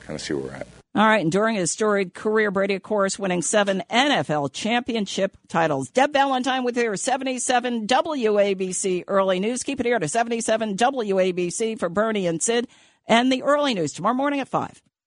kind 0.00 0.14
of 0.14 0.22
see 0.22 0.32
where 0.32 0.44
we're 0.44 0.52
at. 0.54 0.66
All 0.96 1.06
right, 1.06 1.20
and 1.20 1.30
during 1.30 1.56
his 1.56 1.70
storied 1.72 2.14
career, 2.14 2.50
Brady, 2.50 2.72
of 2.74 2.82
course, 2.82 3.18
winning 3.18 3.42
seven 3.42 3.82
NFL 3.90 4.54
championship 4.54 5.36
titles. 5.46 5.90
Deb 5.90 6.14
Valentine 6.14 6.64
with 6.64 6.78
your 6.78 6.96
77 6.96 7.86
WABC 7.86 9.04
early 9.06 9.38
news. 9.38 9.62
Keep 9.62 9.80
it 9.80 9.84
here 9.84 9.98
to 9.98 10.08
77 10.08 10.78
WABC 10.78 11.78
for 11.78 11.90
Bernie 11.90 12.26
and 12.26 12.42
Sid 12.42 12.66
and 13.06 13.30
the 13.30 13.42
early 13.42 13.74
news 13.74 13.92
tomorrow 13.92 14.14
morning 14.14 14.40
at 14.40 14.48
5. 14.48 14.82